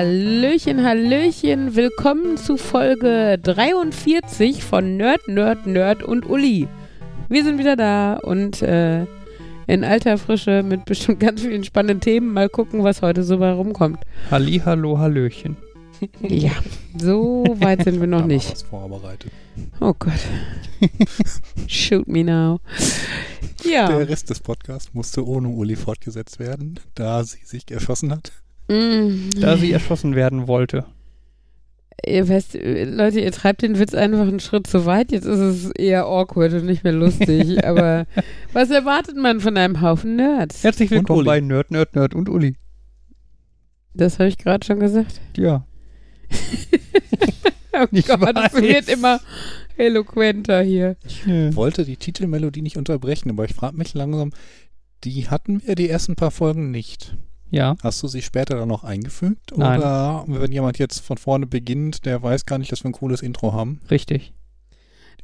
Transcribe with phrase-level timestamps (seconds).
[0.00, 6.68] Hallöchen, Hallöchen, willkommen zu Folge 43 von Nerd, Nerd, Nerd und Uli.
[7.30, 9.06] Wir sind wieder da und äh,
[9.66, 12.34] in alter Frische mit bestimmt ganz vielen spannenden Themen.
[12.34, 14.00] Mal gucken, was heute so bei rumkommt.
[14.30, 15.56] Halli, hallo, hallöchen.
[16.20, 16.52] Ja,
[16.98, 18.52] so weit sind wir noch Da nicht.
[18.52, 19.32] was vorbereitet.
[19.80, 20.12] Oh Gott.
[21.68, 22.60] Shoot me now.
[23.64, 23.88] Ja.
[23.88, 28.30] Der Rest des Podcasts musste ohne Uli fortgesetzt werden, da sie sich erschossen hat.
[28.68, 29.30] Mm.
[29.40, 30.84] Da sie erschossen werden wollte.
[32.04, 35.12] Ihr weißt, Leute, ihr treibt den Witz einfach einen Schritt zu weit.
[35.12, 37.64] Jetzt ist es eher awkward und nicht mehr lustig.
[37.64, 38.06] Aber
[38.52, 40.62] was erwartet man von einem Haufen Nerds?
[40.62, 42.56] Herzlich willkommen bei Nerd, Nerd, Nerd und Uli.
[43.94, 45.20] Das habe ich gerade schon gesagt.
[45.36, 45.66] Ja.
[47.78, 48.54] Oh Ich Gott, weiß.
[48.54, 49.20] wird immer
[49.76, 50.96] eloquenter hier.
[51.04, 54.32] Ich wollte die Titelmelodie nicht unterbrechen, aber ich frage mich langsam,
[55.04, 57.18] die hatten wir die ersten paar Folgen nicht.
[57.50, 57.76] Ja.
[57.82, 59.52] Hast du sie später dann noch eingefügt?
[59.56, 59.78] Nein.
[59.80, 63.22] Oder wenn jemand jetzt von vorne beginnt, der weiß gar nicht, dass wir ein cooles
[63.22, 63.80] Intro haben?
[63.90, 64.32] Richtig.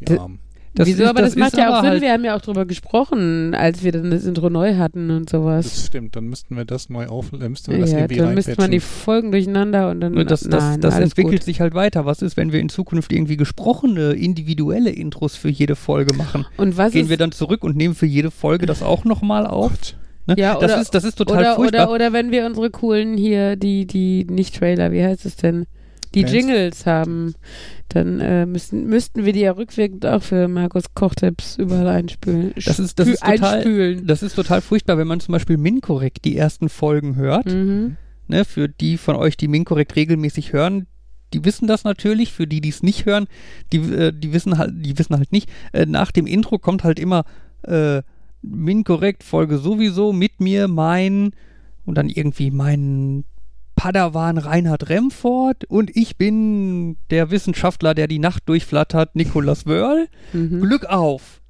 [0.00, 0.38] Die D- Armen.
[0.74, 1.02] Das Wieso?
[1.02, 1.90] ist- aber das, macht ist ja auch Sinn.
[1.90, 5.28] Halt, Wir haben ja auch drüber gesprochen, als wir dann das Intro neu hatten und
[5.28, 5.64] sowas.
[5.68, 8.32] Das stimmt, dann müssten wir das neu auf, äh, müssten wir das Ja, irgendwie dann
[8.34, 8.80] müsste man die.
[8.80, 10.14] Folgen durcheinander und dann.
[10.14, 11.42] nur das, das, nein, das entwickelt gut.
[11.44, 12.06] sich halt weiter.
[12.06, 16.46] Was ist, wenn wir in Zukunft irgendwie gesprochene, individuelle Intros für jede Folge machen?
[16.56, 19.46] Und was Gehen ist, wir dann zurück und nehmen für jede Folge das auch nochmal
[19.46, 19.72] auf?
[19.72, 19.96] Gott.
[20.26, 20.34] Ne?
[20.38, 21.82] Ja, das, oder- ist, das ist total oder, furchtbar.
[21.84, 25.66] oder, oder wenn wir unsere coolen hier, die, die, nicht Trailer, wie heißt es denn?
[26.14, 26.32] Die Fans?
[26.32, 27.34] Jingles haben,
[27.88, 32.52] dann äh, müssen, müssten wir die ja rückwirkend auch für Markus Kochtipps überall einspülen.
[32.64, 34.06] Das ist- das ist total- einspülen.
[34.06, 37.46] das ist total furchtbar, wenn man zum Beispiel Minkorrekt die ersten Folgen hört.
[37.46, 37.96] Mhm.
[38.28, 40.86] Ne, für die von euch, die Minkorrekt regelmäßig hören,
[41.34, 42.32] die wissen das natürlich.
[42.32, 43.26] Für die, die es nicht hören,
[43.72, 45.48] die, äh, die wissen halt, die wissen halt nicht.
[45.72, 47.24] Äh, nach dem Intro kommt halt immer
[47.62, 48.02] äh,
[48.42, 51.32] Minkorrekt Folge sowieso mit mir mein
[51.84, 53.24] und dann irgendwie mein
[53.76, 60.08] Padawan Reinhard Remford und ich bin der Wissenschaftler, der die Nacht durchflattert, Nikolaus Wörl.
[60.32, 60.60] Mhm.
[60.60, 61.40] Glück auf!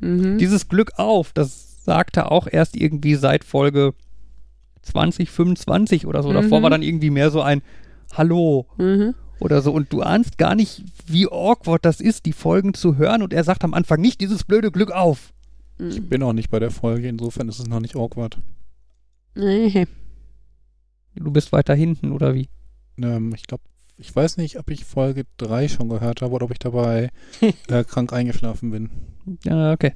[0.00, 0.38] Mhm.
[0.38, 3.94] Dieses Glück auf, das sagte auch erst irgendwie seit Folge
[4.82, 6.32] 20, 25 oder so.
[6.32, 6.62] Davor Mhm.
[6.62, 7.62] war dann irgendwie mehr so ein
[8.12, 9.14] Hallo Mhm.
[9.40, 9.72] oder so.
[9.72, 13.22] Und du ahnst gar nicht, wie awkward das ist, die Folgen zu hören.
[13.22, 15.32] Und er sagt am Anfang nicht dieses blöde Glück auf.
[15.78, 18.38] Ich bin auch nicht bei der Folge, insofern ist es noch nicht awkward.
[19.34, 19.86] Nee.
[21.14, 22.48] Du bist weiter hinten oder wie?
[22.98, 23.64] Ähm, ich glaube,
[23.98, 27.10] ich weiß nicht, ob ich Folge 3 schon gehört habe oder ob ich dabei
[27.68, 28.90] äh, krank eingeschlafen bin.
[29.44, 29.94] Ja, okay.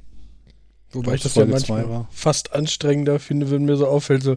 [0.93, 2.09] Wobei ich das ja Folge zwei manchmal war.
[2.11, 4.37] fast anstrengender finde, wenn mir so auffällt, so,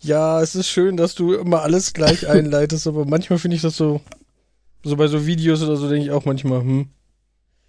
[0.00, 3.76] ja, es ist schön, dass du immer alles gleich einleitest, aber manchmal finde ich das
[3.76, 4.00] so,
[4.84, 6.88] so bei so Videos oder so denke ich auch manchmal, hm.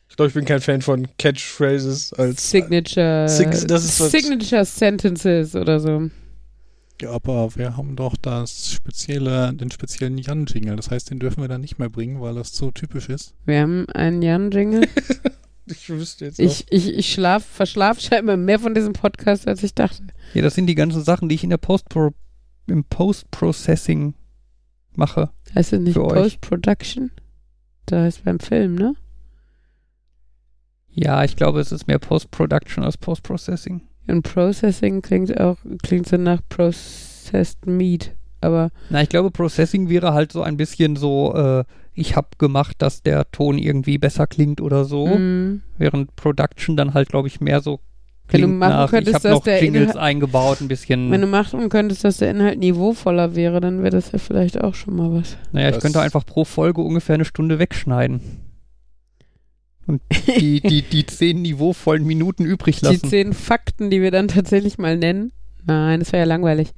[0.10, 3.28] Ich glaube, ich bin kein Fan von Catchphrases als Signature.
[3.30, 6.10] Sig- das ist was- Signature Sentences oder so.
[7.02, 10.76] Ja, aber wir haben doch das spezielle, den speziellen Jan-Jingle.
[10.76, 13.34] Das heißt, den dürfen wir dann nicht mehr bringen, weil das so typisch ist.
[13.46, 14.88] Wir haben einen Jan-Jingle.
[15.72, 19.76] Ich wüsste jetzt Ich, ich, ich schlaf, verschlaf scheinbar mehr von diesem Podcast, als ich
[19.76, 20.02] dachte.
[20.34, 21.86] Ja, das sind die ganzen Sachen, die ich in der Post
[22.66, 24.16] im Post-Processing
[24.96, 25.30] mache.
[25.54, 25.94] Heißt das nicht.
[25.94, 27.12] Post-Production?
[27.86, 28.96] Da heißt beim Film, ne?
[30.92, 33.82] Ja, ich glaube, es ist mehr Post-Production als Post-Processing.
[34.08, 38.16] Und Processing klingt auch, klingt so nach Processed Meat.
[38.42, 41.64] Aber Na, ich glaube, Processing wäre halt so ein bisschen so, äh,
[41.94, 45.08] ich habe gemacht, dass der Ton irgendwie besser klingt oder so.
[45.08, 47.82] mm, Während Production dann halt, glaube ich, mehr so
[48.30, 50.68] Wenn du klingt machen nach, ich könntest, habe dass noch der Jingles Inhalt- eingebaut, ein
[50.70, 51.12] bisschen.
[51.12, 54.74] wenn du machen könntest, dass der Inhalt niveauvoller wäre, dann wäre das ja vielleicht auch
[54.74, 55.38] schon mal was.
[55.52, 58.22] naja, ich Das- könnte einfach pro Folge ungefähr eine Stunde wegschneiden.
[59.90, 60.02] Und
[60.38, 63.08] die, die, die zehn niveauvollen Minuten übrig Die lassen.
[63.10, 65.32] zehn Fakten, die wir dann tatsächlich mal nennen.
[65.66, 66.70] Nein, das wäre ja langweilig.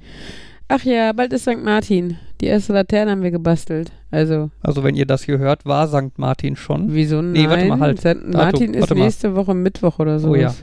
[0.68, 1.62] Ach ja, bald ist St.
[1.62, 2.16] Martin.
[2.40, 3.92] Die erste Laterne haben wir gebastelt.
[4.10, 6.18] Also, Also, wenn ihr das hier hört, war St.
[6.18, 6.94] Martin schon.
[6.94, 7.32] wieso nein?
[7.32, 7.98] Nee, warte mal, halt.
[8.00, 8.16] St.
[8.32, 9.04] Martin ist warte mal.
[9.04, 10.30] nächste Woche Mittwoch oder so.
[10.30, 10.54] Oh ja.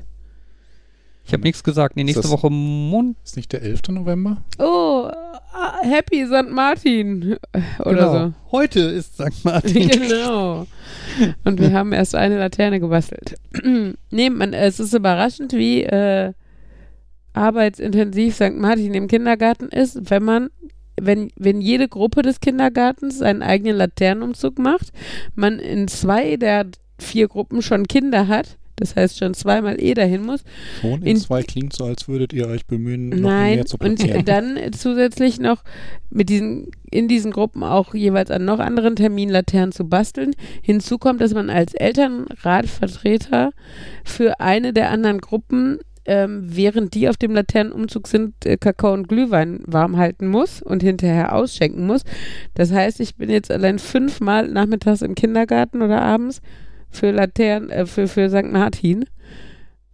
[1.29, 1.95] Ich habe nichts gesagt.
[1.95, 3.15] Nee, nächste das- Woche Mond.
[3.23, 3.89] Ist nicht der 11.
[3.89, 4.37] November?
[4.57, 5.11] Oh,
[5.53, 6.49] ah, Happy St.
[6.49, 7.37] Martin.
[7.85, 8.33] Oder genau.
[8.51, 9.31] Heute ist St.
[9.31, 9.47] so.
[9.47, 9.87] Martin.
[9.89, 10.65] genau.
[11.43, 13.35] Und wir haben erst eine Laterne gebastelt.
[14.09, 16.33] nee, man, es ist überraschend, wie äh,
[17.33, 18.55] arbeitsintensiv St.
[18.55, 20.49] Martin im Kindergarten ist, wenn man
[20.99, 24.91] wenn, wenn jede Gruppe des Kindergartens seinen eigenen Laternenumzug macht,
[25.35, 26.65] man in zwei der
[26.97, 30.43] vier Gruppen schon Kinder hat, das heißt schon zweimal eh dahin muss,
[30.81, 33.77] Schon in, In- zwei klingt so, als würdet ihr euch bemühen, noch Nein, mehr zu
[33.79, 34.25] und platzieren.
[34.25, 35.63] dann zusätzlich noch
[36.09, 40.31] mit diesen, in diesen Gruppen auch jeweils an noch anderen Terminlaternen zu basteln.
[40.61, 43.51] Hinzu kommt, dass man als Elternratvertreter
[44.03, 49.07] für eine der anderen Gruppen ähm, während die auf dem Laternenumzug sind, äh, Kakao und
[49.07, 52.01] Glühwein warm halten muss und hinterher ausschenken muss.
[52.55, 56.41] Das heißt, ich bin jetzt allein fünfmal nachmittags im Kindergarten oder abends
[56.91, 58.51] für Laternen, äh, für, für St.
[58.51, 59.05] Martin.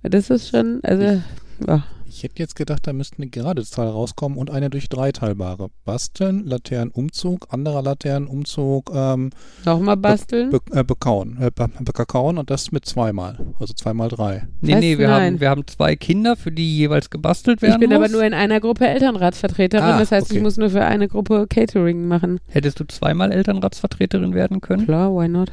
[0.03, 1.21] Das ist schon, also,
[1.67, 1.83] ja.
[2.07, 5.69] Ich hätte jetzt gedacht, da müsste eine gerade Zahl rauskommen und eine durch drei teilbare.
[5.83, 9.31] Basteln, Laternenumzug, anderer Laternenumzug, ähm,
[9.65, 10.49] Nochmal basteln.
[10.49, 13.37] be äh, bekauen, äh, be bekakauen und das mit zweimal.
[13.59, 14.47] Also zweimal drei.
[14.61, 14.79] Nee, Was?
[14.79, 15.33] nee, wir Nein.
[15.33, 17.97] haben, wir haben zwei Kinder, für die jeweils gebastelt werden Ich bin muss.
[17.97, 20.37] aber nur in einer Gruppe Elternratsvertreterin, Ah, das heißt, okay.
[20.37, 22.39] ich muss nur für eine Gruppe Catering machen.
[22.47, 24.85] Hättest du zweimal Elternratsvertreterin werden können?
[24.85, 25.51] Klar, why not?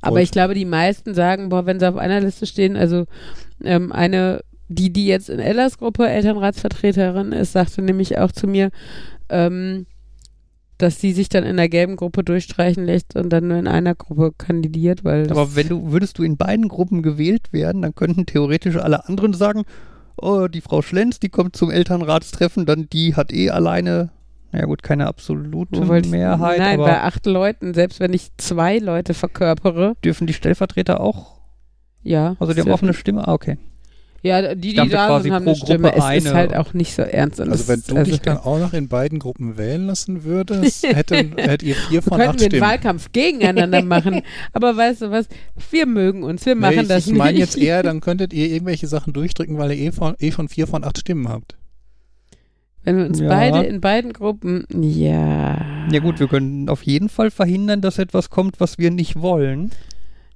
[0.00, 3.06] Aber ich glaube, die meisten sagen, boah, wenn sie auf einer Liste stehen, also
[3.64, 8.70] ähm, eine, die, die jetzt in Ellas Gruppe Elternratsvertreterin ist, sagte nämlich auch zu mir,
[9.28, 9.86] ähm,
[10.78, 13.96] dass sie sich dann in der gelben Gruppe durchstreichen lässt und dann nur in einer
[13.96, 18.26] Gruppe kandidiert, weil Aber wenn du, würdest du in beiden Gruppen gewählt werden, dann könnten
[18.26, 19.64] theoretisch alle anderen sagen,
[20.16, 24.10] oh, die Frau Schlenz, die kommt zum Elternratstreffen, dann die hat eh alleine,
[24.52, 28.78] naja gut, keine absolute ich- Mehrheit, Nein, aber bei acht Leuten, selbst wenn ich zwei
[28.78, 31.38] Leute verkörpere, dürfen die Stellvertreter auch,
[32.02, 32.36] ja.
[32.40, 33.26] also die haben dürfen- offene Stimme?
[33.28, 33.58] Ah, okay.
[34.20, 35.90] Ja, die, die da sind, haben eine Stimme.
[35.92, 36.34] Gruppe Es ist eine.
[36.36, 37.38] halt auch nicht so ernst.
[37.38, 41.34] Und Also wenn du dich dann auch noch in beiden Gruppen wählen lassen würdest, hätten,
[41.38, 42.62] hättet ihr vier von könnten acht wir einen Stimmen.
[42.68, 44.22] Wahlkampf gegeneinander machen.
[44.52, 45.28] Aber weißt du was?
[45.70, 46.44] Wir mögen uns.
[46.46, 47.40] Wir machen nee, ich, das ich meine nicht.
[47.42, 50.66] jetzt eher, dann könntet ihr irgendwelche Sachen durchdrücken, weil ihr eh, von, eh schon vier
[50.66, 51.56] von acht Stimmen habt.
[52.88, 53.28] Wenn wir uns Ja.
[53.28, 54.64] beide in beiden Gruppen.
[54.72, 55.58] Ja.
[55.90, 59.70] Ja gut, wir können auf jeden Fall verhindern, dass etwas kommt, was wir nicht wollen,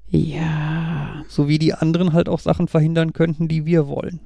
[0.08, 1.25] Ja.
[1.28, 4.20] so wie die anderen halt auch Sachen verhindern könnten, die wir wollen.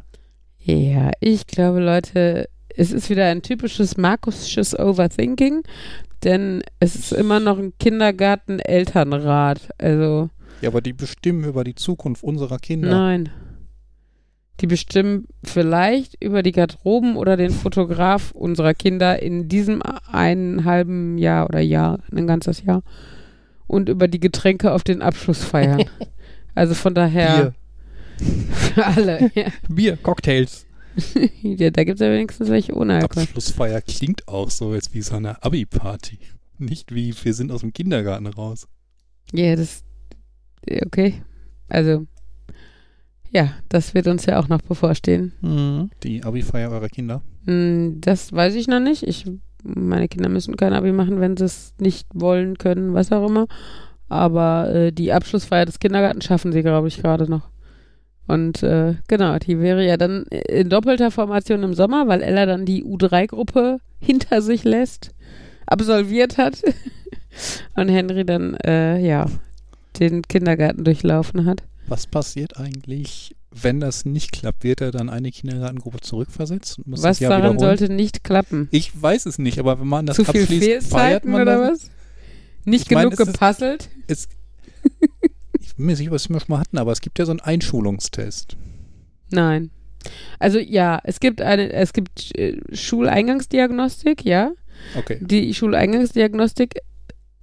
[0.58, 1.11] Ja.
[1.20, 5.62] Ich glaube, Leute, es ist wieder ein typisches Markusches Overthinking.
[6.25, 9.69] Denn es ist immer noch ein Kindergarten-Elternrat.
[9.79, 10.31] Also,
[10.62, 12.88] Ja, aber die bestimmen über die Zukunft unserer Kinder.
[12.90, 13.29] nein.
[14.61, 21.19] Die bestimmen vielleicht über die Garderoben oder den Fotograf unserer Kinder in diesem einen halben
[21.19, 22.82] Jahr oder Jahr, ein ganzes Jahr.
[23.67, 25.85] Und über die Getränke auf den Abschlussfeiern.
[26.55, 27.53] also von daher
[28.19, 29.31] für alle.
[29.35, 29.49] Ja.
[29.69, 30.67] Bier, Cocktails.
[31.43, 33.25] ja, da gibt es ja wenigstens welche ohne Alkohol.
[33.25, 36.19] Abschlussfeier klingt auch so jetzt wie so eine Abi-Party.
[36.58, 38.67] Nicht wie wir sind aus dem Kindergarten raus.
[39.32, 39.85] Ja, das.
[40.87, 41.23] Okay.
[41.69, 42.06] Also.
[43.37, 45.33] Ja, das wird uns ja auch noch bevorstehen.
[45.43, 45.91] Mhm.
[46.03, 47.21] Die Abi-Feier eurer Kinder.
[47.44, 49.03] Hm, Das weiß ich noch nicht.
[49.03, 49.27] Ich,
[49.62, 53.47] meine Kinder müssen kein Abi machen, wenn sie es nicht wollen, können, was auch immer.
[54.09, 57.50] Aber äh, die Abschlussfeier des Kindergartens schaffen sie, glaube ich, gerade noch.
[58.27, 62.65] Und äh, genau, die wäre ja dann in doppelter Formation im Sommer, weil Ella dann
[62.65, 65.15] die U3-Gruppe hinter sich lässt,
[65.67, 66.62] absolviert hat.
[67.77, 69.27] Und Henry dann, äh, ja,
[70.00, 71.65] den Kindergarten durchlaufen hat.
[71.88, 74.65] Was passiert eigentlich, wenn das nicht klappt?
[74.65, 76.79] Wird er dann eine Kindergartengruppe zurückversetzt?
[76.79, 77.79] und muss was das Jahr daran wiederholen?
[77.79, 78.69] sollte nicht klappen?
[78.73, 81.83] Ich weiß es nicht, aber wenn man das Zu viel abschließt, feiert man oder das?
[81.85, 81.91] was?
[82.65, 83.88] Nicht Ich mein, genug es ist- gepuzzelt?
[84.09, 84.29] Es,
[85.61, 87.41] ich bin mir sicher, was wir schon mal hatten, aber es gibt ja so einen
[87.41, 88.56] Einschulungstest.
[89.31, 89.70] Nein.
[90.39, 94.53] Also ja, es gibt eine, es gibt äh, Schuleingangsdiagnostik, ja.
[94.96, 95.19] Okay.
[95.20, 96.81] Die Schuleingangsdiagnostik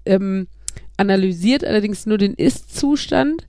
[0.06, 0.48] ähm,
[0.98, 3.48] analysiert allerdings nur den Ist-Zustand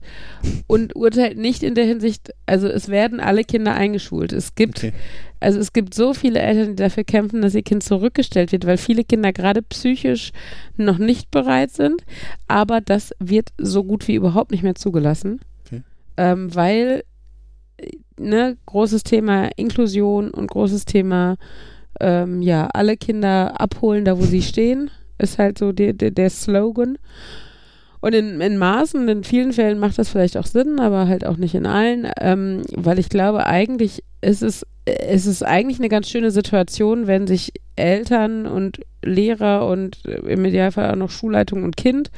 [0.67, 4.33] und urteilt nicht in der Hinsicht, also es werden alle Kinder eingeschult.
[4.33, 4.93] Es gibt, okay.
[5.39, 8.77] also es gibt so viele Eltern, die dafür kämpfen, dass ihr Kind zurückgestellt wird, weil
[8.77, 10.31] viele Kinder gerade psychisch
[10.75, 12.03] noch nicht bereit sind,
[12.47, 15.83] aber das wird so gut wie überhaupt nicht mehr zugelassen, Okay.
[16.17, 17.03] ähm, weil
[18.19, 21.37] ne, großes Thema Inklusion und großes Thema
[21.99, 26.29] ähm, ja, alle Kinder abholen, da wo sie stehen, ist halt so der, der, der
[26.29, 26.97] Slogan.
[28.01, 31.37] Und in, in Maßen, in vielen Fällen macht das vielleicht auch Sinn, aber halt auch
[31.37, 36.09] nicht in allen, ähm, weil ich glaube, eigentlich ist es, es ist eigentlich eine ganz
[36.09, 41.77] schöne Situation, wenn sich Eltern und Lehrer und äh, im Idealfall auch noch Schulleitung und
[41.77, 42.11] Kind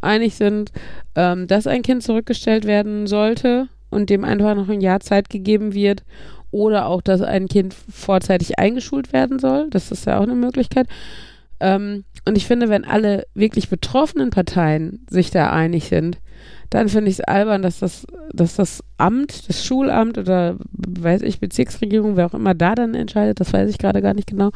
[0.00, 0.72] einig sind,
[1.14, 5.74] ähm, dass ein Kind zurückgestellt werden sollte und dem einfach noch ein Jahr Zeit gegeben
[5.74, 6.02] wird
[6.50, 9.68] oder auch, dass ein Kind vorzeitig eingeschult werden soll.
[9.70, 10.86] Das ist ja auch eine Möglichkeit.
[11.60, 16.18] Ähm, und ich finde, wenn alle wirklich betroffenen Parteien sich da einig sind,
[16.70, 21.40] dann finde ich es albern, dass das, dass das Amt, das Schulamt oder weiß ich,
[21.40, 24.50] Bezirksregierung, wer auch immer da dann entscheidet, das weiß ich gerade gar nicht genau,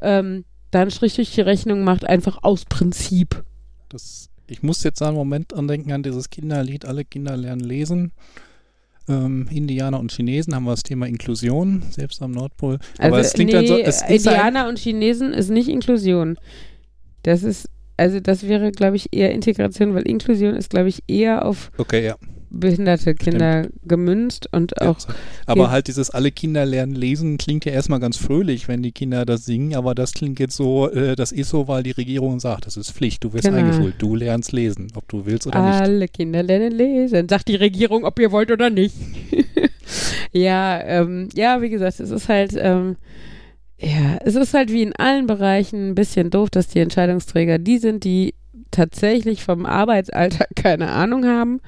[0.00, 3.44] ähm, da Strich durch die Rechnung macht, einfach aus Prinzip.
[3.88, 8.12] Das, ich muss jetzt einen Moment andenken an dieses Kinderlied, alle Kinder lernen lesen.
[9.08, 12.78] Ähm, Indianer und Chinesen haben wir das Thema Inklusion, selbst am Nordpol.
[12.98, 16.38] Aber es klingt nee, dann so, es Indianer und Chinesen ist nicht Inklusion.
[17.22, 21.44] Das ist, also das wäre, glaube ich, eher Integration, weil Inklusion ist, glaube ich, eher
[21.44, 22.16] auf Okay, ja.
[22.58, 24.98] Behinderte Kinder gemünzt und auch.
[25.00, 25.14] Ja,
[25.46, 29.24] aber halt dieses alle Kinder lernen lesen klingt ja erstmal ganz fröhlich, wenn die Kinder
[29.24, 32.66] das singen, aber das klingt jetzt so, äh, das ist so, weil die Regierung sagt,
[32.66, 33.58] das ist Pflicht, du wirst Genau.
[33.58, 35.80] eingeschult, du lernst lesen, ob du willst oder nicht.
[35.80, 38.94] Alle Kinder lernen lesen, sagt die Regierung, ob ihr wollt oder nicht.
[40.32, 42.96] ja, ähm, ja, wie gesagt, es ist halt, ähm,
[43.78, 47.78] ja, es ist halt wie in allen Bereichen ein bisschen doof, dass die Entscheidungsträger die
[47.78, 48.34] sind, die
[48.70, 51.60] tatsächlich vom Arbeitsalltag keine Ahnung haben.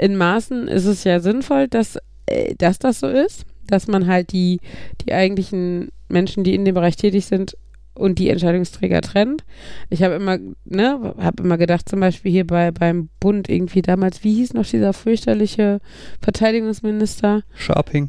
[0.00, 4.32] In Maßen ist es ja sinnvoll, dass, äh, dass das so ist, dass man halt
[4.32, 4.58] die,
[5.02, 7.54] die eigentlichen Menschen, die in dem Bereich tätig sind,
[7.92, 9.44] und die Entscheidungsträger trennt.
[9.90, 14.24] Ich habe immer, ne, habe immer gedacht, zum Beispiel hier bei beim Bund irgendwie damals,
[14.24, 15.80] wie hieß noch dieser fürchterliche
[16.22, 17.42] Verteidigungsminister?
[17.54, 18.08] Sharping.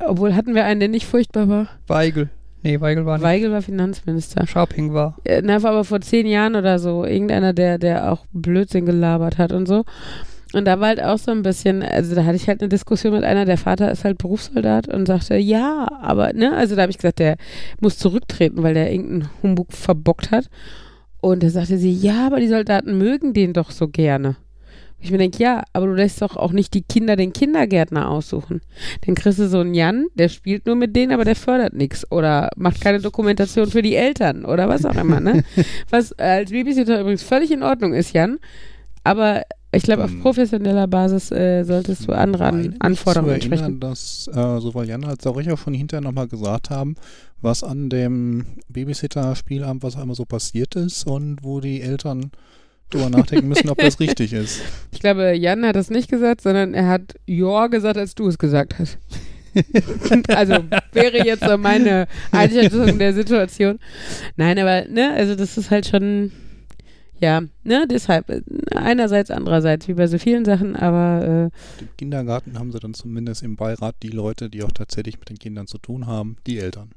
[0.00, 1.68] Obwohl hatten wir einen, der nicht furchtbar war.
[1.86, 2.28] Weigel.
[2.62, 3.24] Nee, Weigel war nicht.
[3.24, 4.46] Weigel war Finanzminister.
[4.46, 5.16] Sharping war.
[5.24, 7.04] Äh, Na, war aber vor zehn Jahren oder so.
[7.04, 9.84] Irgendeiner, der, der auch Blödsinn gelabert hat und so.
[10.52, 13.14] Und da war halt auch so ein bisschen, also da hatte ich halt eine Diskussion
[13.14, 16.90] mit einer, der Vater ist halt Berufssoldat und sagte, ja, aber, ne, also da habe
[16.90, 17.36] ich gesagt, der
[17.80, 20.50] muss zurücktreten, weil der irgendeinen Humbug verbockt hat.
[21.20, 24.36] Und da sagte sie, ja, aber die Soldaten mögen den doch so gerne.
[25.02, 28.60] Ich mir denke, ja, aber du lässt doch auch nicht die Kinder den Kindergärtner aussuchen.
[29.04, 32.08] Dann kriegst du so einen Jan, der spielt nur mit denen, aber der fördert nichts
[32.12, 35.42] oder macht keine Dokumentation für die Eltern oder was auch immer, ne?
[35.90, 38.38] Was als Babysitter übrigens völlig in Ordnung ist, Jan.
[39.02, 39.42] Aber
[39.74, 43.72] ich glaube, auf Ähm, professioneller Basis äh, solltest du andere meine An Anforderungen zu erinnern,
[43.72, 43.80] entsprechen.
[43.80, 46.94] dass äh, sowohl Jan als auch ich auch schon hinterher nochmal gesagt haben,
[47.40, 52.30] was an dem Babysitter-Spielabend, was einmal so passiert ist und wo die Eltern
[52.90, 54.60] drüber nachdenken müssen, ob das richtig ist.
[54.92, 58.38] Ich glaube, Jan hat das nicht gesagt, sondern er hat Ja gesagt, als du es
[58.38, 58.98] gesagt hast.
[60.28, 60.54] also
[60.92, 63.78] wäre jetzt so meine Einschätzung der Situation.
[64.36, 66.32] Nein, aber ne, also das ist halt schon,
[67.22, 68.42] ja, ne, deshalb äh,
[68.74, 71.24] einerseits, andererseits, wie bei so vielen Sachen, aber
[71.78, 75.30] äh, Im Kindergarten haben sie dann zumindest im Beirat die Leute, die auch tatsächlich mit
[75.30, 76.90] den Kindern zu tun haben, die Eltern.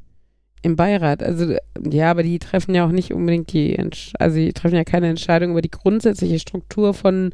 [0.63, 1.53] im Beirat, also
[1.88, 5.10] ja, aber die treffen ja auch nicht unbedingt die, Entsch also die treffen ja keine
[5.10, 7.32] Entscheidung über die grundsätzliche Struktur von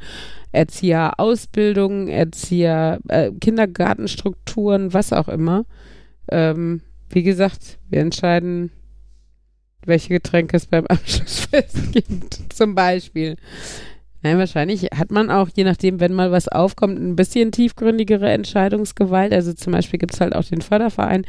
[0.51, 5.63] Erzieherausbildung, Erzieher, äh, Kindergartenstrukturen, was auch immer.
[6.29, 8.71] Ähm, wie gesagt, wir entscheiden,
[9.85, 13.37] welche Getränke es beim Abschlussfest gibt, zum Beispiel.
[14.23, 19.33] Nein, wahrscheinlich hat man auch, je nachdem, wenn mal was aufkommt, ein bisschen tiefgründigere Entscheidungsgewalt.
[19.33, 21.25] Also zum Beispiel gibt es halt auch den Förderverein,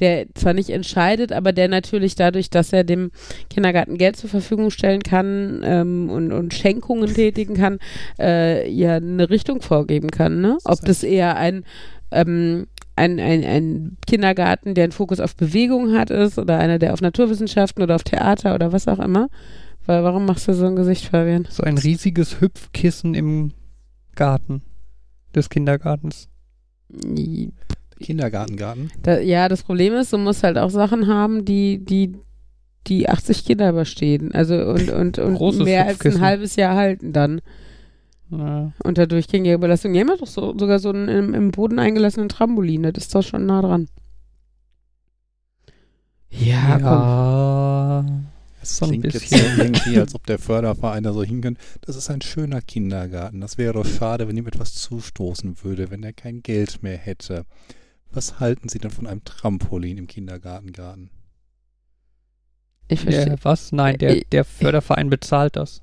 [0.00, 3.12] der zwar nicht entscheidet, aber der natürlich dadurch, dass er dem
[3.50, 7.78] Kindergarten Geld zur Verfügung stellen kann ähm, und, und Schenkungen tätigen kann,
[8.18, 10.40] äh, ja eine Richtung vorgeben kann.
[10.40, 10.58] Ne?
[10.64, 11.64] Ob das eher ein
[12.10, 16.92] ähm, ein, ein, ein Kindergarten, der einen Fokus auf Bewegung hat, ist oder einer, der
[16.92, 19.28] auf Naturwissenschaften oder auf Theater oder was auch immer.
[19.86, 21.46] Weil, warum machst du so ein Gesicht, Fabian?
[21.50, 23.52] So ein riesiges Hüpfkissen im
[24.14, 24.62] Garten
[25.34, 26.28] des Kindergartens.
[28.00, 28.90] Kindergartengarten.
[29.02, 32.16] Da, ja, das Problem ist, du musst halt auch Sachen haben, die, die,
[32.86, 34.32] die 80 Kinder überstehen.
[34.32, 37.40] Also und, und, und Großes mehr als ein halbes Jahr halten dann
[38.38, 38.72] Ja.
[38.82, 39.92] unter durchgängiger Belastung.
[39.92, 43.14] Die haben ja doch so, sogar so einen im, im Boden eingelassenen Trampolin, das ist
[43.14, 43.88] doch schon nah dran.
[46.30, 47.08] Ja, komm.
[47.08, 48.04] ja.
[48.62, 49.38] Es So ein klingt jetzt bisschen.
[49.40, 51.60] so irgendwie, als ob der Förderverein da so hinkönnte.
[51.82, 53.40] Das ist ein schöner Kindergarten.
[53.40, 57.44] Das wäre doch schade, wenn ihm etwas zustoßen würde, wenn er kein Geld mehr hätte.
[58.10, 61.10] Was halten Sie denn von einem Trampolin im Kindergartengarten?
[62.88, 63.36] Ich verstehe.
[63.36, 63.72] Der, was?
[63.72, 65.82] Nein, der, Äh, der Förderverein bezahlt das.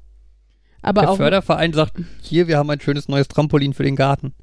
[0.82, 4.34] Aber der auch Förderverein sagt, hier, wir haben ein schönes neues Trampolin für den Garten.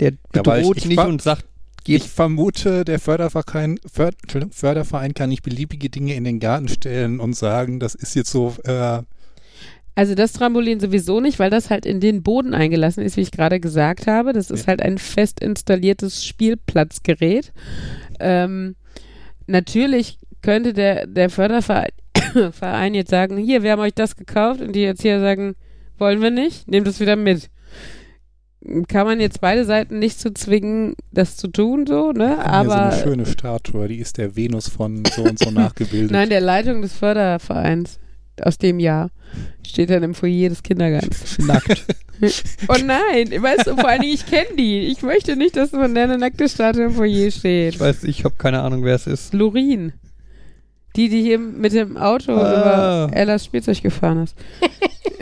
[0.00, 1.44] Der Ja, weil ich- bedroht ich nicht und sagt,
[1.78, 2.02] Ich geht.
[2.04, 7.34] vermute, der Förderverein, För, Entschuldigung, Förderverein kann nicht beliebige Dinge in den Garten stellen und
[7.36, 9.02] sagen, das ist jetzt so, äh,
[9.96, 13.30] Also das Trampolin sowieso nicht, weil das halt in den Boden eingelassen ist, wie ich
[13.30, 14.32] gerade gesagt habe.
[14.32, 14.66] Das ist Ja.
[14.68, 17.52] halt ein fest installiertes Spielplatzgerät.
[18.18, 18.74] Ähm,
[19.46, 21.90] natürlich könnte der, der Förderverein
[22.52, 25.54] Verein jetzt sagen, hier, wir haben euch das gekauft und die Erzieher sagen,
[25.98, 27.50] wollen wir nicht, nehmt es wieder mit.
[28.88, 32.38] Kann man jetzt beide Seiten nicht zu zwingen, das zu tun, so, ne?
[32.38, 35.50] haben hier so Aber eine schöne Statue, die ist der Venus von so und so
[35.50, 36.10] nachgebildet.
[36.12, 37.98] nein, der Leitung des Fördervereins
[38.40, 39.10] aus dem Jahr
[39.66, 41.38] steht dann im Foyer des Kindergartens.
[41.46, 41.84] Nackt.
[42.68, 44.80] Oh nein, weißt du, vor allen Dingen, ich kenne die.
[44.86, 47.74] Ich möchte nicht, dass von der eine nackte Statue im Foyer steht.
[47.74, 49.34] Ich weiß, ich habe keine Ahnung, wer es ist.
[49.34, 49.92] Lorin.
[50.96, 53.06] Die, die hier mit dem Auto Ah.
[53.06, 54.36] über Ellas Spielzeug gefahren ist.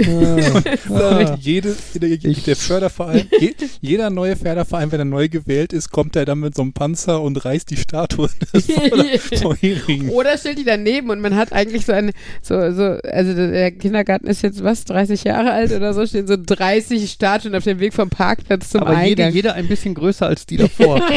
[0.04, 1.36] Ah.
[1.38, 6.24] Jede, jede, der Förderverein, je, jeder neue Förderverein, wenn er neu gewählt ist, kommt er
[6.24, 8.66] dann mit so einem Panzer und reißt die Statue des
[9.42, 10.08] vorherigen.
[10.08, 14.26] Oder stellt die daneben und man hat eigentlich so eine, so, so, also der Kindergarten
[14.26, 17.92] ist jetzt was, 30 Jahre alt oder so, stehen so 30 Statuen auf dem Weg
[17.94, 19.34] vom Parkplatz zum Aber jede, Eingang.
[19.36, 21.00] jeder ein bisschen größer als die davor.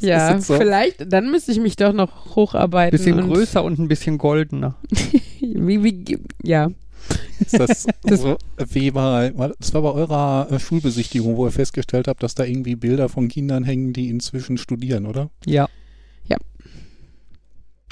[0.00, 0.56] ja, so.
[0.56, 2.96] vielleicht, dann müsste ich mich doch noch hocharbeiten.
[2.96, 4.76] bisschen und größer und ein bisschen goldener.
[5.40, 6.70] Wie, wie, ja.
[7.40, 8.36] Ist das, so,
[8.70, 12.76] wie bei, das war bei eurer äh, Schulbesichtigung, wo ihr festgestellt habt, dass da irgendwie
[12.76, 15.30] Bilder von Kindern hängen, die inzwischen studieren, oder?
[15.44, 15.68] Ja.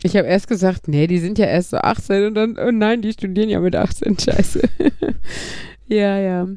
[0.03, 3.03] Ich habe erst gesagt, nee, die sind ja erst so 18 und dann, oh nein,
[3.03, 4.61] die studieren ja mit 18, scheiße.
[5.89, 6.49] ja, ja.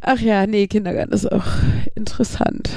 [0.00, 1.46] Ach ja, nee, Kindergarten ist auch
[1.94, 2.70] interessant.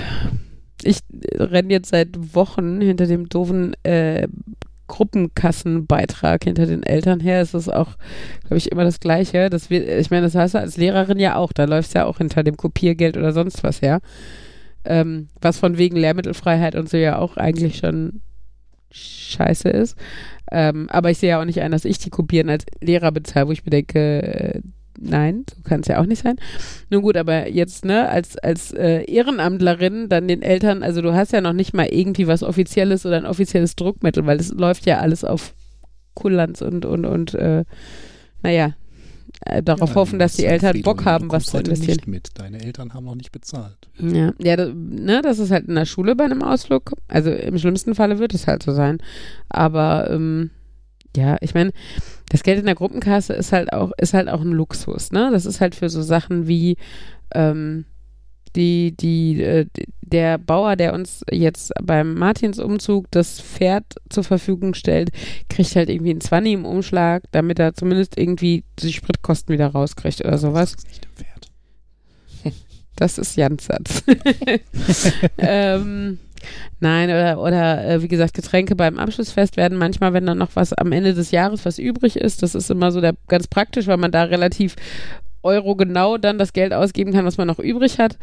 [0.83, 1.00] Ich
[1.36, 4.27] renne jetzt seit Wochen hinter dem doofen äh,
[4.89, 7.41] Gruppenkassenbeitrag hinter den Eltern her.
[7.41, 7.95] Es ist auch,
[8.41, 9.50] glaube ich, immer das Gleiche.
[9.50, 12.17] Das wird, ich meine, das heißt als Lehrerin ja auch, da läuft es ja auch
[12.17, 14.01] hinter dem Kopiergeld oder sonst was her.
[14.83, 18.21] Ähm, was von wegen Lehrmittelfreiheit und so ja auch eigentlich schon
[18.91, 19.95] scheiße ist.
[20.51, 23.48] Ähm, aber ich sehe ja auch nicht ein, dass ich die Kopieren als Lehrer bezahle,
[23.48, 24.62] wo ich mir denke, äh,
[25.01, 26.36] nein, so kann es ja auch nicht sein.
[26.89, 31.34] Nun gut, aber jetzt, ne, als, als äh, Ehrenamtlerin dann den Eltern, also du hast
[31.34, 35.00] ja noch nicht mal irgendwie was Offizielles oder ein offizielles Druckmittel, weil es läuft ja
[35.00, 35.53] alles auf
[36.13, 37.63] Kulanz und, und, und, äh,
[38.41, 38.74] naja,
[39.46, 41.96] äh, darauf hoffen, dass die Eltern Bock haben, was zu investieren.
[41.96, 42.29] nicht mit.
[42.36, 43.77] Deine Eltern haben noch nicht bezahlt.
[44.00, 46.94] Ja, ja das, ne, das ist halt in der Schule bei einem Ausflug.
[47.08, 48.98] Also im schlimmsten Falle wird es halt so sein.
[49.48, 50.51] Aber ähm,
[51.15, 51.72] ja, ich meine,
[52.29, 55.29] das Geld in der Gruppenkasse ist halt auch, ist halt auch ein Luxus, ne?
[55.31, 56.77] Das ist halt für so Sachen wie
[57.33, 57.86] ähm,
[58.55, 59.65] die, die, äh,
[60.01, 65.09] der Bauer, der uns jetzt beim Martinsumzug das Pferd zur Verfügung stellt,
[65.50, 70.24] kriegt halt irgendwie einen Zwanni im Umschlag, damit er zumindest irgendwie die Spritkosten wieder rauskriegt
[70.24, 70.75] oder sowas.
[70.86, 71.39] Das ist nicht im Pferd.
[72.95, 74.03] Das ist Jans Satz.
[75.38, 76.19] ähm,
[76.79, 80.74] nein, oder, oder äh, wie gesagt, Getränke beim Abschlussfest werden manchmal, wenn dann noch was
[80.74, 83.98] am Ende des Jahres was übrig ist, das ist immer so der, ganz praktisch, weil
[83.98, 84.75] man da relativ
[85.44, 88.18] Euro genau dann das Geld ausgeben kann, was man noch übrig hat.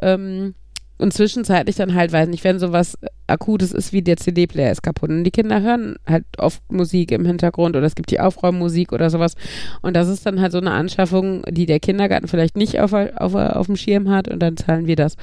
[0.00, 0.54] Ähm,
[1.02, 5.10] und zwischenzeitlich dann halt, weiß nicht, wenn sowas Akutes ist wie der CD-Player ist kaputt
[5.10, 9.10] und die Kinder hören halt oft Musik im Hintergrund oder es gibt die Aufräummusik oder
[9.10, 9.34] sowas
[9.80, 13.34] und das ist dann halt so eine Anschaffung, die der Kindergarten vielleicht nicht auf, auf,
[13.34, 15.16] auf dem Schirm hat und dann zahlen wir das.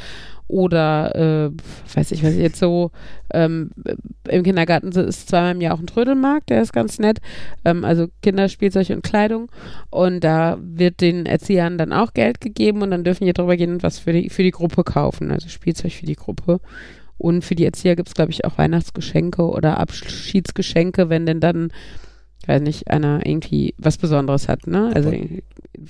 [0.50, 1.52] Oder, äh,
[1.96, 2.90] weiß ich, was jetzt so,
[3.32, 3.70] ähm,
[4.28, 7.20] im Kindergarten ist zweimal im Jahr auch ein Trödelmarkt, der ist ganz nett.
[7.64, 9.52] Ähm, also Kinderspielzeug und Kleidung.
[9.92, 13.74] Und da wird den Erziehern dann auch Geld gegeben und dann dürfen die drüber gehen
[13.74, 15.30] und was für die, für die Gruppe kaufen.
[15.32, 16.60] Also Spielzeug für die Gruppe.
[17.20, 21.66] Und für die Erzieher gibt es, glaube ich, auch Weihnachtsgeschenke oder Abschiedsgeschenke, wenn denn dann,
[21.68, 22.09] ich
[22.50, 24.92] weiß nicht, einer irgendwie was Besonderes hat, ne?
[24.94, 25.14] Also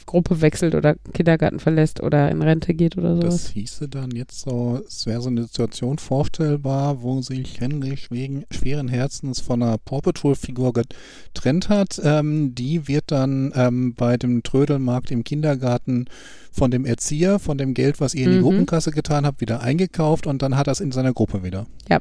[0.05, 3.43] Gruppe wechselt oder Kindergarten verlässt oder in Rente geht oder sowas.
[3.43, 8.43] Das hieße dann jetzt so, es wäre so eine Situation vorstellbar, wo sich Henry wegen
[8.51, 11.99] schweren Herzens von einer Paw Patrol-Figur getrennt hat.
[12.03, 16.05] Ähm, die wird dann ähm, bei dem Trödelmarkt im Kindergarten
[16.51, 18.43] von dem Erzieher, von dem Geld, was ihr in die Mhm.
[18.43, 21.65] Gruppenkasse getan habt, wieder eingekauft und dann hat er es in seiner Gruppe wieder.
[21.89, 21.99] Ja.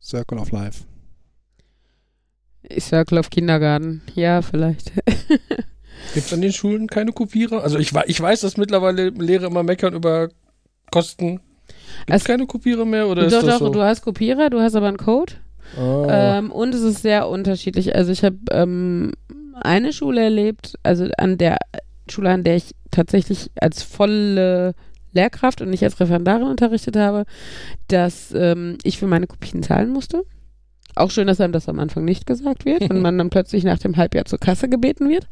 [0.00, 0.84] Circle of Life.
[2.78, 4.02] Circle of Kindergarten.
[4.14, 4.92] Ja, vielleicht.
[6.14, 7.62] Gibt es an den Schulen keine Kopierer?
[7.62, 10.28] Also ich, ich weiß, dass mittlerweile Lehrer immer meckern über
[10.90, 11.40] Kosten.
[12.06, 13.72] Gibt es keine Kopierer mehr oder ist doch, das doch, so?
[13.72, 15.34] du hast Kopierer, du hast aber einen Code.
[15.76, 16.38] Ah.
[16.38, 17.94] Ähm, und es ist sehr unterschiedlich.
[17.94, 19.12] Also ich habe ähm,
[19.60, 21.58] eine Schule erlebt, also an der
[22.08, 24.74] Schule, an der ich tatsächlich als volle
[25.12, 27.24] Lehrkraft und nicht als Referendarin unterrichtet habe,
[27.88, 30.24] dass ähm, ich für meine Kopien zahlen musste.
[30.98, 33.78] Auch schön, dass einem das am Anfang nicht gesagt wird und man dann plötzlich nach
[33.78, 35.26] dem Halbjahr zur Kasse gebeten wird.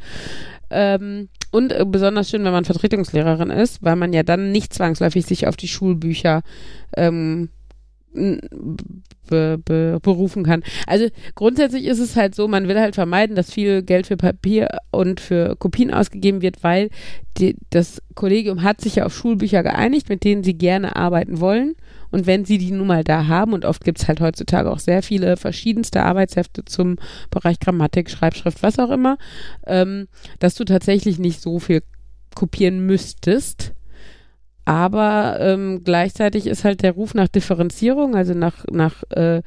[0.70, 5.24] Ähm, und äh, besonders schön, wenn man Vertretungslehrerin ist, weil man ja dann nicht zwangsläufig
[5.26, 6.42] sich auf die Schulbücher
[6.96, 7.50] ähm,
[9.26, 10.62] be, be, berufen kann.
[10.86, 14.68] Also grundsätzlich ist es halt so, man will halt vermeiden, dass viel Geld für Papier
[14.90, 16.90] und für Kopien ausgegeben wird, weil
[17.38, 21.74] die, das Kollegium hat sich ja auf Schulbücher geeinigt, mit denen sie gerne arbeiten wollen.
[22.10, 24.78] Und wenn sie die nun mal da haben, und oft gibt es halt heutzutage auch
[24.78, 26.96] sehr viele verschiedenste Arbeitshefte zum
[27.30, 29.18] Bereich Grammatik, Schreibschrift, was auch immer,
[29.66, 31.82] ähm, dass du tatsächlich nicht so viel
[32.34, 33.72] kopieren müsstest.
[34.64, 39.42] Aber ähm, gleichzeitig ist halt der Ruf nach Differenzierung, also nach, nach äh,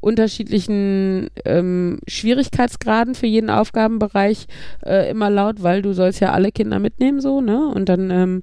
[0.00, 4.48] unterschiedlichen ähm, Schwierigkeitsgraden für jeden Aufgabenbereich
[4.84, 7.68] äh, immer laut, weil du sollst ja alle Kinder mitnehmen, so, ne?
[7.68, 8.42] Und dann ähm,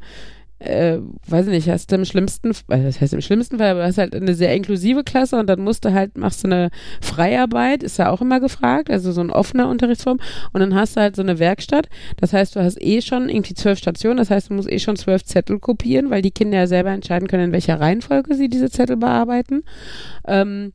[0.62, 3.97] äh, weiß nicht, hast du im schlimmsten, das heißt im schlimmsten Fall, aber du hast
[3.97, 6.69] halt eine sehr inklusive Klasse und dann musst du halt, machst du eine
[7.02, 10.19] Freiarbeit, ist ja auch immer gefragt, also so ein offener Unterrichtsform
[10.54, 13.56] und dann hast du halt so eine Werkstatt, das heißt, du hast eh schon irgendwie
[13.56, 16.67] zwölf Stationen, das heißt, du musst eh schon zwölf Zettel kopieren, weil die Kinder ja
[16.67, 19.63] selber entscheiden können, in welcher Reihenfolge sie diese Zettel bearbeiten.
[20.28, 20.74] Ähm,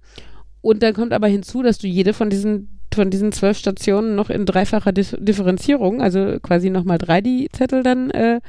[0.62, 4.30] und dann kommt aber hinzu, dass du jede von diesen von diesen zwölf Stationen noch
[4.30, 8.40] in dreifacher Differenzierung, also quasi nochmal drei die Zettel dann äh,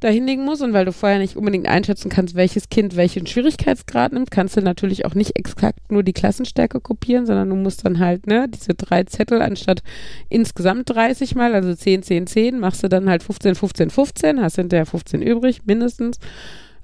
[0.00, 4.12] da hinlegen muss und weil du vorher nicht unbedingt einschätzen kannst, welches Kind welchen Schwierigkeitsgrad
[4.12, 7.98] nimmt, kannst du natürlich auch nicht exakt nur die Klassenstärke kopieren, sondern du musst dann
[7.98, 9.82] halt, ne, diese drei Zettel anstatt
[10.28, 14.56] insgesamt 30 mal, also 10, 10, 10, machst du dann halt 15, 15, 15, hast
[14.56, 16.18] hinterher 15 übrig, mindestens.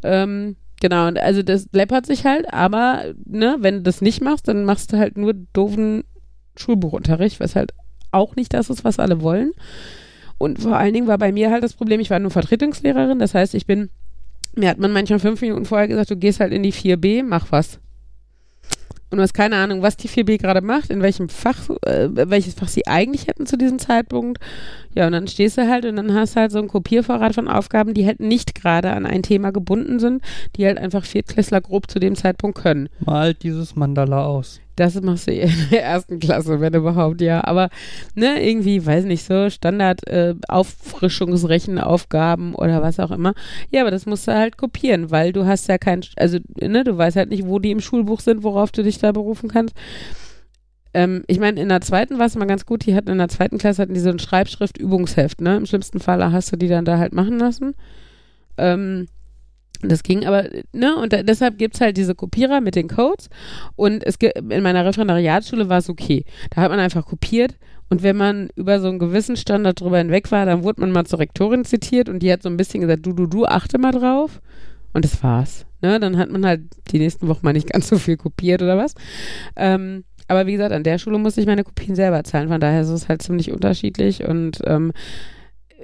[0.02, 4.48] Ähm, genau, und also das läppert sich halt, aber, ne, wenn du das nicht machst,
[4.48, 6.04] dann machst du halt nur doofen
[6.56, 7.72] Schulbuchunterricht, was halt
[8.10, 9.52] auch nicht das ist, was alle wollen.
[10.42, 13.32] Und vor allen Dingen war bei mir halt das Problem, ich war nur Vertretungslehrerin, das
[13.32, 13.90] heißt, ich bin,
[14.56, 17.52] mir hat man manchmal fünf Minuten vorher gesagt, du gehst halt in die 4b, mach
[17.52, 17.78] was.
[19.10, 22.54] Und du hast keine Ahnung, was die 4b gerade macht, in welchem Fach, äh, welches
[22.54, 24.40] Fach sie eigentlich hätten zu diesem Zeitpunkt.
[24.96, 27.94] Ja, und dann stehst du halt und dann hast halt so einen Kopiervorrat von Aufgaben,
[27.94, 30.24] die halt nicht gerade an ein Thema gebunden sind,
[30.56, 32.88] die halt einfach Viertklässler grob zu dem Zeitpunkt können.
[32.98, 34.60] Mal dieses Mandala aus.
[34.76, 37.44] Das machst du in der ersten Klasse, wenn überhaupt, ja.
[37.44, 37.68] Aber,
[38.14, 43.34] ne, irgendwie, weiß nicht, so Standard äh, Auffrischungsrechenaufgaben oder was auch immer.
[43.70, 46.96] Ja, aber das musst du halt kopieren, weil du hast ja kein, also, ne, du
[46.96, 49.74] weißt halt nicht, wo die im Schulbuch sind, worauf du dich da berufen kannst.
[50.94, 53.28] Ähm, ich meine, in der zweiten war es mal ganz gut, die hatten in der
[53.28, 55.56] zweiten Klasse hatten die so ein Schreibschrift-Übungsheft, ne?
[55.56, 57.74] Im schlimmsten Fall hast du die dann da halt machen lassen.
[58.58, 59.08] Ähm,
[59.90, 63.28] das ging aber, ne, und da, deshalb gibt es halt diese Kopierer mit den Codes.
[63.74, 66.24] Und es in meiner Referendariatsschule war es okay.
[66.50, 67.56] Da hat man einfach kopiert
[67.92, 71.04] und wenn man über so einen gewissen Standard drüber hinweg war, dann wurde man mal
[71.04, 73.92] zur Rektorin zitiert und die hat so ein bisschen gesagt, du, du, du, achte mal
[73.92, 74.40] drauf.
[74.94, 75.66] Und das war's.
[75.82, 76.00] Ne?
[76.00, 78.94] Dann hat man halt die nächsten Wochen mal nicht ganz so viel kopiert oder was.
[79.56, 82.48] Ähm, aber wie gesagt, an der Schule musste ich meine Kopien selber zahlen.
[82.48, 84.92] Von daher ist es halt ziemlich unterschiedlich und ähm,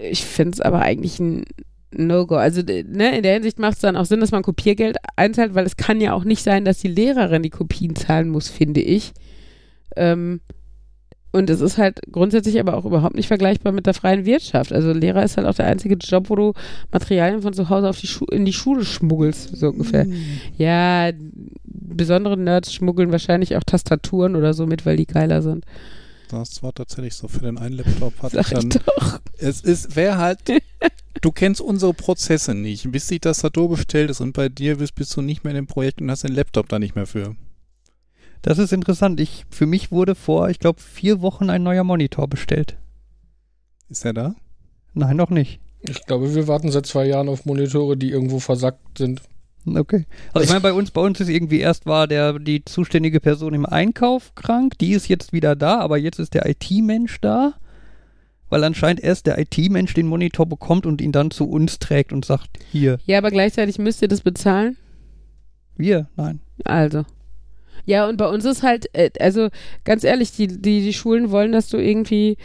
[0.00, 1.44] ich finde es aber eigentlich ein
[1.90, 2.36] No-Go.
[2.36, 5.66] Also ne, in der Hinsicht macht es dann auch Sinn, dass man Kopiergeld einzahlt, weil
[5.66, 9.12] es kann ja auch nicht sein, dass die Lehrerin die Kopien zahlen muss, finde ich.
[9.96, 10.40] Ähm,
[11.30, 14.72] und es ist halt grundsätzlich aber auch überhaupt nicht vergleichbar mit der freien Wirtschaft.
[14.72, 16.52] Also Lehrer ist halt auch der einzige Job, wo du
[16.90, 20.06] Materialien von zu Hause auf die in die Schule schmuggelst, so ungefähr.
[20.06, 20.14] Mm.
[20.56, 21.10] Ja,
[21.64, 25.66] besondere Nerds schmuggeln wahrscheinlich auch Tastaturen oder so mit, weil die geiler sind.
[26.30, 27.28] Das war tatsächlich so.
[27.28, 28.68] Für den einen Laptop hatte Sag ich dann.
[28.68, 29.20] Ich doch.
[29.38, 30.40] Es ist, wer halt,
[31.20, 32.90] du kennst unsere Prozesse nicht.
[32.90, 35.66] Bis die Tastatur bestellt ist und bei dir bist, bist du nicht mehr in dem
[35.66, 37.36] Projekt und hast den Laptop da nicht mehr für.
[38.42, 39.20] Das ist interessant.
[39.20, 42.76] Ich, für mich wurde vor, ich glaube, vier Wochen ein neuer Monitor bestellt.
[43.88, 44.34] Ist er da?
[44.94, 45.60] Nein, noch nicht.
[45.80, 49.22] Ich glaube, wir warten seit zwei Jahren auf Monitore, die irgendwo versackt sind.
[49.66, 50.06] Okay.
[50.32, 53.54] Also ich meine, bei uns, bei uns ist irgendwie erst war der die zuständige Person
[53.54, 57.54] im Einkauf krank, die ist jetzt wieder da, aber jetzt ist der IT-Mensch da,
[58.48, 62.24] weil anscheinend erst der IT-Mensch den Monitor bekommt und ihn dann zu uns trägt und
[62.24, 62.98] sagt, hier.
[63.04, 64.76] Ja, aber gleichzeitig müsst ihr das bezahlen?
[65.76, 66.08] Wir?
[66.16, 66.40] Nein.
[66.64, 67.04] Also.
[67.84, 69.48] Ja, und bei uns ist halt, äh, also
[69.84, 72.36] ganz ehrlich, die, die, die Schulen wollen, dass du irgendwie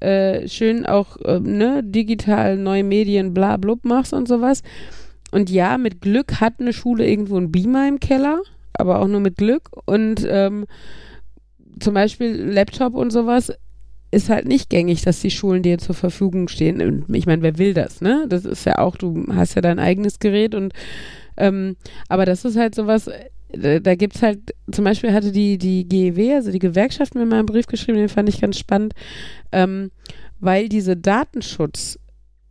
[0.00, 4.62] äh, schön auch äh, ne, digital neue Medien bla blub machst und sowas.
[5.30, 8.40] Und ja, mit Glück hat eine Schule irgendwo einen Beamer im Keller,
[8.72, 9.68] aber auch nur mit Glück.
[9.84, 10.66] Und ähm,
[11.80, 13.52] zum Beispiel Laptop und sowas
[14.10, 16.80] ist halt nicht gängig, dass die Schulen dir zur Verfügung stehen.
[16.80, 18.26] Und ich meine, wer will das, ne?
[18.28, 20.72] Das ist ja auch, du hast ja dein eigenes Gerät und
[21.36, 21.76] ähm,
[22.08, 23.08] aber das ist halt sowas,
[23.52, 27.26] da, da gibt es halt, zum Beispiel hatte die, die GEW, also die Gewerkschaft, mir
[27.26, 28.94] mal einen Brief geschrieben, den fand ich ganz spannend,
[29.52, 29.90] ähm,
[30.40, 31.98] weil diese Datenschutz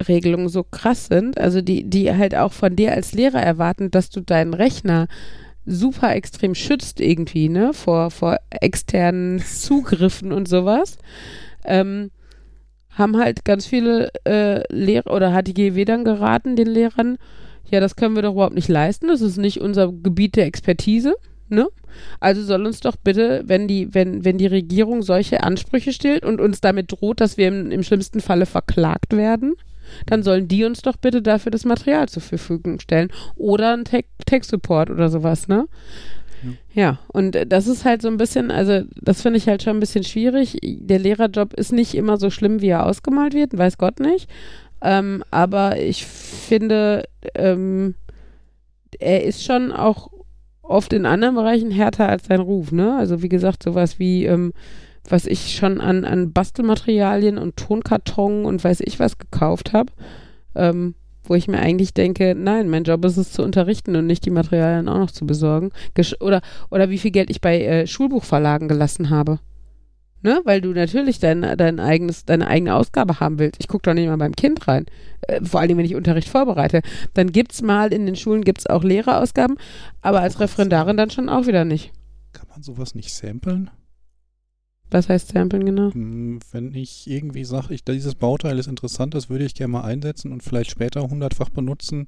[0.08, 4.10] Regelungen so krass sind, also die, die halt auch von dir als Lehrer erwarten, dass
[4.10, 5.08] du deinen Rechner
[5.65, 10.98] super extrem schützt irgendwie, ne, vor, vor externen Zugriffen und sowas,
[11.67, 12.12] ähm,
[12.89, 17.17] haben halt ganz viele äh, Lehrer oder hat die GW dann geraten, den Lehrern,
[17.69, 21.15] ja, das können wir doch überhaupt nicht leisten, das ist nicht unser Gebiet der Expertise,
[21.49, 21.67] ne?
[22.19, 26.39] Also soll uns doch bitte, wenn die, wenn, wenn die Regierung solche Ansprüche stellt und
[26.39, 29.56] uns damit droht, dass wir im, im schlimmsten Falle verklagt werden,
[30.06, 33.10] dann sollen die uns doch bitte dafür das Material zur Verfügung stellen.
[33.36, 35.65] Oder ein Tech-Support oder sowas, ne?
[36.73, 37.00] Ja.
[37.08, 40.04] und das ist halt so ein bisschen, also das finde ich halt schon ein bisschen
[40.04, 40.58] schwierig.
[40.63, 44.30] Der Lehrerjob ist nicht immer so schlimm, wie er ausgemalt wird, weiß Gott nicht.
[44.82, 47.95] Ähm, aber ich finde, ähm,
[49.00, 50.10] er ist schon auch
[50.62, 52.95] oft in anderen Bereichen härter als sein Ruf, ne?
[52.97, 54.54] Also wie gesagt, sowas wie ähm,
[55.10, 59.91] was ich schon an, an Bastelmaterialien und Tonkarton und weiß ich was gekauft habe,
[60.56, 60.95] ähm,
[61.30, 64.30] wo ich mir eigentlich denke, nein, mein Job ist es zu unterrichten und nicht die
[64.32, 65.72] Materialien auch noch zu besorgen.
[65.94, 69.40] Gesch oder, oder wie viel Geld ich bei äh, Schulbuchverlagen gelassen habe.
[70.24, 70.42] Ne?
[70.46, 73.58] Weil du natürlich dein, dein eigenes, deine eigene Ausgabe haben willst.
[73.60, 74.86] Ich gucke doch nicht mal beim Kind rein.
[75.22, 76.82] Äh, vor allem, wenn ich Unterricht vorbereite.
[77.13, 79.58] Dann gibt es mal in den Schulen gibt's auch Lehrerausgaben,
[80.02, 81.92] aber als Referendarin dann schon auch wieder nicht.
[82.34, 83.70] Kann man sowas nicht samplen?
[84.89, 85.93] Was heißt Samplen genau?
[85.93, 89.82] Hm, Wenn ich irgendwie sage, ich, dieses Bauteil ist interessant, das würde ich gerne mal
[89.82, 92.08] einsetzen und vielleicht später hundertfach benutzen,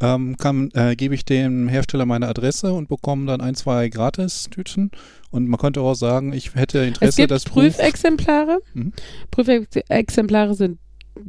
[0.00, 4.92] ähm, kann, äh, gebe ich dem Hersteller meine Adresse und bekomme dann ein, zwei Gratis-Tüten.
[5.30, 7.54] Und man könnte auch sagen, ich hätte Es Interesse, gibt das Buch...
[7.54, 8.60] Prüfexemplare.
[8.74, 8.92] Mhm.
[9.32, 10.78] Prüfexemplare sind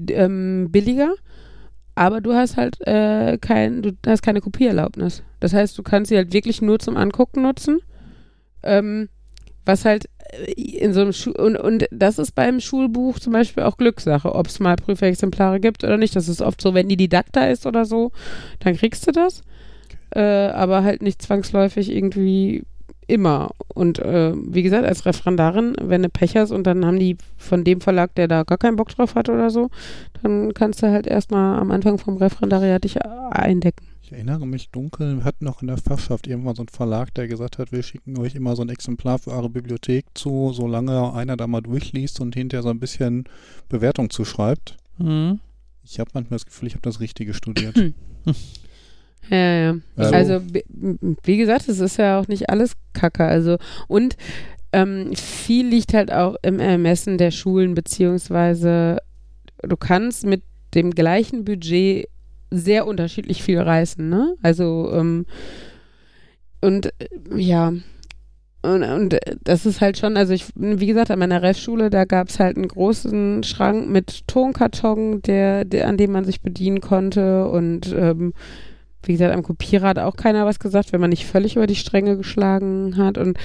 [0.09, 1.15] ähm, billiger,
[1.95, 5.23] aber du hast halt äh, kein, du hast keine Kopiererlaubnis.
[5.39, 7.79] Das heißt, du kannst sie halt wirklich nur zum Angucken nutzen.
[8.61, 9.09] Ähm,
[9.65, 10.09] was halt
[10.55, 14.47] in so einem Schu und, und das ist beim Schulbuch zum Beispiel auch Glückssache, ob
[14.47, 16.15] es mal Prüfexemplare gibt oder nicht.
[16.15, 18.11] Das ist oft so, wenn die Didakta ist oder so,
[18.59, 19.43] dann kriegst du das.
[20.15, 22.63] Äh, aber halt nicht zwangsläufig irgendwie
[23.07, 23.51] immer.
[23.73, 27.63] Und äh, wie gesagt, als Referendarin, wenn du Pech hast und dann haben die von
[27.63, 29.69] dem Verlag, der da gar keinen Bock drauf hat oder so,
[30.21, 33.92] dann kannst du halt erstmal am Anfang vom Referendariat dich eindecken.
[34.05, 37.27] Ich erinnere mich dunkel, wir hatten noch in der Fachschaft irgendwann so einen Verlag, der
[37.29, 41.37] gesagt hat, wir schicken euch immer so ein Exemplar für eure Bibliothek zu, solange einer
[41.37, 43.23] da mal durchliest und hinterher so ein bisschen
[43.69, 44.75] Bewertung zuschreibt.
[44.97, 45.39] Mhm.
[45.85, 47.75] Ich habe manchmal das Gefühl, ich habe das Richtige studiert.
[49.29, 49.75] Ja, ja.
[49.95, 50.41] Also- Also,
[51.23, 53.23] wie gesagt, es ist ja auch nicht alles Kacke.
[53.23, 54.17] Also, und
[54.73, 58.97] ähm, viel liegt halt auch im Ermessen der Schulen, beziehungsweise
[59.61, 62.09] du kannst mit dem gleichen Budget
[62.57, 64.35] sehr unterschiedlich viel reißen, ne?
[64.41, 65.25] Also, ähm,
[66.61, 66.91] und äh,
[67.35, 67.73] ja.
[68.65, 72.29] Und, und das ist halt schon, also ich, wie gesagt, an meiner Ref-Schule, da gab
[72.29, 77.49] es halt einen großen Schrank mit Tonkarton, der, der, an dem man sich bedienen konnte
[77.49, 78.33] und ähm,
[79.05, 81.75] wie gesagt, am Kopierer hat auch keiner was gesagt, wenn man nicht völlig über die
[81.75, 83.17] Stränge geschlagen hat.
[83.17, 83.37] Und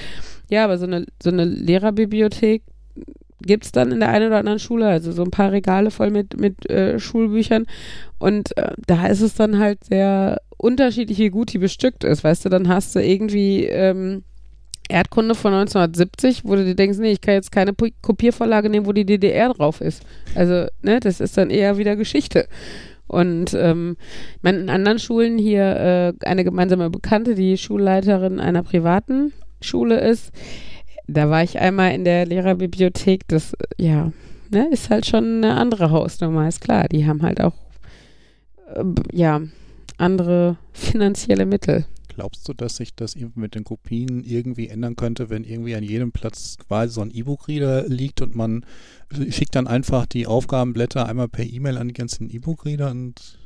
[0.49, 2.63] ja, aber so eine, so eine Lehrerbibliothek
[3.41, 6.11] gibt es dann in der einen oder anderen Schule, also so ein paar Regale voll
[6.11, 7.65] mit, mit äh, Schulbüchern.
[8.17, 12.23] Und äh, da ist es dann halt sehr unterschiedlich, wie gut die bestückt ist.
[12.23, 14.23] Weißt du, dann hast du irgendwie ähm,
[14.89, 18.85] Erdkunde von 1970, wo du dir denkst, nee, ich kann jetzt keine Pu- Kopiervorlage nehmen,
[18.85, 20.03] wo die DDR drauf ist.
[20.35, 22.47] Also, ne, das ist dann eher wieder Geschichte.
[23.07, 23.97] Und ähm,
[24.43, 30.31] ich in anderen Schulen hier äh, eine gemeinsame Bekannte, die Schulleiterin einer privaten Schule ist,
[31.13, 34.11] da war ich einmal in der Lehrerbibliothek, das, äh, ja,
[34.49, 36.87] ne, ist halt schon eine andere Hausnummer, ist klar.
[36.87, 37.55] Die haben halt auch,
[38.73, 39.41] äh, ja,
[39.97, 41.85] andere finanzielle Mittel.
[42.07, 46.11] Glaubst du, dass sich das mit den Kopien irgendwie ändern könnte, wenn irgendwie an jedem
[46.11, 48.65] Platz quasi so ein E-Book-Reader liegt und man
[49.29, 53.39] schickt dann einfach die Aufgabenblätter einmal per E-Mail an die ganzen E-Book-Reader und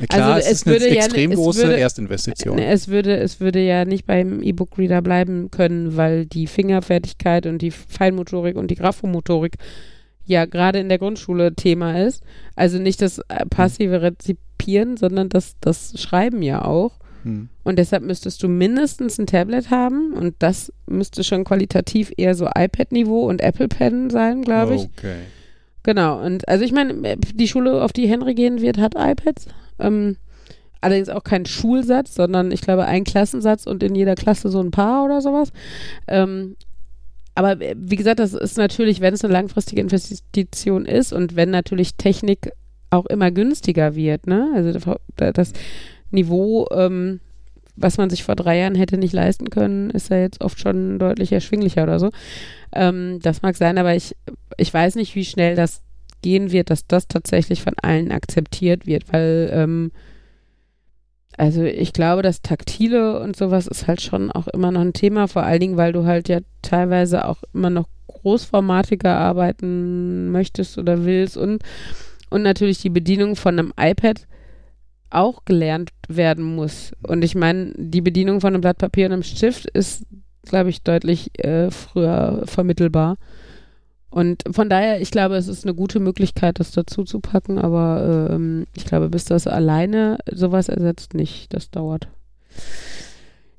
[0.00, 2.56] ja, klar, Also es, es ist eine würde ja- extrem große würde- Erstinvestition.
[2.56, 7.62] Ne, Es würde, es würde ja nicht beim E-Book-Reader bleiben können, weil die Fingerfertigkeit und
[7.62, 9.54] die Feinmotorik und die Graphomotorik
[10.24, 12.22] ja gerade in der Grundschule Thema ist.
[12.54, 16.98] Also nicht das äh, passive Rezipieren, sondern das, das Schreiben ja auch.
[17.24, 17.48] Hm.
[17.64, 22.46] Und deshalb müsstest du mindestens ein Tablet haben und das müsste schon qualitativ eher so
[22.46, 24.82] iPad-Niveau und Apple Pen sein, glaube ich.
[24.96, 25.16] Okay.
[25.88, 29.46] Genau, und also ich meine, die Schule, auf die Henry gehen wird, hat iPads.
[29.78, 30.18] Ähm,
[30.82, 34.70] allerdings auch kein Schulsatz, sondern ich glaube ein Klassensatz und in jeder Klasse so ein
[34.70, 35.50] paar oder sowas.
[36.06, 36.56] Ähm,
[37.34, 41.48] aber äh, wie gesagt, das ist natürlich, wenn es eine langfristige Investition ist und wenn
[41.48, 42.50] natürlich Technik
[42.90, 44.52] auch immer günstiger wird, ne?
[44.54, 45.54] Also da- das
[46.10, 47.20] Niveau, ähm,
[47.80, 50.98] was man sich vor drei Jahren hätte nicht leisten können, ist ja jetzt oft schon
[50.98, 52.10] deutlich erschwinglicher oder so.
[52.72, 54.16] Ähm, das mag sein, aber ich,
[54.56, 55.82] ich weiß nicht, wie schnell das
[56.22, 59.92] gehen wird, dass das tatsächlich von allen akzeptiert wird, weil ähm,
[61.36, 65.28] also ich glaube, das Taktile und sowas ist halt schon auch immer noch ein Thema,
[65.28, 71.04] vor allen Dingen, weil du halt ja teilweise auch immer noch großformatiger arbeiten möchtest oder
[71.04, 71.62] willst und,
[72.30, 74.26] und natürlich die Bedienung von einem iPad
[75.10, 76.92] auch gelernt werden muss.
[77.06, 80.04] Und ich meine, die Bedienung von einem Blatt Papier und einem Stift ist,
[80.42, 83.16] glaube ich, deutlich äh, früher vermittelbar.
[84.10, 88.30] Und von daher, ich glaube, es ist eine gute Möglichkeit, das dazu zu packen, aber
[88.32, 91.52] ähm, ich glaube, bis das alleine sowas ersetzt, nicht.
[91.52, 92.08] Das dauert.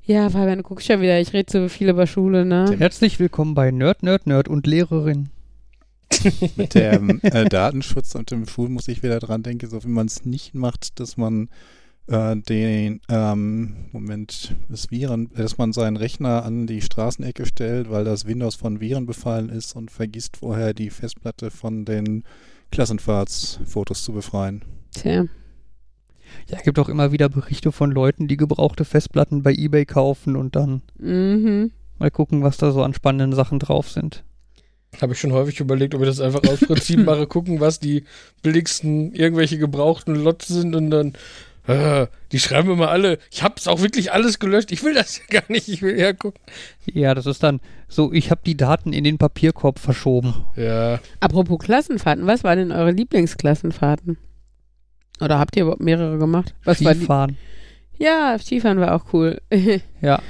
[0.02, 2.74] Ja, Fabian, du guckst schon wieder, ich rede so viel über Schule, ne?
[2.76, 5.28] Herzlich willkommen bei Nerd, Nerd, Nerd und Lehrerin.
[6.56, 10.06] Mit dem äh, Datenschutz und dem Schul muss ich wieder dran denken, so wie man
[10.06, 11.48] es nicht macht, dass man
[12.08, 18.04] äh, den ähm, Moment das Viren, dass man seinen Rechner an die Straßenecke stellt, weil
[18.04, 22.24] das Windows von Viren befallen ist und vergisst vorher die Festplatte von den
[22.72, 24.62] Klassenfahrtsfotos zu befreien.
[24.92, 25.24] Tja.
[26.48, 30.54] Ja, gibt auch immer wieder Berichte von Leuten, die gebrauchte Festplatten bei eBay kaufen und
[30.54, 31.72] dann Mhm.
[31.98, 34.24] mal gucken, was da so an spannenden Sachen drauf sind.
[35.00, 38.04] Habe ich schon häufig überlegt, ob ich das einfach aus Prinzip mache, gucken, was die
[38.42, 41.12] billigsten irgendwelche gebrauchten Lots sind und dann,
[41.66, 45.40] äh, die schreiben immer alle, ich hab's auch wirklich alles gelöscht, ich will das ja
[45.40, 46.40] gar nicht, ich will ja gucken.
[46.86, 50.44] Ja, das ist dann so, ich habe die Daten in den Papierkorb verschoben.
[50.56, 54.18] Ja, Apropos Klassenfahrten, was waren denn eure Lieblingsklassenfahrten?
[55.20, 56.54] Oder habt ihr überhaupt mehrere gemacht?
[56.64, 57.00] Was war die?
[57.00, 57.36] Skifahren.
[57.98, 59.40] Ja, Skifahren war auch cool.
[60.00, 60.20] Ja.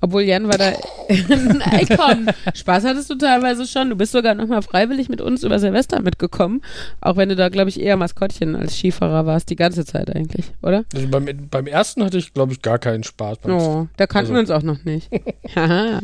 [0.00, 0.72] Obwohl Jan war da.
[1.08, 3.90] Ey, komm, Spaß hattest du teilweise schon.
[3.90, 6.62] Du bist sogar nochmal freiwillig mit uns über Silvester mitgekommen.
[7.00, 10.46] Auch wenn du da, glaube ich, eher Maskottchen als Skifahrer warst, die ganze Zeit eigentlich,
[10.62, 10.84] oder?
[10.94, 13.38] also beim, beim ersten hatte ich, glaube ich, gar keinen Spaß.
[13.38, 15.08] Beim Oh, da kannten Also- wir uns auch noch nicht.
[15.56, 16.00] Haha.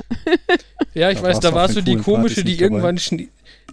[0.95, 2.99] Ja, ich Da weiß, da warst du die komische, Partys die irgendwann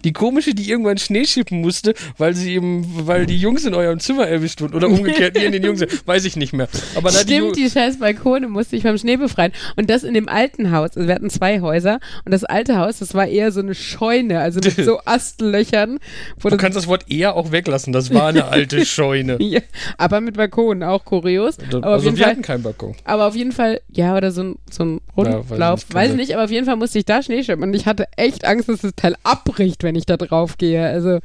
[0.04, 4.00] die komische, die irgendwann Schnee schippen musste, weil sie eben, weil die Jungs in eurem
[4.00, 6.68] Zimmer erwischt wurden oder umgekehrt, ihr in den Jungs, weiß ich nicht mehr.
[6.94, 9.52] Aber da die Ju- Stimmt, die scheiß Balkone musste ich vom Schnee befreien.
[9.76, 10.96] Und das in dem alten Haus.
[10.96, 12.00] Also wir hatten zwei Häuser.
[12.24, 14.40] Und das alte Haus, das war eher so eine Scheune.
[14.40, 15.98] Also mit so Astlöchern.
[16.42, 19.36] Du kannst das Wort eher auch weglassen, das war eine alte Scheune.
[19.40, 19.60] ja,
[19.98, 21.56] aber mit Balkonen, auch kurios.
[21.72, 22.94] Aber also wir Fall hatten keinen Balkon.
[23.04, 25.94] Aber auf jeden Fall, ja, oder so ein, so ein Rundlauf, Ja, weiß ich nicht,
[25.94, 28.44] weiß nicht, aber auf jeden Fall musste ich da Schnee schippen und ich hatte echt
[28.44, 30.86] Angst, dass das Teil abbricht, wenn ich da drauf gehe.
[30.86, 31.20] Also,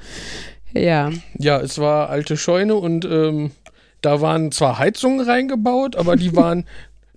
[0.74, 1.12] ja.
[1.38, 3.52] Ja, es war alte Scheune und ähm,
[4.02, 6.66] da waren zwar Heizungen reingebaut, aber die waren.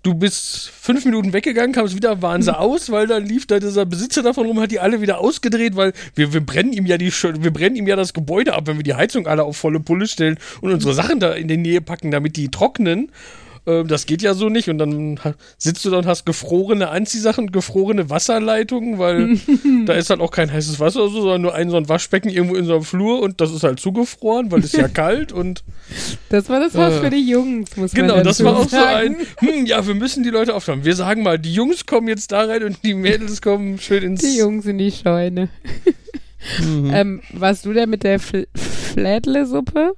[0.02, 3.84] Du bist fünf Minuten weggegangen, kamst wieder, waren sie aus, weil dann lief da dieser
[3.84, 7.12] Besitzer davon rum, hat die alle wieder ausgedreht, weil wir, wir brennen ihm ja die
[7.12, 10.06] wir brennen ihm ja das Gebäude ab, wenn wir die Heizung alle auf volle Pulle
[10.06, 13.12] stellen und unsere Sachen da in die Nähe packen, damit die trocknen.
[13.66, 14.68] Ähm, das geht ja so nicht.
[14.68, 15.18] Und dann
[15.58, 19.38] sitzt du da und hast gefrorene Anziehsachen, gefrorene Wasserleitungen, weil
[19.86, 22.30] da ist halt auch kein heißes Wasser oder so, sondern nur ein so ein Waschbecken
[22.30, 25.64] irgendwo in so einem Flur und das ist halt zugefroren, weil es ja kalt und
[26.28, 28.76] Das war das Haus Äh, für die Jungs, muss man genau, das war auch so
[28.76, 30.84] ein, hm, ja, wir müssen die Leute aufschauen.
[30.84, 34.20] Wir sagen mal, die Jungs kommen jetzt da rein und die Mädels kommen schön ins.
[34.20, 35.48] Die Jungs in die Scheune.
[36.58, 36.90] Mhm.
[36.94, 39.92] Ähm, warst du der mit der Fl Flädle-Suppe?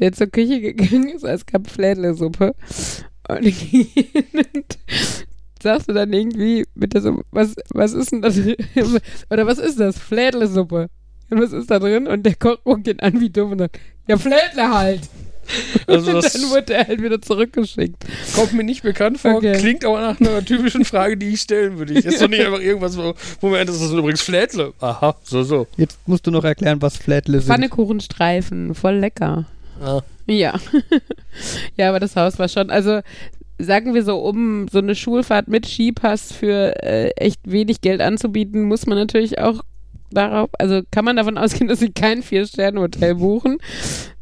[0.00, 2.54] Der zur Küche gegangen ist, es gab Flädle-Suppe.
[3.28, 4.78] Und, und
[5.62, 8.38] sagst du dann irgendwie mit der Suppe, was, was ist denn das?
[9.30, 9.98] Oder was ist das?
[9.98, 10.88] Flädle-Suppe.
[11.30, 12.06] Und was ist da drin?
[12.06, 13.78] Und der Koch guckt ihn an wie dumm und sagt,
[14.08, 15.00] ja, Flädle halt.
[15.86, 18.02] Also und dann wurde er halt wieder zurückgeschickt.
[18.34, 19.58] kommt mir nicht bekannt vor, Okay.
[19.58, 21.92] klingt aber nach einer typischen Frage, die ich stellen würde.
[21.92, 24.72] Ich ist doch nicht einfach irgendwas, wo, wo mir das ist übrigens Flädle.
[24.80, 25.66] Aha, so, so.
[25.76, 27.48] Jetzt musst du noch erklären, was Flätle sind.
[27.48, 29.44] Pfannekuchenstreifen, voll lecker.
[30.26, 30.54] Ja.
[31.76, 33.00] ja, aber das Haus war schon, also
[33.58, 38.64] sagen wir so, um so eine Schulfahrt mit Skipass für äh, echt wenig Geld anzubieten,
[38.64, 39.60] muss man natürlich auch
[40.10, 43.58] darauf, also kann man davon ausgehen, dass sie kein Vier-Sterne-Hotel buchen.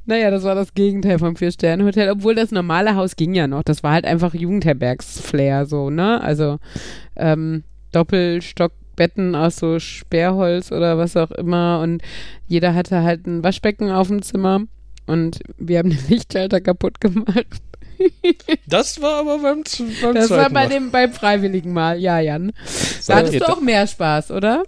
[0.04, 3.62] Naja, das war das Gegenteil vom Vier-Sterne-Hotel, obwohl das normale Haus ging ja noch.
[3.62, 6.20] Das war halt einfach Jugendherbergs-Flair so, ne?
[6.20, 6.58] Also
[7.14, 7.62] ähm,
[7.92, 12.02] Doppelstockbetten aus so Sperrholz oder was auch immer und
[12.48, 14.62] jeder hatte halt ein Waschbecken auf dem Zimmer
[15.06, 17.46] und wir haben den Lichtschalter kaputt gemacht.
[18.66, 19.62] Das war aber beim,
[20.02, 22.52] beim Das war bei dem beim freiwilligen Mal, ja, Jan.
[23.06, 24.64] Da hattest du auch mehr Spaß, oder?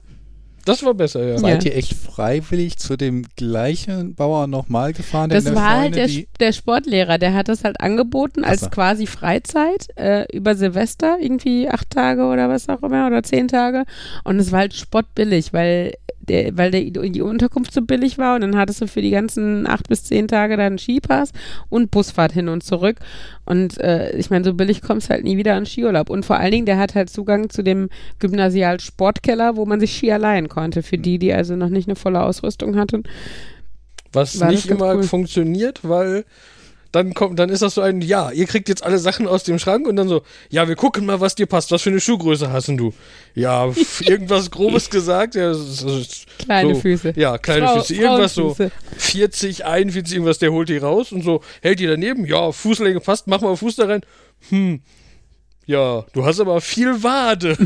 [0.65, 1.33] Das war besser, ja.
[1.33, 1.39] Ja.
[1.39, 5.29] seid ihr echt freiwillig zu dem gleichen Bauer nochmal gefahren?
[5.29, 6.09] Das war Scheune, halt der,
[6.41, 8.71] der Sportlehrer, der hat das halt angeboten als so.
[8.71, 13.85] quasi Freizeit äh, über Silvester, irgendwie acht Tage oder was auch immer oder zehn Tage.
[14.25, 15.95] Und es war halt spottbillig, weil
[16.29, 19.67] der, weil der, die Unterkunft so billig war und dann hattest du für die ganzen
[19.67, 21.33] acht bis zehn Tage dann Skipass
[21.69, 22.97] und Busfahrt hin und zurück.
[23.45, 26.11] Und äh, ich meine, so billig kommst halt nie wieder an Skiurlaub.
[26.11, 30.11] Und vor allen Dingen, der hat halt Zugang zu dem Gymnasial-Sportkeller, wo man sich Ski
[30.11, 33.05] leihen konnte, für die, die also noch nicht eine volle Ausrüstung hatten.
[34.13, 35.03] Was nicht immer cool.
[35.03, 36.25] funktioniert, weil
[36.95, 39.59] dann kommt, dann ist das so ein, ja, ihr kriegt jetzt alle Sachen aus dem
[39.59, 41.71] Schrank und dann so, ja, wir gucken mal, was dir passt.
[41.71, 42.93] Was für eine Schuhgröße hast denn du?
[43.35, 45.35] Ja, irgendwas Grobes gesagt.
[45.35, 47.13] Ja, s- s- Kleine so, Füße.
[47.17, 47.95] Ja, kleine Frau- Füße.
[47.95, 48.71] Irgendwas so Frauenfüße.
[48.99, 52.25] 40, 41, irgendwas, der holt die raus und so, hält die daneben.
[52.27, 54.01] Ja, Fußlänge passt, mach mal Fuß da rein.
[54.51, 54.81] Hm.
[55.67, 57.57] Ja, du hast aber viel Wade.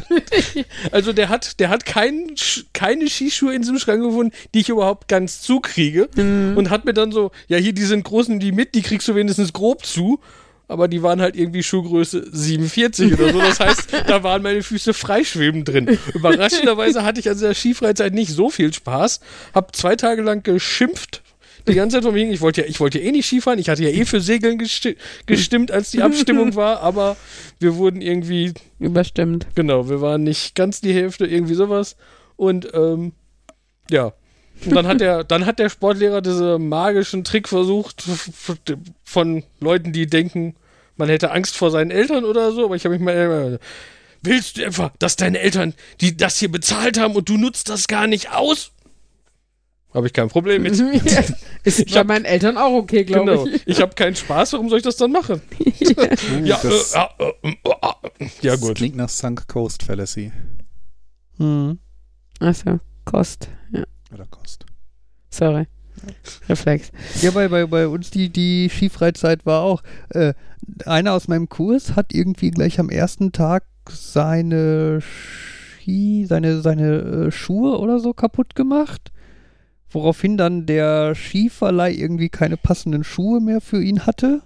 [0.92, 2.34] also der hat, der hat kein,
[2.72, 6.08] keine Skischuhe in diesem Schrank gefunden, die ich überhaupt ganz zukriege.
[6.56, 9.14] Und hat mir dann so, ja, hier, die sind großen, die mit, die kriegst du
[9.14, 10.20] wenigstens grob zu.
[10.70, 13.38] Aber die waren halt irgendwie Schuhgröße 47 oder so.
[13.40, 15.98] Das heißt, da waren meine Füße freischwebend drin.
[16.12, 19.20] Überraschenderweise hatte ich an dieser Skifreizeit nicht so viel Spaß.
[19.54, 21.22] Hab zwei Tage lang geschimpft.
[21.66, 23.58] Die ganze Zeit von wegen, ich wollte ja, ich wollte ja eh nicht Skifahren.
[23.58, 24.96] Ich hatte ja eh für Segeln gesti
[25.26, 26.80] gestimmt, als die Abstimmung war.
[26.80, 27.16] Aber
[27.58, 29.46] wir wurden irgendwie Überstimmt.
[29.54, 31.96] Genau, wir waren nicht ganz die Hälfte, irgendwie sowas.
[32.36, 33.12] Und ähm,
[33.90, 34.12] ja,
[34.64, 38.04] Und dann hat der, dann hat der Sportlehrer diesen magischen Trick versucht
[39.02, 40.54] von Leuten, die denken,
[40.96, 43.58] man hätte Angst vor seinen Eltern oder so, aber ich habe mich mal
[44.20, 47.86] Willst du etwa, dass deine Eltern, die das hier bezahlt haben und du nutzt das
[47.86, 48.72] gar nicht aus?
[49.94, 50.78] Habe ich kein Problem mit.
[51.64, 53.46] Ist Ich bei hab- meinen Eltern auch okay, glaube Genau.
[53.46, 53.66] ich.
[53.66, 55.40] Ich habe keinen Spaß, warum soll ich das dann machen?
[56.44, 58.28] Ja, das, äh, äh, äh, äh, äh.
[58.42, 58.74] ja das gut.
[58.76, 60.30] klingt nach Sunk Coast Fallacy.
[61.38, 61.78] Hm.
[62.40, 63.48] Achso, Kost.
[63.72, 64.66] Ja, Oder Kost.
[65.30, 65.66] sorry.
[66.48, 66.92] Reflex.
[67.22, 70.34] Ja, bei, bei, bei uns die, die Skifreizeit war auch, äh,
[70.84, 77.30] einer aus meinem Kurs hat irgendwie gleich am ersten Tag seine Ski, seine, seine äh,
[77.32, 79.10] Schuhe oder so kaputt gemacht.
[79.90, 84.42] Woraufhin dann der Skiverleih irgendwie keine passenden Schuhe mehr für ihn hatte.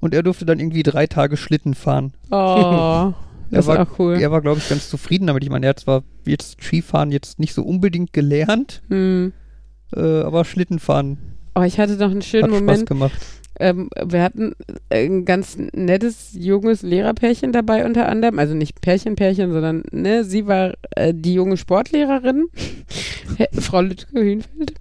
[0.00, 2.12] Und er durfte dann irgendwie drei Tage Schlitten fahren.
[2.30, 3.12] Oh,
[3.50, 4.14] das ist war- cool.
[4.20, 5.44] Er war, glaube ich, ganz zufrieden damit.
[5.44, 9.32] Ich meine, er hat zwar jetzt Skifahren jetzt nicht so unbedingt gelernt, Hm.
[9.94, 11.18] äh, aber Schlittenfahren
[11.54, 12.86] Oh, ich hatte noch einen hat schönen Spaß Moment.
[12.86, 13.20] gemacht.
[13.60, 14.54] Ähm, wir hatten
[14.90, 18.38] ein ganz nettes, junges Lehrerpärchen dabei unter anderem.
[18.38, 22.46] Also nicht Pärchen, Pärchen, sondern ne, sie war äh, die junge Sportlehrerin,
[23.52, 24.74] Frau Lütke-Hühnfeld.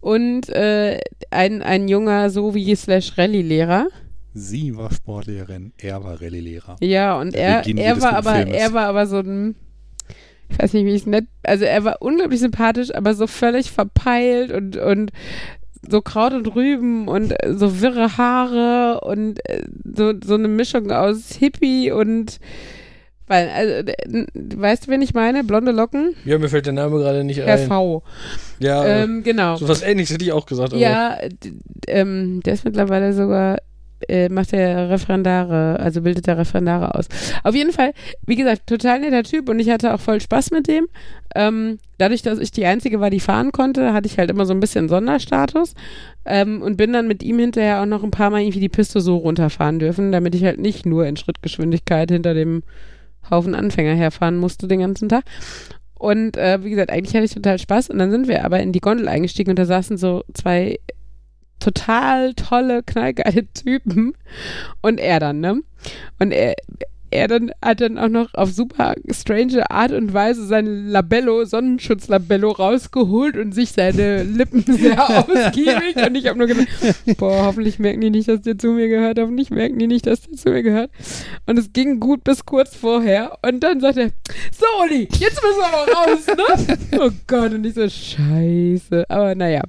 [0.00, 0.98] Und äh,
[1.30, 3.86] ein, ein junger Sovi slash Rallye-Lehrer.
[4.34, 6.76] Sie war Sportlehrerin, er war Rallye-Lehrer.
[6.80, 8.56] Ja, und er, er war aber, Filmes.
[8.56, 9.54] er war aber so ein,
[10.48, 13.70] ich weiß nicht, wie ich es nett, also er war unglaublich sympathisch, aber so völlig
[13.70, 15.12] verpeilt und, und
[15.88, 19.64] so Kraut und Rüben und äh, so wirre Haare und äh,
[19.94, 22.38] so, so eine Mischung aus Hippie und
[23.28, 24.26] weil, also, äh,
[24.56, 25.42] weißt du, wen ich meine?
[25.44, 26.14] Blonde Locken?
[26.24, 27.66] Ja, mir fällt der Name gerade nicht Herr ein.
[27.68, 28.02] V.
[28.58, 29.56] Ja, Ähm, genau.
[29.56, 30.72] so was ähnliches hätte ich auch gesagt.
[30.72, 31.16] Aber Ja,
[31.86, 33.58] ähm, der ist mittlerweile sogar,
[34.08, 37.08] äh, macht der Referendare, also bildet der Referendare aus.
[37.42, 37.92] Auf jeden Fall,
[38.26, 40.86] wie gesagt, total netter Typ und ich hatte auch voll Spaß mit dem.
[41.34, 44.52] Ähm, dadurch, dass ich die Einzige war, die fahren konnte, hatte ich halt immer so
[44.52, 45.74] ein bisschen Sonderstatus
[46.24, 49.00] ähm, und bin dann mit ihm hinterher auch noch ein paar Mal irgendwie die Piste
[49.00, 52.62] so runterfahren dürfen, damit ich halt nicht nur in Schrittgeschwindigkeit hinter dem
[53.30, 55.24] Haufen Anfänger herfahren musste den ganzen Tag.
[55.94, 57.90] Und äh, wie gesagt, eigentlich hatte ich total Spaß.
[57.90, 60.80] Und dann sind wir aber in die Gondel eingestiegen und da saßen so zwei
[61.62, 64.14] total tolle, knallgeile Typen.
[64.80, 65.60] Und er dann, ne?
[66.18, 66.54] Und er,
[67.12, 72.52] er dann hat dann auch noch auf super strange Art und Weise sein Labello, Sonnenschutzlabello
[72.52, 75.96] rausgeholt und sich seine Lippen sehr ausgiebig.
[75.96, 76.66] Und ich habe nur gedacht,
[77.18, 79.18] boah, hoffentlich merken die nicht, dass der zu mir gehört.
[79.18, 80.90] Hoffentlich merken die nicht, dass der zu mir gehört.
[81.46, 83.38] Und es ging gut bis kurz vorher.
[83.42, 84.10] Und dann sagt er,
[84.50, 86.78] so Uli, jetzt müssen wir aber raus, ne?
[87.00, 89.04] Oh Gott, und ich so, scheiße.
[89.08, 89.62] Aber naja.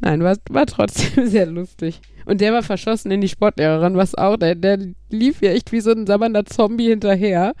[0.00, 2.00] Nein, war, war trotzdem sehr lustig.
[2.24, 4.78] Und der war verschossen in die Sportlehrerin, was auch, der, der
[5.10, 7.54] lief ja echt wie so ein sabbernder Zombie hinterher.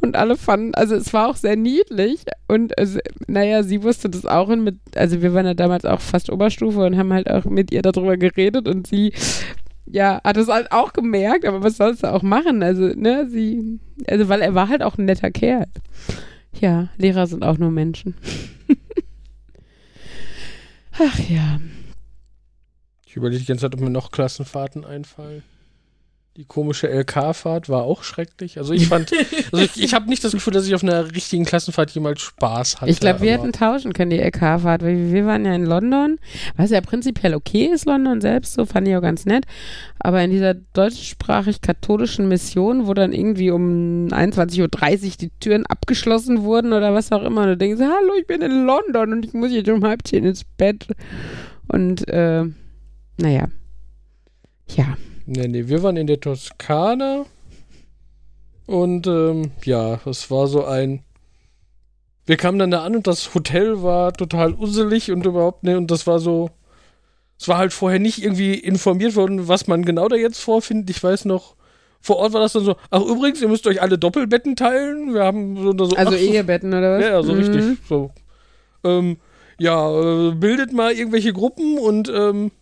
[0.00, 2.24] Und alle fanden, also es war auch sehr niedlich.
[2.48, 4.48] Und also, naja, sie wusste das auch.
[4.48, 7.72] Und mit, also wir waren ja damals auch fast Oberstufe und haben halt auch mit
[7.72, 8.68] ihr darüber geredet.
[8.68, 9.12] Und sie,
[9.86, 12.62] ja, hat es halt auch gemerkt, aber was sollst du auch machen?
[12.62, 13.78] Also, ne, sie,
[14.08, 15.66] also weil er war halt auch ein netter Kerl.
[16.60, 18.14] Ja, Lehrer sind auch nur Menschen.
[20.98, 21.60] Ach ja.
[23.16, 25.42] Ich überlege die ganze Zeit, ob mir noch Klassenfahrten einfallen.
[26.36, 28.58] Die komische LK-Fahrt war auch schrecklich.
[28.58, 29.10] Also ich fand,
[29.52, 32.82] also ich, ich habe nicht das Gefühl, dass ich auf einer richtigen Klassenfahrt jemals Spaß
[32.82, 32.90] hatte.
[32.90, 36.18] Ich glaube, wir hätten tauschen können, die LK-Fahrt, weil wir waren ja in London,
[36.58, 39.46] was ja prinzipiell okay ist, London selbst, so fand ich auch ganz nett.
[39.98, 46.74] Aber in dieser deutschsprachig-katholischen Mission, wo dann irgendwie um 21.30 Uhr die Türen abgeschlossen wurden
[46.74, 49.52] oder was auch immer, und du denkst, hallo, ich bin in London und ich muss
[49.52, 50.88] jetzt um halb zehn ins Bett.
[51.66, 52.44] Und, äh,
[53.18, 53.48] naja.
[54.68, 54.96] Ja.
[55.26, 57.24] Nee, nee, wir waren in der Toskana
[58.66, 61.02] und ähm, ja, das war so ein.
[62.26, 65.90] Wir kamen dann da an und das Hotel war total usselig und überhaupt, ne, und
[65.90, 66.50] das war so.
[67.38, 70.88] Es war halt vorher nicht irgendwie informiert worden, was man genau da jetzt vorfindet.
[70.90, 71.54] Ich weiß noch,
[72.00, 75.12] vor Ort war das dann so, ach übrigens, ihr müsst euch alle Doppelbetten teilen.
[75.12, 77.04] Wir haben so, so Also ach, Ehebetten oder was?
[77.04, 77.38] ja, ja, so Mhm.
[77.38, 77.78] richtig.
[77.88, 78.10] So.
[78.84, 79.18] Ähm,
[79.58, 82.52] ja, äh, bildet mal irgendwelche Gruppen und ähm,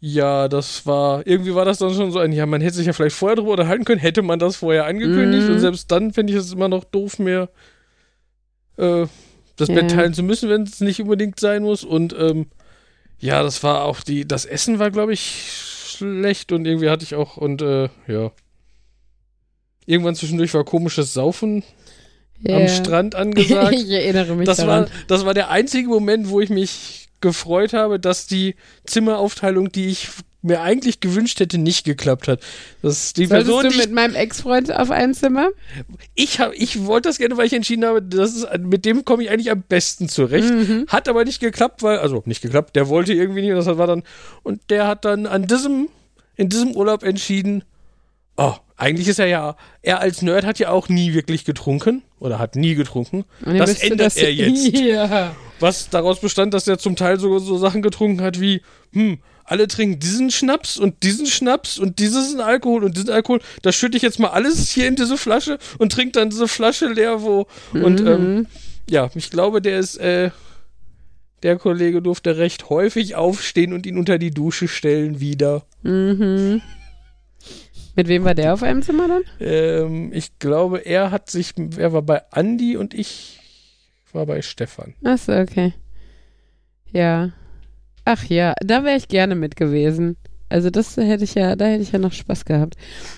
[0.00, 2.92] ja, das war, irgendwie war das dann schon so ein, ja, man hätte sich ja
[2.92, 5.54] vielleicht vorher drüber unterhalten können, hätte man das vorher angekündigt Mhm.
[5.54, 7.48] und selbst dann finde ich es immer noch doof, mehr
[8.76, 9.06] äh,
[9.56, 9.74] das Ja.
[9.74, 12.46] Bett teilen zu müssen, wenn es nicht unbedingt sein muss und ähm,
[13.18, 15.50] ja, das war auch die, das Essen war, glaube ich,
[15.96, 18.30] schlecht und irgendwie hatte ich auch und äh, ja.
[19.86, 21.64] Irgendwann zwischendurch war komisches Saufen
[22.40, 22.56] Ja.
[22.58, 23.74] am Strand angesagt.
[23.74, 24.82] ich erinnere mich Das daran.
[24.84, 28.54] war, das war der einzige Moment, wo ich mich gefreut habe, dass die
[28.84, 30.08] Zimmeraufteilung, die ich
[30.40, 32.40] mir eigentlich gewünscht hätte, nicht geklappt hat.
[32.80, 35.48] Das die Solltest Person, du mit meinem Ex-Freund auf ein Zimmer?
[36.14, 39.24] ich, hab, ich wollte das gerne, weil ich entschieden habe, das ist, mit dem komme
[39.24, 40.48] ich eigentlich am besten zurecht.
[40.48, 40.86] Mhm.
[40.88, 43.86] Hat aber nicht geklappt, weil, also nicht geklappt, der wollte irgendwie nicht und das war
[43.86, 44.04] dann,
[44.42, 45.88] und der hat dann an diesem,
[46.36, 47.64] in diesem Urlaub entschieden,
[48.36, 52.38] oh, eigentlich ist er ja, er als Nerd hat ja auch nie wirklich getrunken oder
[52.38, 53.24] hat nie getrunken.
[53.44, 54.72] Das ändert er jetzt.
[54.78, 55.34] Ja.
[55.60, 58.62] Was daraus bestand, dass er zum Teil so, so Sachen getrunken hat wie,
[58.92, 63.40] hm, alle trinken diesen Schnaps und diesen Schnaps und diesen Alkohol und diesen Alkohol.
[63.62, 66.86] Das schütte ich jetzt mal alles hier in diese Flasche und trinke dann diese Flasche
[66.86, 67.46] leer, wo.
[67.72, 68.46] Und ähm, Mhm.
[68.88, 70.30] ja, ich glaube, der ist, äh,
[71.42, 75.64] der Kollege durfte recht häufig aufstehen und ihn unter die Dusche stellen wieder.
[75.82, 76.60] Mhm.
[77.98, 79.22] Mit wem war der auf einem Zimmer dann?
[79.40, 83.40] Ähm, ich glaube, er hat sich, er war bei Andi und ich
[84.12, 84.94] war bei Stefan.
[85.02, 85.74] Achso, okay.
[86.92, 87.30] Ja.
[88.04, 90.16] Ach ja, da wäre ich gerne mit gewesen.
[90.48, 92.76] Also das hätte ich ja, da hätte ich ja noch Spaß gehabt.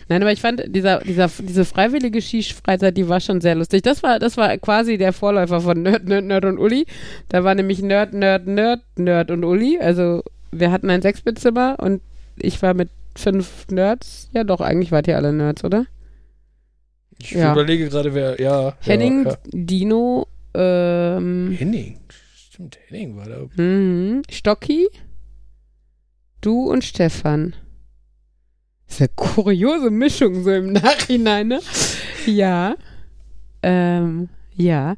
[0.08, 3.82] Nein, aber ich fand dieser, dieser, diese freiwillige Skifreizeit, die war schon sehr lustig.
[3.82, 6.86] Das war, das war quasi der Vorläufer von Nerd, Nerd, Nerd und Uli.
[7.28, 9.78] Da war nämlich Nerd, Nerd, Nerd, Nerd und Uli.
[9.78, 10.22] Also
[10.52, 12.00] wir hatten ein Sechsbittzimmer und
[12.38, 12.88] ich war mit
[13.20, 14.28] fünf Nerds.
[14.32, 15.86] Ja doch, eigentlich wart ihr alle Nerds, oder?
[17.18, 17.52] Ich Ja.
[17.52, 18.74] überlege gerade, wer, ja.
[18.80, 21.16] Henning, Ja, Dino, ja.
[21.18, 22.00] ähm, Henning.
[22.34, 23.62] Stimmt, Henning war da.
[23.62, 24.22] Mhm.
[24.30, 24.88] Stocki,
[26.40, 27.54] du und Stefan.
[28.86, 31.60] Das ist eine kuriose Mischung so im Nachhinein, ne?
[32.26, 32.74] Ja.
[33.62, 34.28] Ähm,
[34.60, 34.94] ja.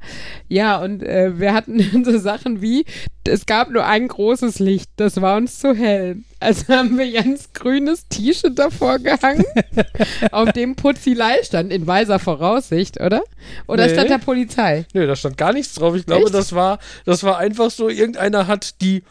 [0.49, 2.85] Ja, und äh, wir hatten so Sachen wie,
[3.25, 6.17] es gab nur ein großes Licht, das war uns zu hell.
[6.41, 9.45] Also haben wir ganz grünes T-Shirt davor gehangen,
[10.33, 13.23] auf dem Putzilei stand, in weiser Voraussicht, oder?
[13.69, 13.93] Oder Nee.
[13.93, 14.87] stand da Polizei?
[14.93, 15.95] Nö, da stand gar nichts drauf.
[15.95, 16.35] Ich glaube, Echt?
[16.35, 19.05] das war, das war einfach so, irgendeiner hat die,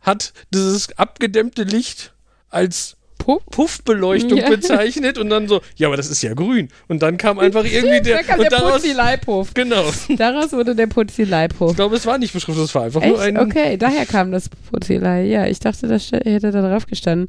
[0.00, 2.12] hat dieses abgedämmte Licht
[2.50, 2.97] als
[3.28, 3.44] Puff?
[3.50, 4.48] Puffbeleuchtung Ja.
[4.48, 6.68] bezeichnet und dann so, ja, aber das ist ja grün.
[6.88, 9.52] Und dann kam einfach irgendwie der, Da kam und der daraus, Putzilei-Puff.
[9.52, 9.84] genau.
[10.16, 11.72] Daraus wurde der Putzilei-Puff.
[11.72, 13.36] Ich glaube, es war nicht beschriftet, es war einfach nur Echt?
[13.36, 15.26] ein, Okay, daher kam das Putzilei.
[15.26, 17.26] Ja, ich dachte, das hätte da drauf gestanden.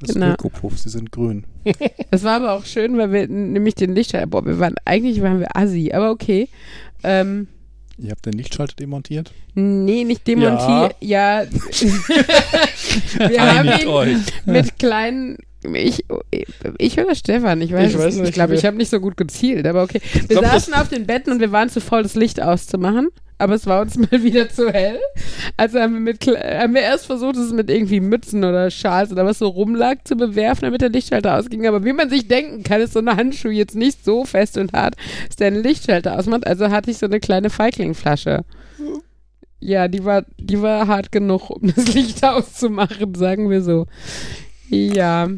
[0.00, 0.32] Das Genau.
[0.32, 1.44] Ökopuff, sie sind grün.
[2.10, 5.38] Das war aber auch schön, weil wir nämlich den Lichtschalter, boah, wir waren, eigentlich waren
[5.40, 6.48] wir assi, aber okay.
[7.04, 7.46] Ähm,
[7.98, 9.32] Ihr habt den Lichtschalter demontiert?
[9.54, 10.94] nee, nicht demontiert.
[11.00, 11.44] Ja.
[13.18, 14.16] wir haben ihn euch.
[14.46, 15.38] mit kleinen,
[15.74, 16.04] ich,
[16.78, 18.28] ich oder Stefan, ich weiß, Ich weiß nicht.
[18.28, 20.00] Ich glaube, ich habe nicht so gut gezielt, aber okay.
[20.12, 23.08] Wir glaub, saßen auf den Betten und wir waren zu voll, das Licht auszumachen.
[23.38, 24.98] Aber es war uns mal wieder zu hell.
[25.56, 29.24] Also haben wir, mit, haben wir erst versucht, es mit irgendwie Mützen oder Schals oder
[29.24, 31.66] was so rumlag zu bewerfen, damit der Lichtschalter ausging.
[31.66, 34.72] Aber wie man sich denken kann, ist so eine Handschuh jetzt nicht so fest und
[34.72, 34.96] hart,
[35.28, 36.46] dass der einen Lichtschalter ausmacht.
[36.46, 38.44] Also hatte ich so eine kleine Feiglingflasche.
[39.60, 43.86] Ja, die war, die war hart genug, um das Licht auszumachen, sagen wir so.
[44.68, 45.28] Ja,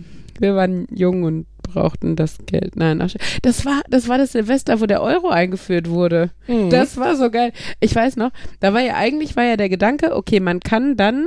[0.41, 2.77] wir waren jung und brauchten das Geld.
[2.77, 6.31] Nein, ach, das war, das war das Silvester, wo der Euro eingeführt wurde.
[6.49, 6.71] Mhm.
[6.71, 7.53] Das war so geil.
[7.79, 11.27] Ich weiß noch, da war ja eigentlich war ja der Gedanke, okay, man kann dann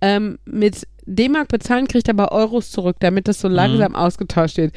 [0.00, 4.74] ähm, mit D-Mark bezahlen, kriegt aber Euros zurück, damit das so langsam ausgetauscht wird.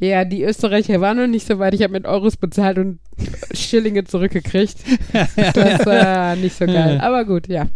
[0.00, 1.74] Ja, die Österreicher waren noch nicht so weit.
[1.74, 3.00] Ich habe mit Euros bezahlt und
[3.52, 4.76] Schillinge zurückgekriegt.
[5.12, 7.00] Das war nicht so geil.
[7.00, 7.66] Aber gut, ja.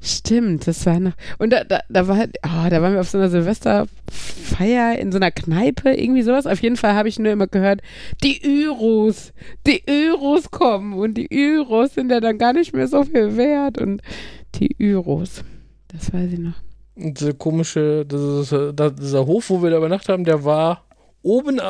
[0.00, 1.12] Stimmt, das war noch.
[1.38, 5.16] Und da, da, da war, oh, da waren wir auf so einer Silvesterfeier in so
[5.18, 6.46] einer Kneipe, irgendwie sowas.
[6.46, 7.80] Auf jeden Fall habe ich nur immer gehört,
[8.22, 9.32] die Euros,
[9.66, 10.94] die Euros kommen.
[10.94, 13.78] Und die Euros sind ja dann gar nicht mehr so viel wert.
[13.78, 14.02] Und
[14.56, 15.42] die Euros,
[15.88, 16.54] das weiß ich noch.
[16.96, 18.20] Und Diese komische, das
[18.52, 20.84] ist, da- dieser Hof, wo wir da übernachtet haben, der war
[21.22, 21.60] oben,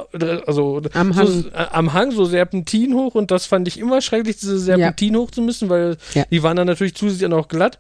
[0.47, 1.45] also Am so, Hang.
[1.53, 5.31] äh, am Hang so Serpentin hoch und das fand ich immer schrecklich, diese Serpentin hoch
[5.31, 6.25] zu müssen, weil Ja.
[6.31, 7.79] die waren dann natürlich zusätzlich auch glatt.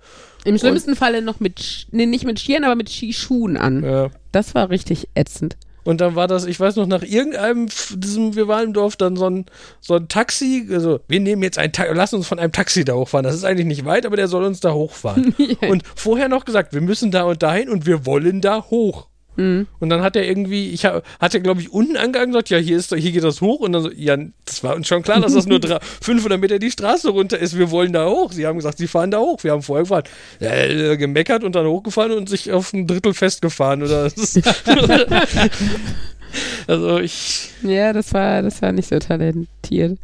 [0.49, 3.85] Im schlimmsten Falle noch mit, nee, nicht mit Skiern, aber mit Skischuhen an.
[3.85, 4.11] Ja.
[4.33, 5.57] Das war richtig ätzend.
[5.85, 9.17] Und dann war das, ich weiß noch, nach irgendeinem, diesem, wir waren im Dorf, dann
[9.17, 9.47] so ein,
[9.81, 12.93] so ein Taxi, also wir nehmen jetzt ein Taxi, lass uns von einem Taxi da
[12.93, 13.25] hochfahren.
[13.25, 15.35] Das ist eigentlich nicht weit, aber der soll uns da hochfahren.
[15.69, 19.09] Und vorher noch gesagt, wir müssen da und dahin und wir wollen da hoch.
[19.39, 19.67] Mhm.
[19.79, 22.59] Und dann hat er irgendwie, ich hab, hat er glaube ich unten angegangen gesagt, ja
[22.59, 25.21] hier ist, hier geht das hoch und dann so, ja, das war uns schon klar,
[25.21, 27.57] dass das nur drei, 500 Meter die Straße runter ist.
[27.57, 28.33] Wir wollen da hoch.
[28.33, 29.43] Sie haben gesagt, sie fahren da hoch.
[29.45, 30.03] Wir haben vorher gefahren,
[30.41, 34.11] äh, gemeckert und dann hochgefahren und sich auf ein Drittel festgefahren oder.
[36.67, 39.99] Also ich, Ja, das war, das war nicht so talentiert.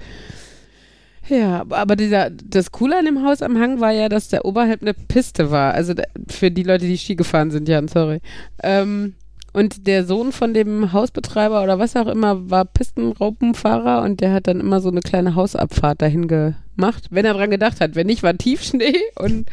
[1.28, 4.82] Ja, aber- dieser, das Coole an dem Haus am Hang war ja, dass der oberhalb
[4.82, 5.74] eine Piste war.
[5.74, 5.94] Also
[6.28, 8.20] für die Leute, die Ski gefahren sind, Jan, sorry.
[8.62, 9.14] Ähm,
[9.54, 14.48] und der Sohn von dem Hausbetreiber oder was auch immer war Pistenraupenfahrer und der hat
[14.48, 17.94] dann immer so eine kleine Hausabfahrt dahin gemacht, wenn er dran gedacht hat.
[17.94, 19.48] Wenn nicht, war Tiefschnee und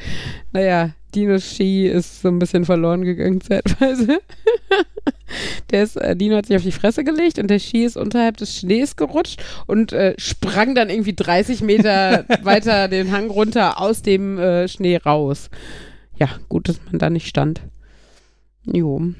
[0.51, 4.19] naja, Dinos Ski ist so ein bisschen verloren gegangen zeitweise.
[5.69, 8.37] der ist, äh, Dino hat sich auf die Fresse gelegt und der Ski ist unterhalb
[8.37, 14.01] des Schnees gerutscht und äh, sprang dann irgendwie 30 Meter weiter den Hang runter aus
[14.01, 15.51] dem äh, Schnee raus.
[16.17, 17.61] Ja, gut, dass man da nicht stand.
[18.65, 19.13] Jo.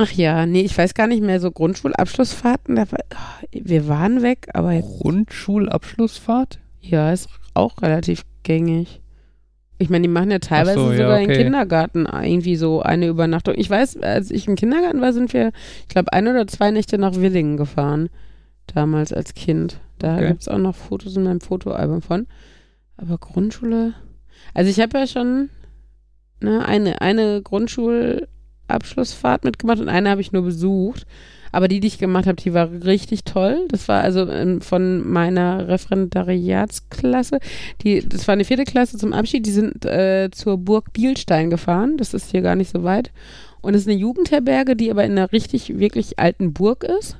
[0.00, 4.22] Ach ja, nee, ich weiß gar nicht mehr, so Grundschulabschlussfahrten, da war, oh, wir waren
[4.22, 6.60] weg, aber jetzt, Grundschulabschlussfahrt?
[6.80, 9.00] ja, ist auch relativ gängig.
[9.78, 11.42] Ich meine, die machen ja teilweise so, ja, sogar im okay.
[11.42, 13.54] Kindergarten irgendwie so eine Übernachtung.
[13.56, 15.50] Ich weiß, als ich im Kindergarten war, sind wir,
[15.82, 18.08] ich glaube, ein oder zwei Nächte nach Willingen gefahren.
[18.72, 19.80] Damals als Kind.
[19.98, 20.28] Da Okay.
[20.28, 22.26] gibt es auch noch Fotos in meinem Fotoalbum von.
[22.96, 23.94] Aber Grundschule.
[24.54, 25.50] Also ich habe ja schon
[26.40, 27.42] ne, eine, eine
[28.68, 31.06] Grundschulabschlussfahrt mitgemacht und eine habe ich nur besucht.
[31.50, 33.66] Aber die, die ich gemacht habe, die war richtig toll.
[33.68, 37.38] Das war also ähm, von meiner Referendariatsklasse.
[37.82, 39.46] Die, das war eine vierte Klasse zum Abschied.
[39.46, 41.96] Die sind äh, zur Burg Bielstein gefahren.
[41.96, 43.12] Das ist hier gar nicht so weit.
[43.62, 47.16] Und es ist eine Jugendherberge, die aber in einer richtig, wirklich alten Burg ist.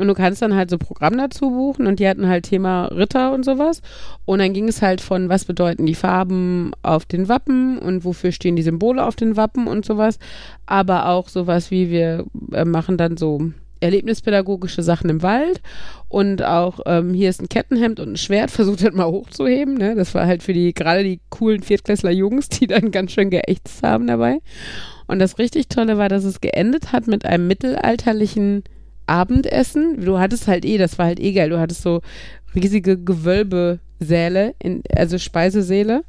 [0.00, 3.32] Und du kannst dann halt so Programm dazu buchen und die hatten halt Thema Ritter
[3.32, 3.82] und sowas.
[4.24, 8.32] Und dann ging es halt von, was bedeuten die Farben auf den Wappen und wofür
[8.32, 10.18] stehen die Symbole auf den Wappen und sowas.
[10.66, 15.60] Aber auch sowas wie wir äh, machen dann so erlebnispädagogische Sachen im Wald
[16.08, 19.74] und auch ähm, hier ist ein Kettenhemd und ein Schwert, versucht halt mal hochzuheben.
[19.74, 19.94] Ne?
[19.94, 23.82] Das war halt für die, gerade die coolen Viertklässler Jungs, die dann ganz schön geächtzt
[23.82, 24.38] haben dabei.
[25.06, 28.64] Und das richtig Tolle war, dass es geendet hat mit einem mittelalterlichen
[29.10, 30.00] Abendessen.
[30.04, 32.00] Du hattest halt eh, das war halt eh geil, du hattest so
[32.54, 36.02] riesige Gewölbesäle, in, also Speisesäle.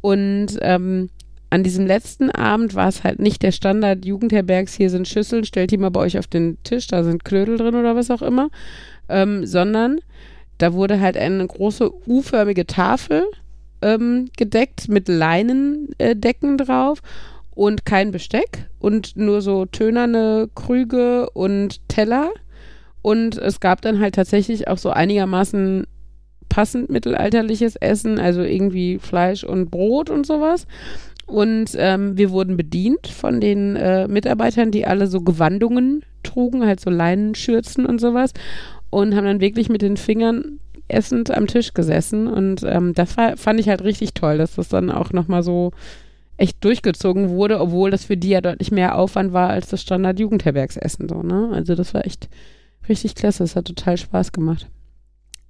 [0.00, 1.10] Und ähm,
[1.50, 5.70] an diesem letzten Abend war es halt nicht der Standard Jugendherbergs, hier sind Schüsseln, stellt
[5.70, 8.50] die mal bei euch auf den Tisch, da sind Knödel drin oder was auch immer,
[9.08, 10.00] ähm, sondern
[10.58, 13.24] da wurde halt eine große U-förmige Tafel
[13.82, 17.02] ähm, gedeckt mit Leinendecken Decken drauf
[17.56, 22.30] und kein Besteck und nur so tönerne Krüge und Teller.
[23.00, 25.86] Und es gab dann halt tatsächlich auch so einigermaßen
[26.50, 30.66] passend mittelalterliches Essen, also irgendwie Fleisch und Brot und sowas.
[31.26, 36.80] Und ähm, wir wurden bedient von den äh, Mitarbeitern, die alle so Gewandungen trugen, halt
[36.80, 38.32] so Leinenschürzen und sowas.
[38.90, 42.28] Und haben dann wirklich mit den Fingern essend am Tisch gesessen.
[42.28, 45.72] Und ähm, das war, fand ich halt richtig toll, dass das dann auch nochmal so
[46.36, 51.08] echt durchgezogen wurde, obwohl das für die ja deutlich mehr Aufwand war als das Standard-Jugendherbergsessen.
[51.08, 51.50] So, ne?
[51.52, 52.28] Also das war echt
[52.88, 53.44] richtig klasse.
[53.44, 54.66] Es hat total Spaß gemacht.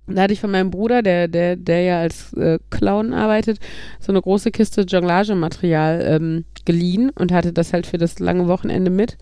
[0.09, 3.59] Da hatte ich von meinem Bruder, der, der, der ja als äh, Clown arbeitet,
[3.99, 8.91] so eine große Kiste Jonglagematerial ähm, geliehen und hatte das halt für das lange Wochenende
[8.91, 9.18] mit.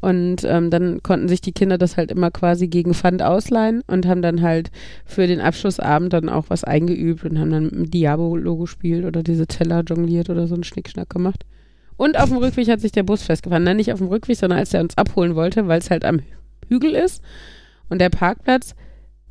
[0.00, 4.06] Und ähm, dann konnten sich die Kinder das halt immer quasi gegen Pfand ausleihen und
[4.06, 4.70] haben dann halt
[5.04, 9.24] für den Abschlussabend dann auch was eingeübt und haben dann mit dem Diabolo gespielt oder
[9.24, 11.44] diese Teller jongliert oder so einen Schnickschnack gemacht.
[11.96, 13.64] Und auf dem Rückweg hat sich der Bus festgefahren.
[13.64, 16.20] Nein, nicht auf dem Rückweg, sondern als er uns abholen wollte, weil es halt am
[16.68, 17.22] Hügel ist.
[17.88, 18.76] Und der Parkplatz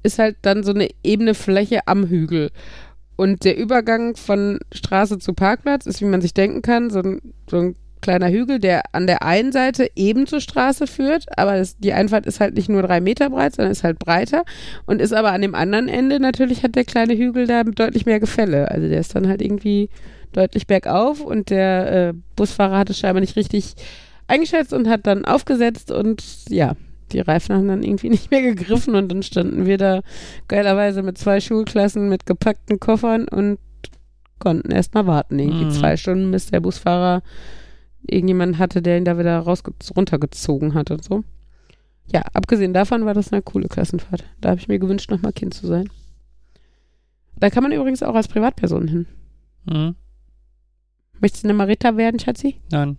[0.03, 2.49] ist halt dann so eine ebene Fläche am Hügel.
[3.15, 7.22] Und der Übergang von Straße zu Parkplatz ist, wie man sich denken kann, so ein,
[7.49, 7.76] so ein
[8.08, 12.26] kleiner Hügel, der an der einen Seite eben zur Straße führt, aber das, die Einfahrt
[12.26, 14.45] ist halt nicht nur drei Meter breit, sondern ist halt breiter
[14.86, 18.22] und ist aber an dem anderen Ende natürlich hat der kleine Hügel da deutlich mehr
[18.22, 18.72] Gefälle.
[18.72, 19.89] Also der ist dann halt irgendwie
[20.32, 23.76] deutlich bergauf und der äh, Busfahrer hat es scheinbar nicht richtig
[24.28, 26.76] eingeschätzt und hat dann aufgesetzt und ja,
[27.12, 30.01] die Reifen haben dann irgendwie nicht mehr gegriffen und dann standen wir da
[30.47, 33.60] geilerweise mit zwei Schulklassen mit gepackten Koffern und
[34.39, 35.72] konnten erst mal warten, irgendwie Mhm.
[35.72, 37.24] zwei Stunden, bis der Busfahrer
[38.04, 41.24] irgendjemand hatte, der ihn da wieder rausge runtergezogen hat und so.
[42.12, 44.24] Ja, abgesehen davon war das eine coole Klassenfahrt.
[44.39, 45.89] Da habe ich mir gewünscht, nochmal Kind zu sein.
[47.36, 49.08] Da kann man übrigens auch als Privatperson hin.
[49.66, 49.95] Mhm.
[51.20, 52.62] Möchtest du eine Marita werden, Schatzi?
[52.72, 52.98] Nein.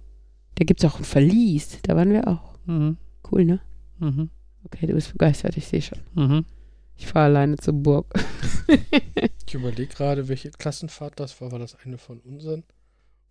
[0.56, 1.78] Da gibt es auch ein Verlies.
[1.82, 2.58] Da waren wir auch.
[2.66, 2.96] Mhm.
[3.30, 3.60] Cool, ne?
[3.98, 4.30] Mhm.
[4.64, 6.00] Okay, du bist begeistert, ich sehe schon.
[6.14, 6.44] Mhm.
[6.96, 8.12] Ich fahre alleine zur Burg.
[9.46, 11.52] Ich überlege gerade, welche Klassenfahrt das war.
[11.52, 12.64] War das eine von unseren?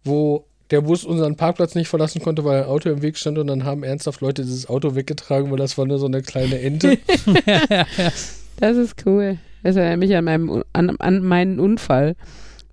[0.03, 3.47] Wo der Bus unseren Parkplatz nicht verlassen konnte, weil ein Auto im Weg stand und
[3.47, 6.97] dann haben ernsthaft Leute dieses Auto weggetragen, weil das war nur so eine kleine Ente.
[8.59, 9.38] Das ist cool.
[9.63, 12.15] Das erinnert mich an, meinem, an, an meinen Unfall,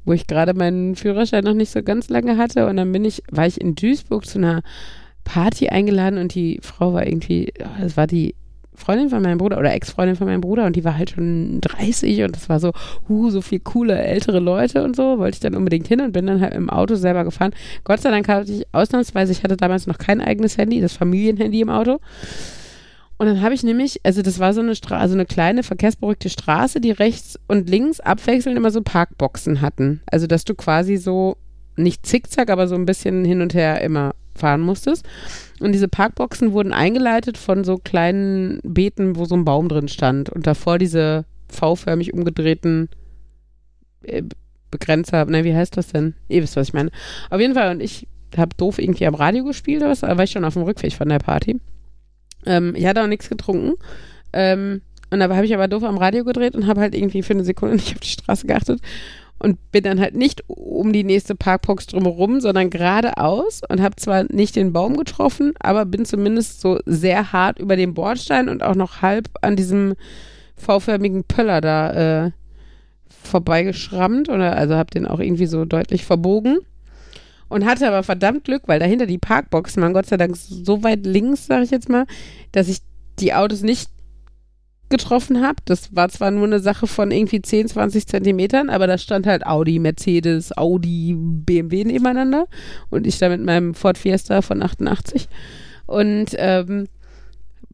[0.05, 3.23] wo ich gerade meinen Führerschein noch nicht so ganz lange hatte und dann bin ich,
[3.31, 4.63] war ich in Duisburg zu einer
[5.25, 8.35] Party eingeladen und die Frau war irgendwie, ja, das war die
[8.75, 12.23] Freundin von meinem Bruder oder Ex-Freundin von meinem Bruder und die war halt schon 30
[12.25, 12.73] und das war so,
[13.09, 16.27] huh, so viel coole ältere Leute und so, wollte ich dann unbedingt hin und bin
[16.27, 17.55] dann halt im Auto selber gefahren.
[17.85, 21.61] Gott sei Dank hatte ich ausnahmsweise, ich hatte damals noch kein eigenes Handy, das Familienhandy
[21.61, 21.99] im Auto.
[23.17, 26.29] Und dann habe ich nämlich, also das war so eine Straße, also eine kleine verkehrsberuhigte
[26.29, 30.03] Straße, die rechts und links abwechselnd immer so Parkboxen hatten.
[30.07, 31.37] Also dass du quasi so
[31.77, 35.07] nicht zickzack, aber so ein bisschen hin und her immer fahren musstest.
[35.61, 40.31] Und diese Parkboxen wurden eingeleitet von so kleinen Beeten, wo so ein Baum drin stand.
[40.31, 42.89] Und davor diese V-förmig umgedrehten
[44.03, 44.23] äh,
[44.71, 46.15] Begrenzer, nein, wie heißt das denn?
[46.29, 46.91] Ihr wisst, was ich meine.
[47.31, 50.25] Auf jeden Fall, und ich habe doof irgendwie am Radio gespielt oder was, da war
[50.25, 51.61] ich schon auf dem Rückweg von der Party.
[52.45, 53.75] Ähm, ich hatte auch nichts getrunken.
[54.33, 57.35] Ähm, und da habe ich aber doof am Radio gedreht und habe halt irgendwie für
[57.35, 58.81] eine Sekunde nicht auf die Straße geachtet
[59.39, 64.25] und bin dann halt nicht um die nächste Parkbox drumherum, sondern geradeaus und habe zwar
[64.33, 68.75] nicht den Baum getroffen, aber bin zumindest so sehr hart über den Bordstein und auch
[68.75, 69.95] noch halb an diesem
[70.57, 72.31] V-förmigen Pöller da äh,
[73.09, 76.59] vorbeigeschrammt oder also habe den auch irgendwie so deutlich verbogen
[77.49, 81.05] und hatte aber verdammt Glück, weil dahinter die Parkboxen waren Gott sei Dank so weit
[81.05, 82.07] links, sage ich jetzt mal,
[82.53, 82.79] dass ich
[83.19, 83.91] die Autos nicht
[84.89, 85.57] getroffen habe.
[85.65, 89.47] Das war zwar nur eine Sache von irgendwie 10, 20 Zentimetern, aber da stand halt
[89.47, 92.47] Audi, Mercedes, Audi, BMW nebeneinander
[92.91, 95.29] und ich da mit meinem Ford Fiesta von 88
[95.87, 96.87] und ähm,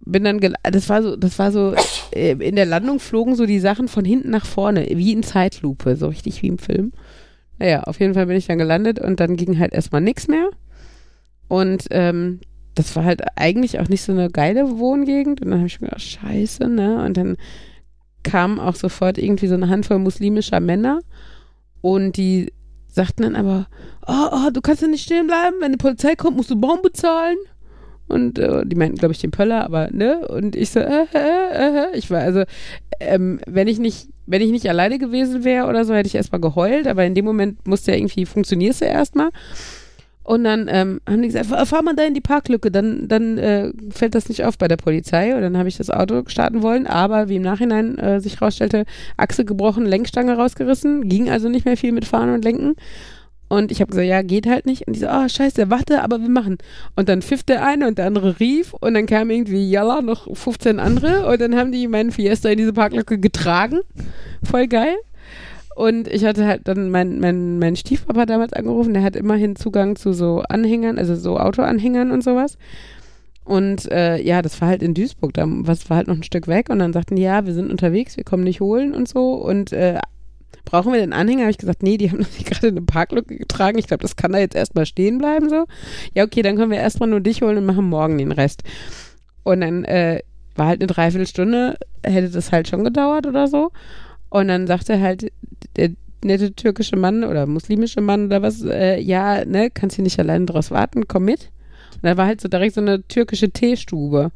[0.04, 1.74] bin dann, das war so, das war so,
[2.12, 5.96] äh, in der Landung flogen so die Sachen von hinten nach vorne, wie in Zeitlupe,
[5.96, 6.92] so richtig wie im Film.
[7.58, 10.48] Naja, auf jeden Fall bin ich dann gelandet und dann ging halt erstmal nichts mehr.
[11.48, 12.40] Und ähm,
[12.74, 15.40] das war halt eigentlich auch nicht so eine geile Wohngegend.
[15.42, 17.04] Und dann habe ich mir gedacht, scheiße, ne?
[17.04, 17.36] Und dann
[18.22, 21.00] kam auch sofort irgendwie so eine Handvoll muslimischer Männer
[21.80, 22.52] und die
[22.88, 23.66] sagten dann aber,
[24.06, 26.82] oh, oh, du kannst ja nicht stehen bleiben, wenn die Polizei kommt, musst du Baum
[26.82, 27.36] bezahlen.
[28.08, 30.26] Und äh, die meinten, glaube ich, den Pöller, aber ne?
[30.26, 32.42] Und ich so, äh, äh, äh, ich war also,
[32.98, 36.40] ähm, wenn ich nicht, wenn ich nicht alleine gewesen wäre oder so, hätte ich erstmal
[36.40, 39.30] geheult, aber in dem Moment musste ja irgendwie, funktionierst du erstmal.
[40.30, 43.72] Und dann ähm, haben die gesagt, fahr mal da in die Parklücke, dann, dann äh,
[43.90, 45.34] fällt das nicht auf bei der Polizei.
[45.34, 48.84] Und dann habe ich das Auto starten wollen, aber wie im Nachhinein äh, sich rausstellte,
[49.16, 52.76] Achse gebrochen, Lenkstange rausgerissen, ging also nicht mehr viel mit Fahren und Lenken.
[53.48, 54.86] Und ich habe gesagt, ja, geht halt nicht.
[54.86, 56.58] Und die so, oh, scheiße, warte, aber wir machen.
[56.94, 60.32] Und dann pfiff der eine und der andere rief und dann kam irgendwie Jalla, noch
[60.32, 63.80] 15 andere und dann haben die meinen Fiesta in diese Parklücke getragen.
[64.44, 64.94] Voll geil.
[65.80, 69.96] Und ich hatte halt dann meinen mein, mein Stiefpapa damals angerufen, der hat immerhin Zugang
[69.96, 72.58] zu so Anhängern, also so Autoanhängern und sowas.
[73.44, 76.48] Und äh, ja, das war halt in Duisburg, da was war halt noch ein Stück
[76.48, 79.32] weg und dann sagten die, ja, wir sind unterwegs, wir kommen nicht holen und so.
[79.32, 79.98] Und äh,
[80.66, 81.44] brauchen wir den Anhänger?
[81.44, 83.78] Habe ich gesagt, nee, die haben das gerade in eine Parklücke getragen.
[83.78, 85.64] Ich glaube, das kann da jetzt erstmal stehen bleiben so.
[86.12, 88.64] Ja, okay, dann können wir erstmal nur dich holen und machen morgen den Rest.
[89.44, 90.20] Und dann äh,
[90.56, 93.70] war halt eine Dreiviertelstunde, hätte das halt schon gedauert oder so.
[94.30, 95.30] Und dann sagte halt
[95.76, 95.90] der
[96.24, 100.46] nette türkische Mann oder muslimische Mann oder was, äh, ja, ne, kannst du nicht alleine
[100.46, 101.50] draus warten, komm mit.
[101.96, 104.30] Und da war halt so direkt so eine türkische Teestube.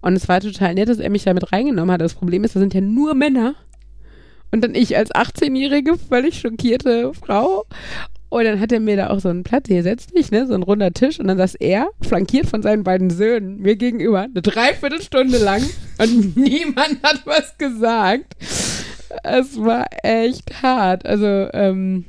[0.00, 2.00] Und es war total nett, dass er mich da mit reingenommen hat.
[2.00, 3.54] Das Problem ist, da sind ja nur Männer.
[4.50, 7.66] Und dann ich als 18-jährige, völlig schockierte Frau.
[8.30, 10.54] Und dann hat er mir da auch so einen Platz, hier setzt dich, ne, so
[10.54, 11.18] ein runder Tisch.
[11.18, 15.62] Und dann saß er, flankiert von seinen beiden Söhnen, mir gegenüber, eine Dreiviertelstunde lang.
[15.98, 18.36] Und niemand hat was gesagt
[19.22, 21.06] es war echt hart.
[21.06, 22.04] Also, ähm,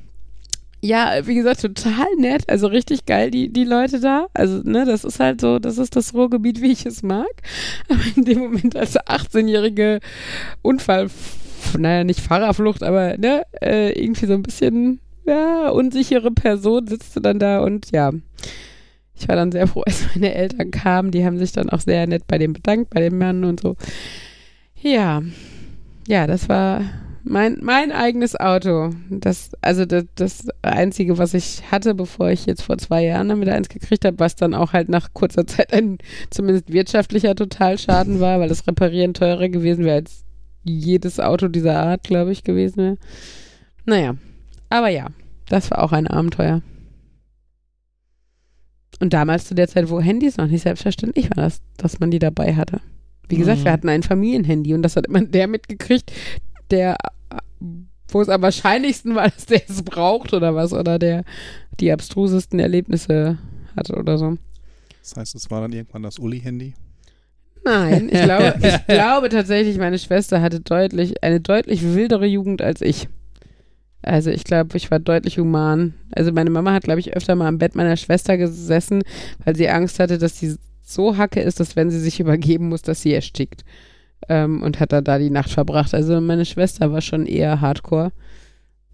[0.82, 2.43] ja, wie gesagt, total nett.
[2.47, 4.28] Also richtig geil, die, die Leute da.
[4.34, 7.28] Also, ne, das ist halt so, das ist das Ruhrgebiet, wie ich es mag.
[7.89, 10.00] Aber in dem Moment als 18-jährige
[10.62, 11.10] Unfall,
[11.78, 17.39] naja, nicht Fahrerflucht, aber ne, äh, irgendwie so ein bisschen, ja, unsichere Person sitzt dann
[17.39, 18.12] da und ja.
[19.20, 21.12] Ich war dann sehr froh, als meine Eltern kamen.
[21.12, 23.76] Die haben sich dann auch sehr nett bei dem bedankt, bei dem Mann und so.
[24.82, 25.22] Ja,
[26.10, 26.82] ja, das war
[27.24, 28.89] mein, mein eigenes Auto.
[29.12, 33.47] Das, also das, das Einzige, was ich hatte, bevor ich jetzt vor zwei Jahren damit
[33.47, 35.99] eins gekriegt habe, was dann auch halt nach kurzer Zeit ein
[36.32, 40.26] zumindest wirtschaftlicher Totalschaden war, weil das Reparieren teurer gewesen wäre als
[40.64, 42.97] jedes Auto dieser Art, glaube ich, gewesen wäre.
[43.86, 44.16] Naja,
[44.70, 45.10] aber ja,
[45.47, 46.64] das war auch ein Abenteuer.
[48.99, 52.20] Und damals zu der Zeit, wo Handys noch nicht selbstverständlich waren, dass, dass man die
[52.20, 52.82] dabei hatte.
[53.30, 53.66] Wie gesagt, mhm.
[53.66, 56.12] wir hatten ein Familienhandy und das hat immer der mitgekriegt,
[56.72, 56.98] der,
[58.10, 61.24] wo es am wahrscheinlichsten war, dass der es braucht oder was, oder der
[61.80, 63.38] die abstrusesten Erlebnisse
[63.76, 64.38] hatte oder so.
[65.02, 66.74] Das heißt, es war dann irgendwann das Uli-Handy?
[67.64, 72.82] Nein, ich glaube, ich glaube tatsächlich, meine Schwester hatte deutlich, eine deutlich wildere Jugend als
[72.82, 73.08] ich.
[74.02, 75.94] Also ich glaube, ich war deutlich human.
[76.12, 79.04] Also meine Mama hat, glaube ich, öfter mal am Bett meiner Schwester gesessen,
[79.44, 80.56] weil sie Angst hatte, dass sie
[80.94, 83.64] so hacke ist, dass wenn sie sich übergeben muss, dass sie erstickt.
[84.28, 85.94] Ähm, und hat da, da die Nacht verbracht.
[85.94, 88.12] Also meine Schwester war schon eher hardcore.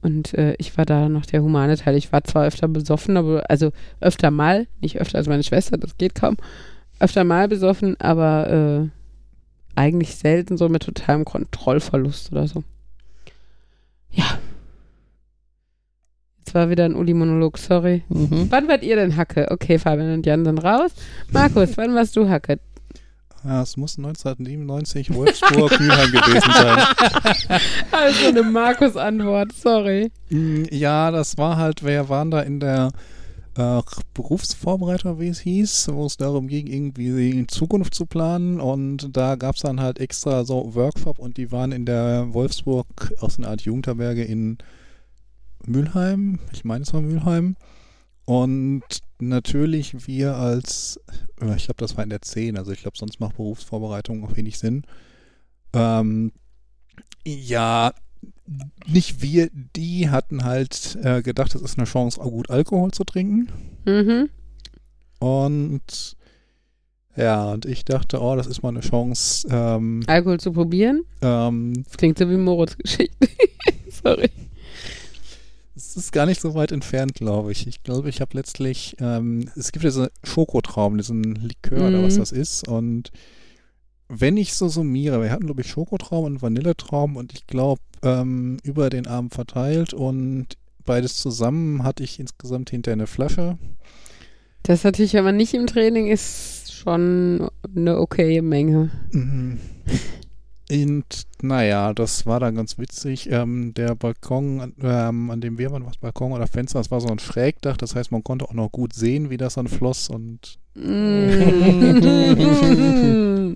[0.02, 1.96] Und äh, ich war da noch der humane Teil.
[1.96, 5.98] Ich war zwar öfter besoffen, aber also öfter mal, nicht öfter als meine Schwester, das
[5.98, 6.38] geht kaum.
[7.00, 8.50] Öfter mal besoffen, aber
[8.86, 8.90] äh,
[9.76, 12.64] eigentlich selten so mit totalem Kontrollverlust oder so.
[14.12, 14.26] Ja.
[16.56, 18.04] War wieder ein Uli-Monolog, sorry.
[18.08, 18.48] Mhm.
[18.50, 19.48] Wann wart ihr denn Hacke?
[19.52, 20.92] Okay, Fabian und Jan sind raus.
[21.34, 22.60] Markus, wann warst du Hacke?
[23.44, 27.60] Ja, es muss 1997 Wolfsburg Mülheim gewesen sein.
[27.92, 30.12] Also eine Markus-Antwort, sorry.
[30.30, 32.92] Mm, Ja, das war halt, wir waren da in der
[33.58, 33.82] äh,
[34.14, 39.36] Berufsvorbereitung, wie es hieß, wo es darum ging, irgendwie die Zukunft zu planen und da
[39.36, 43.50] gab es dann halt extra so Workshop und die waren in der Wolfsburg aus einer
[43.50, 44.58] Art Jugendherberge in
[45.68, 47.56] Mülheim, ich meine es war Mülheim
[48.26, 48.84] und
[49.20, 51.00] natürlich wir als,
[51.42, 54.36] äh, ich glaube das war in der 10, also ich glaube sonst macht Berufsvorbereitung auch
[54.36, 54.84] wenig Sinn.
[55.74, 56.32] Ähm,
[57.26, 57.94] ja,
[58.88, 63.04] nicht wir, die hatten halt äh, gedacht, das ist eine Chance, auch gut Alkohol zu
[63.04, 63.50] trinken.
[63.86, 64.30] Mhm.
[65.20, 66.16] Und
[67.16, 69.48] ja, und ich dachte, oh, das ist mal eine Chance.
[69.50, 71.04] Ähm, Alkohol zu probieren?
[71.22, 73.16] ähm, Das klingt so wie Moritz Geschichte.
[74.04, 74.30] sorry.
[75.96, 77.68] Ist gar nicht so weit entfernt, glaube ich.
[77.68, 82.20] Ich glaube, ich habe letztlich, ähm, es gibt diese Schokotrauben, diesen Likör oder was Mhm.
[82.20, 82.68] das ist.
[82.68, 83.12] Und
[84.08, 88.58] wenn ich so summiere, wir hatten, glaube ich, Schokotrauben und Vanilletrauben und ich glaube, ähm,
[88.64, 93.58] über den Abend verteilt und beides zusammen hatte ich insgesamt hinter eine Flasche.
[94.64, 98.92] Das natürlich, wenn man nicht im Training ist, schon eine okaye Menge.
[99.12, 99.60] Mhm.
[100.72, 101.06] Und
[101.42, 103.30] naja, das war dann ganz witzig.
[103.32, 107.08] Ähm, der Balkon, ähm, an dem wir waren, was Balkon oder Fenster, das war so
[107.10, 107.78] ein Schrägdach.
[107.78, 110.10] Das heißt, man konnte auch noch gut sehen, wie das dann floss.
[110.10, 110.82] Und Mm.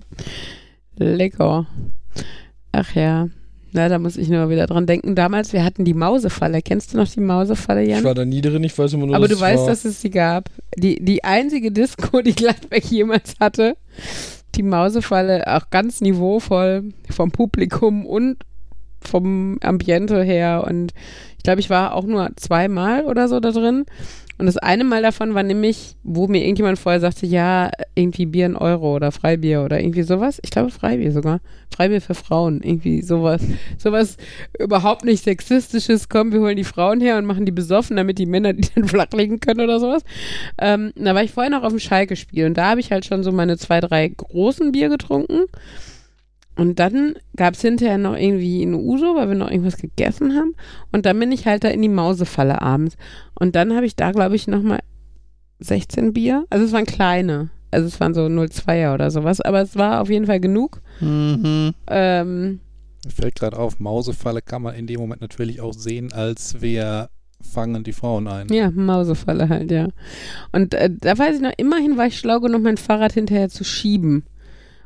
[0.96, 1.66] Lecker.
[2.72, 3.28] Ach ja.
[3.72, 5.14] Na, da muss ich nur wieder dran denken.
[5.14, 6.60] Damals, wir hatten die Mausefalle.
[6.62, 7.98] Kennst du noch die Mausefalle, Jan?
[7.98, 9.68] Ich war da nie drin, ich weiß immer nur, Aber dass du weißt, war.
[9.68, 10.48] dass es sie gab.
[10.76, 13.76] Die, die einzige Disco, die Gladbeck jemals hatte.
[14.54, 18.38] Die Mausefalle, auch ganz niveauvoll vom Publikum und
[19.00, 20.64] vom Ambiente her.
[20.66, 20.92] Und
[21.36, 23.86] ich glaube, ich war auch nur zweimal oder so da drin.
[24.40, 28.46] Und das eine Mal davon war nämlich, wo mir irgendjemand vorher sagte, ja, irgendwie Bier
[28.46, 30.40] ein Euro oder Freibier oder irgendwie sowas.
[30.42, 31.40] Ich glaube Freibier sogar.
[31.70, 33.42] Freibier für Frauen, irgendwie sowas.
[33.76, 34.16] Sowas
[34.58, 38.24] überhaupt nicht sexistisches, komm, wir holen die Frauen her und machen die besoffen, damit die
[38.24, 40.02] Männer die dann flachlegen können oder sowas.
[40.58, 43.22] Ähm, da war ich vorher noch auf dem Schalke-Spiel und da habe ich halt schon
[43.22, 45.44] so meine zwei, drei großen Bier getrunken.
[46.60, 50.54] Und dann gab es hinterher noch irgendwie eine Uso, weil wir noch irgendwas gegessen haben.
[50.92, 52.98] Und dann bin ich halt da in die Mausefalle abends.
[53.32, 54.80] Und dann habe ich da, glaube ich, nochmal
[55.60, 56.44] 16 Bier.
[56.50, 57.48] Also es waren kleine.
[57.70, 59.40] Also es waren so 0,2er oder sowas.
[59.40, 60.82] Aber es war auf jeden Fall genug.
[61.00, 61.72] Mhm.
[61.86, 62.60] Ähm,
[63.06, 67.08] mir fällt gerade auf, Mausefalle kann man in dem Moment natürlich auch sehen, als wir
[67.40, 68.48] fangen die Frauen ein.
[68.48, 69.88] ja, Mausefalle halt, ja.
[70.52, 73.64] Und äh, da weiß ich noch, immerhin war ich schlau genug, mein Fahrrad hinterher zu
[73.64, 74.24] schieben.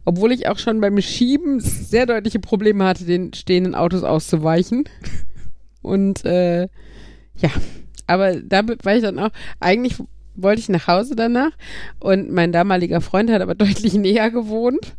[0.04, 4.84] Obwohl ich auch schon beim Schieben sehr deutliche Probleme hatte, den stehenden Autos auszuweichen.
[5.82, 6.62] Und äh,
[7.36, 7.50] ja,
[8.06, 9.30] aber da war ich dann auch,
[9.60, 9.96] eigentlich
[10.34, 11.52] wollte ich nach Hause danach
[12.00, 14.96] und mein damaliger Freund hat aber deutlich näher gewohnt.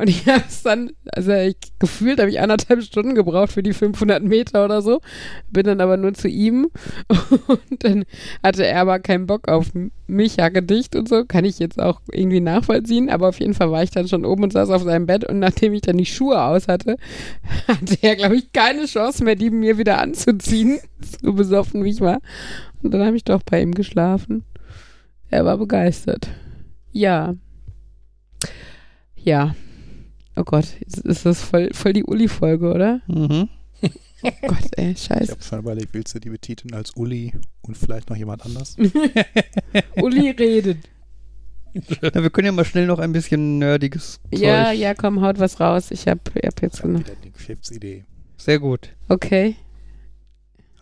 [0.00, 3.74] Und ich habe es dann, also ich, gefühlt habe ich anderthalb Stunden gebraucht für die
[3.74, 5.02] 500 Meter oder so.
[5.50, 6.70] Bin dann aber nur zu ihm.
[7.46, 8.06] Und dann
[8.42, 9.66] hatte er aber keinen Bock auf
[10.06, 11.26] mich, Jacke dicht und so.
[11.26, 13.10] Kann ich jetzt auch irgendwie nachvollziehen.
[13.10, 15.28] Aber auf jeden Fall war ich dann schon oben und saß auf seinem Bett.
[15.28, 16.96] Und nachdem ich dann die Schuhe aus hatte,
[17.68, 20.78] hatte er, glaube ich, keine Chance mehr, die mir wieder anzuziehen.
[21.22, 22.20] So besoffen wie ich war.
[22.82, 24.44] Und dann habe ich doch bei ihm geschlafen.
[25.30, 26.28] Er war begeistert.
[26.92, 27.34] Ja.
[29.16, 29.54] Ja.
[30.36, 33.00] Oh Gott, jetzt ist das voll, voll die Uli-Folge, oder?
[33.06, 33.48] Mhm.
[34.22, 35.32] Oh Gott, ey, Ich scheiße.
[35.32, 38.76] habe schon überlegt, willst du die betiteln als Uli und vielleicht noch jemand anders?
[39.96, 40.78] Uli redet.
[42.02, 44.40] Ja, wir können ja mal schnell noch ein bisschen nerdiges Zeug.
[44.40, 45.90] Ja, ja, komm, haut was raus.
[45.90, 48.04] Ich hab, ich hab jetzt Ich hab wieder eine Geschäftsidee.
[48.36, 48.90] Sehr gut.
[49.08, 49.56] Okay.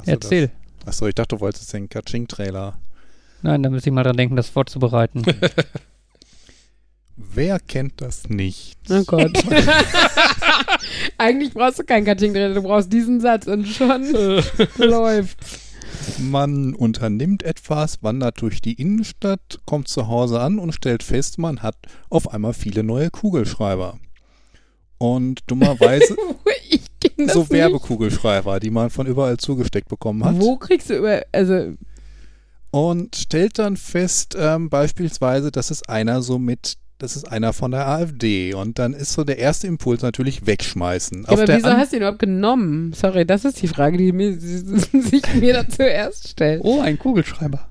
[0.05, 0.51] Du Erzähl.
[0.81, 0.89] Das?
[0.89, 2.79] Achso, ich dachte, du wolltest den Kaching-Trailer.
[3.43, 5.23] Nein, da muss ich mal dran denken, das vorzubereiten.
[7.19, 8.79] Wer kennt das nicht?
[8.89, 9.33] Oh Gott.
[11.19, 14.05] Eigentlich brauchst du kein Cutting drin, du brauchst diesen Satz und schon
[14.77, 15.39] läuft.
[16.19, 21.63] Man unternimmt etwas, wandert durch die Innenstadt, kommt zu Hause an und stellt fest, man
[21.63, 21.77] hat
[22.09, 23.99] auf einmal viele neue Kugelschreiber.
[24.99, 26.17] Und dummerweise
[27.33, 27.51] so.
[27.51, 30.39] Werbekugelschreiber, die man von überall zugesteckt bekommen hat.
[30.39, 31.75] Wo kriegst du über, also,
[32.71, 37.71] Und stellt dann fest, ähm, beispielsweise, dass es einer so mit, das ist einer von
[37.71, 38.55] der AfD.
[38.55, 41.23] Und dann ist so der erste Impuls natürlich wegschmeißen.
[41.23, 42.93] ja, aber der wieso an- hast du ihn überhaupt genommen?
[42.93, 46.61] Sorry, das ist die Frage, die mir, sich mir da zuerst stellt.
[46.65, 47.69] oh, ein Kugelschreiber.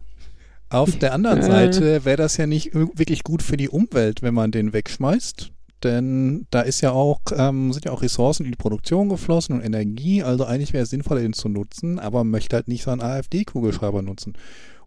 [0.69, 1.43] Auf der anderen Äh.
[1.43, 5.51] Seite wäre das ja nicht wirklich gut für die Umwelt, wenn man den wegschmeißt.
[5.83, 9.61] Denn da ist ja auch, ähm, sind ja auch Ressourcen in die Produktion geflossen und
[9.61, 12.89] Energie, also eigentlich wäre es sinnvoller, den zu nutzen, aber man möchte halt nicht so
[12.89, 14.33] einen AfD-Kugelschreiber nutzen.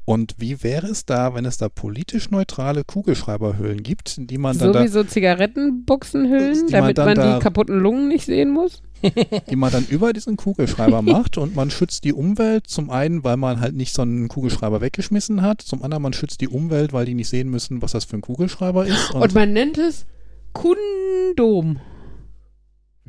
[0.05, 4.89] Und wie wäre es da, wenn es da politisch neutrale Kugelschreiberhüllen gibt, die man dann
[4.89, 8.83] So da Zigarettenbuchsenhüllen, man damit dann man, da- die kaputten Lungen nicht sehen muss?
[9.51, 12.67] die man dann über diesen Kugelschreiber macht und man schützt die Umwelt.
[12.67, 15.63] Zum einen, weil man halt nicht so einen Kugelschreiber weggeschmissen hat.
[15.63, 18.21] Zum anderen, man schützt die Umwelt, weil die nicht sehen müssen, was das für ein
[18.21, 19.15] Kugelschreiber ist.
[19.15, 20.07] Und, man nennt es
[20.53, 21.79] Kundom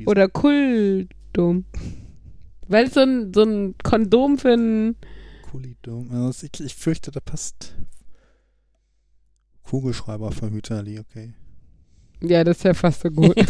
[0.06, 1.66] oder Kuldom.
[2.68, 4.96] Weil es so ein, so ein Kondom für ein
[5.52, 6.10] Kulidum.
[6.12, 7.76] Also ich, ich fürchte, da passt
[9.64, 11.34] Kugelschreiberverhüterli, okay.
[12.22, 13.36] Ja, das ist ja fast so gut.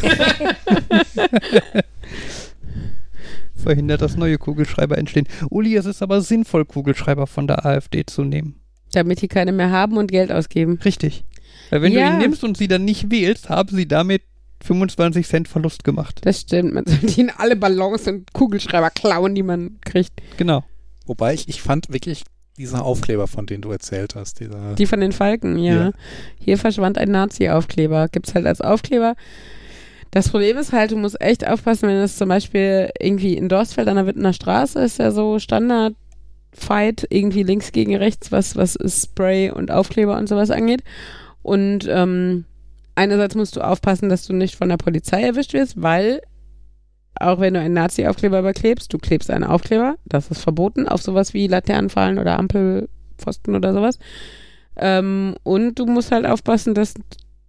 [3.56, 5.28] Verhindert, dass neue Kugelschreiber entstehen.
[5.50, 8.56] Uli, es ist aber sinnvoll, Kugelschreiber von der AfD zu nehmen.
[8.94, 10.80] Damit die keine mehr haben und Geld ausgeben.
[10.84, 11.24] Richtig.
[11.70, 12.08] Weil wenn Ja.
[12.10, 14.24] du ihn nimmst und sie dann nicht wählst, haben sie damit
[14.64, 16.22] 25 Cent Verlust gemacht.
[16.24, 16.74] Das stimmt.
[16.74, 20.14] Man sollte ihnen alle Ballons und Kugelschreiber klauen, die man kriegt.
[20.38, 20.64] Genau.
[21.06, 22.24] Wobei ich, ich fand wirklich
[22.58, 25.76] dieser Aufkleber, von dem du erzählt hast, dieser Die von den Falken, ja.
[25.76, 25.92] Ja.
[26.40, 28.08] Hier verschwand ein Nazi-Aufkleber.
[28.10, 29.16] Gibt's halt als Aufkleber.
[30.12, 33.88] Das Problem ist halt, du musst echt aufpassen, wenn das zum Beispiel irgendwie in Dorstfeld
[33.88, 39.52] an der Wittener Straße ist ja so Standard-Fight, irgendwie links gegen rechts, was, was Spray
[39.52, 40.84] und Aufkleber und sowas angeht.
[41.42, 42.44] Und ähm,
[42.96, 46.22] einerseits musst du aufpassen, dass du nicht von der Polizei erwischt wirst, weil
[47.20, 51.34] auch wenn du einen Nazi-Aufkleber überklebst, du klebst einen Aufkleber, das ist verboten, auf sowas
[51.34, 54.00] wie Laternenfallen oder Ampelpfosten oder sowas.
[54.76, 56.94] Ähm, und du musst halt aufpassen, dass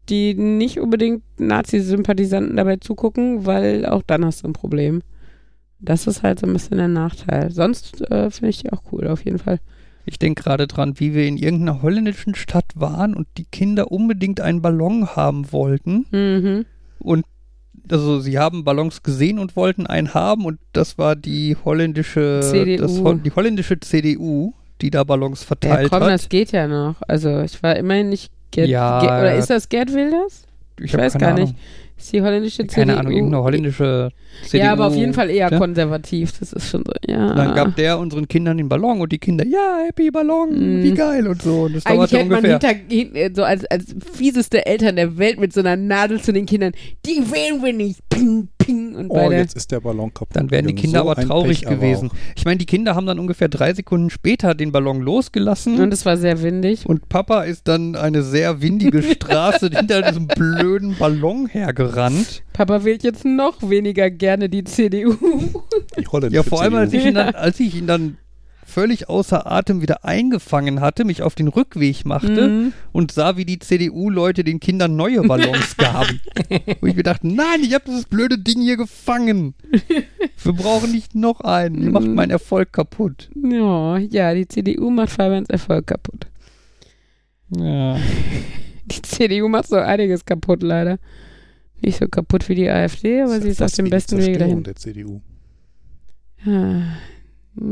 [0.08, 5.02] die nicht unbedingt Nazi-Sympathisanten dabei zugucken, weil auch dann hast du ein Problem.
[5.78, 7.50] Das ist halt so ein bisschen der Nachteil.
[7.50, 9.58] Sonst äh, finde ich die auch cool, auf jeden Fall.
[10.04, 14.40] Ich denke gerade dran, wie wir in irgendeiner holländischen Stadt waren und die Kinder unbedingt
[14.40, 16.06] einen Ballon haben wollten.
[16.10, 16.66] Mhm.
[16.98, 17.24] Und
[17.90, 22.82] also sie haben Ballons gesehen und wollten einen haben und das war die holländische CDU.
[22.82, 26.10] Das, die holländische CDU, die da Ballons Ja, verteilt komm, hat.
[26.10, 26.96] das geht ja noch.
[27.08, 29.00] Also ich war immerhin nicht Gerd, Ja.
[29.00, 30.44] Gerd, oder ist das Gerd Wilders?
[30.80, 31.44] ich hab weiß gar Ahnung.
[31.48, 31.56] nicht.
[32.02, 32.98] Ist die holländische Keine CDU?
[32.98, 34.10] Ahnung, irgendeine holländische
[34.44, 34.64] CDU.
[34.64, 35.58] Ja, aber auf jeden Fall eher ja?
[35.58, 36.32] konservativ.
[36.40, 37.32] Das ist schon so, ja.
[37.34, 40.82] Dann gab der unseren Kindern den Ballon und die Kinder, ja, Happy Ballon, Mhm.
[40.82, 41.62] wie geil und so.
[41.62, 45.38] Und das Eigentlich hätte man hinter, hin- äh, so als, als fieseste Eltern der Welt
[45.38, 46.72] mit so einer Nadel zu den Kindern,
[47.06, 48.00] die wählen wir nicht.
[48.10, 48.94] Ping, ping.
[48.94, 49.36] Und Oh, beide.
[49.36, 50.36] jetzt ist der Ballon kaputt.
[50.36, 50.74] Dann wären die.
[50.74, 52.10] Kinder So aber traurig Pech aber gewesen.
[52.10, 52.14] auch.
[52.36, 55.80] Ich meine, die Kinder haben dann ungefähr drei Sekunden später den Ballon losgelassen.
[55.80, 56.86] Und es war sehr windig.
[56.86, 62.42] Und Papa ist dann eine sehr windige Straße hinter diesem blöden Ballon hergerannt.
[62.52, 65.14] Papa wählt jetzt noch weniger gerne die CDU.
[65.98, 68.18] Die holländische Ja, vor allem, als ich, dann, als ich ihn dann
[68.64, 72.72] völlig außer Atem wieder eingefangen hatte, mich auf den Rückweg machte Mhm.
[72.92, 76.20] und sah, wie die CDU-Leute den Kindern neue Ballons gaben.
[76.80, 79.54] Wo ich mir dachte, nein, ich habe dieses blöde Ding hier gefangen.
[80.42, 81.82] Wir brauchen nicht noch einen.
[81.82, 82.14] Ihr macht Mhm.
[82.14, 83.30] meinen Erfolg kaputt.
[83.34, 86.26] Ja, ja, die CDU macht Fabians Erfolg kaputt.
[87.56, 87.98] Ja.
[88.86, 90.98] Die CDU macht so einiges kaputt, leider.
[91.80, 94.62] Nicht so kaputt wie die AfD, aber Ist sie ist auf dem besten Zerstörung dahin.
[94.64, 95.20] der CDU.
[96.46, 96.82] Ah.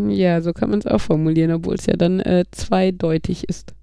[0.08, 3.74] Ja, so kann man es auch formulieren, obwohl es ja dann äh, zweideutig ist.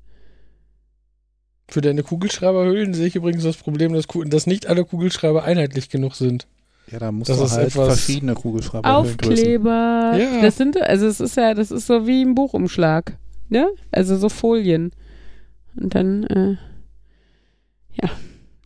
[1.69, 6.15] Für deine Kugelschreiberhüllen sehe ich übrigens das Problem, dass, dass nicht alle Kugelschreiber einheitlich genug
[6.15, 6.47] sind.
[6.89, 10.13] Ja, da du ist halt etwas- verschiedene Kugelschreiber Aufkleber.
[10.17, 10.41] Ja.
[10.41, 13.17] Das sind, also es ist ja, das ist so wie ein Buchumschlag.
[13.49, 13.67] Ne?
[13.91, 14.91] Also so Folien.
[15.75, 16.57] Und dann, äh,
[18.01, 18.09] ja.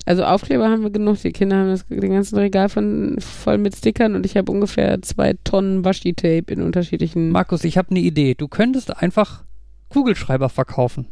[0.05, 1.21] Also Aufkleber haben wir genug.
[1.21, 5.01] Die Kinder haben das, den ganzen Regal von, voll mit Stickern und ich habe ungefähr
[5.01, 7.29] zwei Tonnen Washi-Tape in unterschiedlichen.
[7.29, 8.33] Markus, ich habe eine Idee.
[8.33, 9.43] Du könntest einfach
[9.89, 11.07] Kugelschreiber verkaufen.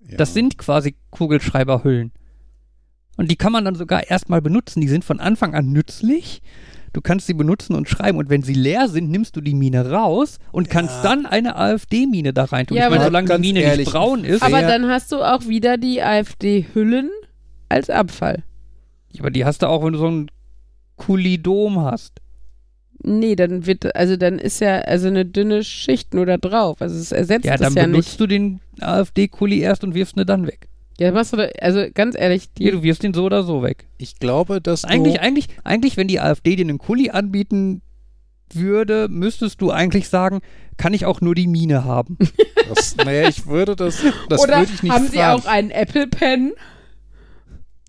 [0.00, 0.16] Ja.
[0.16, 2.12] Das sind quasi Kugelschreiberhüllen.
[3.18, 4.80] Und die kann man dann sogar erstmal benutzen.
[4.80, 6.40] Die sind von Anfang an nützlich.
[6.92, 8.16] Du kannst sie benutzen und schreiben.
[8.16, 12.32] Und wenn sie leer sind, nimmst du die Mine raus und kannst dann eine AfD-Mine
[12.32, 12.76] da rein tun.
[12.76, 14.42] Ja, ich meine, solange die Mine ehrlich, nicht braun ist.
[14.42, 17.10] Aber dann hast du auch wieder die AfD-Hüllen
[17.68, 18.42] als Abfall.
[19.18, 20.30] aber die hast du auch, wenn du so ein
[20.96, 22.20] Kulidom hast.
[23.02, 26.82] Nee, dann wird, also dann ist ja also eine dünne Schicht nur da drauf.
[26.82, 28.20] Also es ersetzt Ja, es dann ja benutzt nicht.
[28.20, 30.68] du den AfD-Kuli erst und wirfst ihn dann weg.
[30.98, 33.62] Ja, machst du da, also ganz ehrlich, die, Ja, du wirfst ihn so oder so
[33.62, 33.86] weg.
[33.98, 37.82] Ich glaube, dass Eigentlich, du, eigentlich, eigentlich, wenn die AfD dir einen Kuli anbieten
[38.52, 40.40] würde, müsstest du eigentlich sagen,
[40.76, 42.18] kann ich auch nur die Mine haben.
[42.68, 45.12] das, naja, ich würde das, das Oder würde ich nicht haben fragen.
[45.12, 46.52] sie auch einen Apple Pen?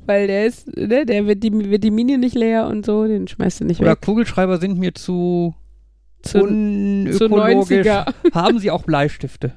[0.10, 3.28] Weil der ist, ne, der wird die, wird die Mine nicht leer und so, den
[3.28, 4.02] schmeißt du nicht Oder weg.
[4.02, 5.54] Kugelschreiber sind mir zu,
[6.24, 7.86] Zu, zu unökologisch.
[7.86, 8.14] 90er.
[8.34, 9.54] Haben sie auch Bleistifte?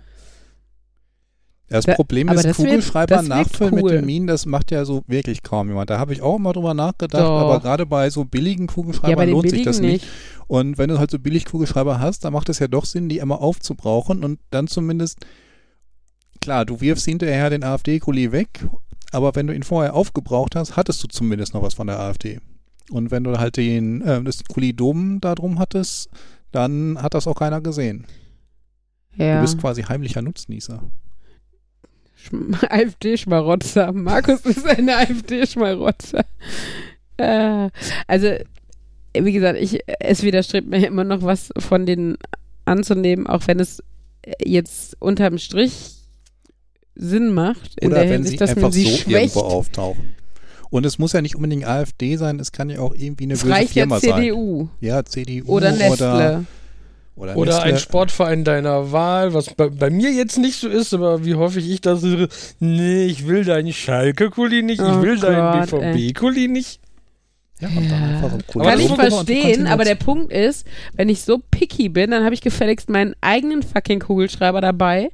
[1.70, 3.82] Das Da- Problem aber ist, das Kugelschreiber wird nachfüllen cool.
[3.82, 5.88] mit den Minen, das macht ja so wirklich kaum jemand.
[5.88, 7.40] Da habe ich auch mal drüber nachgedacht, Doch.
[7.40, 10.06] aber gerade bei so billigen Ja, Kugelschreibern den lohnt sich das nicht.
[10.48, 13.18] Und wenn du halt so billig Kugelschreiber hast, dann macht es ja doch Sinn, die
[13.18, 15.16] immer aufzubrauchen und dann zumindest,
[16.42, 18.66] klar, du wirfst hinterher den AfD-Kuli weg,
[19.12, 22.40] aber wenn du ihn vorher aufgebraucht hast, hattest du zumindest noch was von der AfD.
[22.90, 26.10] Und wenn du halt den, äh, das Kuli Dom da drum hattest,
[26.50, 28.06] dann hat das auch keiner gesehen.
[29.16, 29.36] Ja.
[29.36, 30.82] Du bist quasi heimlicher Nutznießer.
[32.18, 33.92] Schm- AfD-Schmarotzer.
[33.92, 36.24] Markus ist ein AfD-Schmarotzer.
[37.18, 37.70] Äh,
[38.06, 38.28] also,
[39.14, 42.16] wie gesagt, ich, es widerstrebt mir immer noch was von denen
[42.64, 43.82] anzunehmen, auch wenn es
[44.44, 46.01] jetzt unterm Strich
[46.94, 49.08] Sinn macht, in Oder der wenn Hinsicht, sie dass einfach man sie so schwächt.
[49.36, 50.14] irgendwo auftauchen.
[50.70, 53.42] Und es muss ja nicht unbedingt AfD sein, es kann ja auch irgendwie eine Es
[53.42, 54.22] böse reicht ja Firma sein.
[54.22, 56.44] CDU Ja, CDU oder Nestle.
[57.14, 61.26] oder, oder, ein Sportverein deiner Wahl, was bei, bei mir jetzt nicht so ist, aber
[61.26, 62.28] wie häufig ich das höre,
[62.58, 65.80] nee, ich will deinen Schalke-Kuli nicht, ich Oh will deinen Gott.
[65.82, 66.80] BVB-Kuli nicht.
[67.60, 72.10] Ja, einfach so Kann ich verstehen, aber der Punkt ist, wenn ich so picky bin,
[72.10, 75.10] dann habe ich gefälligst meinen eigenen fucking Kugelschreiber dabei.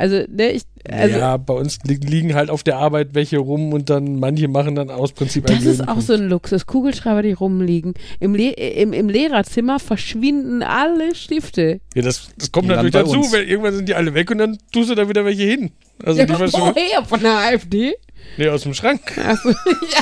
[0.00, 3.74] Also, ne, ich, also ja, bei uns li liegen halt auf der Arbeit welche rum
[3.74, 6.64] und dann manche machen dann aus Prinzip ein das ist auch so ein Luxus.
[6.64, 7.92] Kugelschreiber, die rumliegen.
[8.18, 11.82] Im, Le im, im Lehrerzimmer verschwinden alle Stifte.
[11.94, 13.30] Ja, das, das kommt Die natürlich dazu, uns.
[13.30, 15.70] weil irgendwann sind die alle weg und dann tust du da wieder welche hin.
[16.02, 17.04] Also ja, woher?
[17.04, 17.92] Von der AfD?
[18.36, 19.00] Nee, aus dem Schrank.
[19.16, 19.56] Also, ja,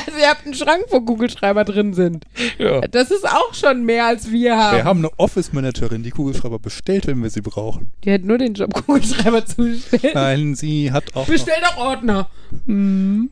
[0.05, 2.25] also ihr habt einen Schrank, wo Kugelschreiber drin sind.
[2.57, 2.81] Ja.
[2.81, 4.77] Das ist auch schon mehr, als wir haben.
[4.77, 7.91] Wir haben eine Office-Managerin, die Kugelschreiber bestellt, wenn wir sie brauchen.
[8.03, 10.13] Die hat nur den Job, Kugelschreiber zu bestellen.
[10.13, 11.27] Nein, sie hat auch.
[11.27, 12.29] Bestell doch Ordner.
[12.65, 13.29] Hm.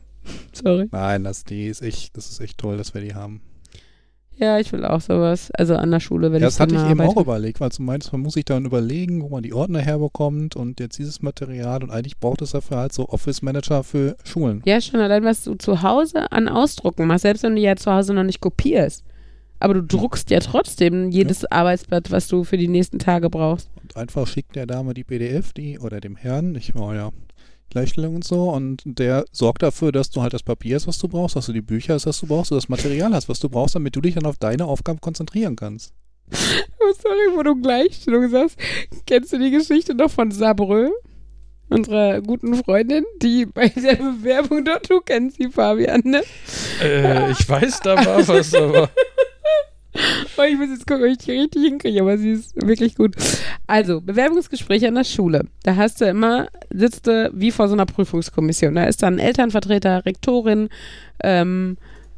[0.52, 0.88] Sorry.
[0.90, 3.40] nein, das, die ist echt, das ist echt toll, dass wir die haben.
[4.40, 5.50] Ja, ich will auch sowas.
[5.52, 7.10] Also an der Schule, wenn Ja, ich das hatte ich eben arbeite.
[7.10, 10.54] auch überlegt, weil du meinst, man muss sich dann überlegen, wo man die Ordner herbekommt
[10.54, 14.62] und jetzt dieses Material und eigentlich braucht es dafür halt so Office-Manager für Schulen.
[14.64, 17.92] Ja, schon allein, was du zu Hause an Ausdrucken machst, selbst wenn du ja zu
[17.92, 19.02] Hause noch nicht kopierst.
[19.60, 23.68] Aber du druckst ja trotzdem jedes Arbeitsblatt, was du für die nächsten Tage brauchst.
[23.82, 27.10] Und einfach schickt der Dame die PDF, die, oder dem Herrn, ich war ja
[27.70, 31.08] Gleichstellung und so, und der sorgt dafür, dass du halt das Papier hast, was du
[31.08, 33.48] brauchst, dass du die Bücher hast, was du brauchst, du das Material hast, was du
[33.48, 35.92] brauchst, damit du dich dann auf deine Aufgaben konzentrieren kannst.
[36.80, 38.56] Oh, sorry, wo du Gleichstellung sagst.
[39.04, 40.88] Kennst du die Geschichte noch von Sabrö?
[41.68, 46.22] Unserer guten Freundin, die bei der Bewerbung dort, du kennst sie, Fabian, ne?
[46.80, 48.88] Äh, ich weiß, da war was, aber.
[50.36, 53.16] Oh, ich muss jetzt gucken, ob ich die richtig hinkriege, aber sie ist wirklich gut.
[53.66, 55.46] Also, Bewerbungsgespräch an der Schule.
[55.62, 58.74] Da hast du immer, sitzt du wie vor so einer Prüfungskommission.
[58.74, 60.68] Da ist dann Elternvertreter, Rektorin,
[61.22, 61.76] ähm,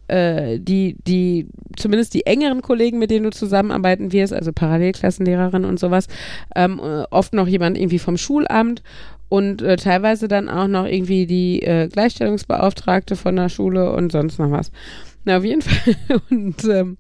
[0.09, 5.78] äh, die, die, zumindest die engeren Kollegen, mit denen du zusammenarbeiten wirst, also Parallelklassenlehrerin und
[5.78, 6.09] sowas,
[6.57, 8.83] ähm, äh, oft noch jemand irgendwie vom Schulamt
[9.28, 14.39] und äh, teilweise dann auch noch irgendwie die äh, Gleichstellungsbeauftragte von der Schule und sonst
[14.39, 14.72] noch was.
[15.24, 15.95] Na, auf jeden Fall.
[16.31, 16.97] Und ähm,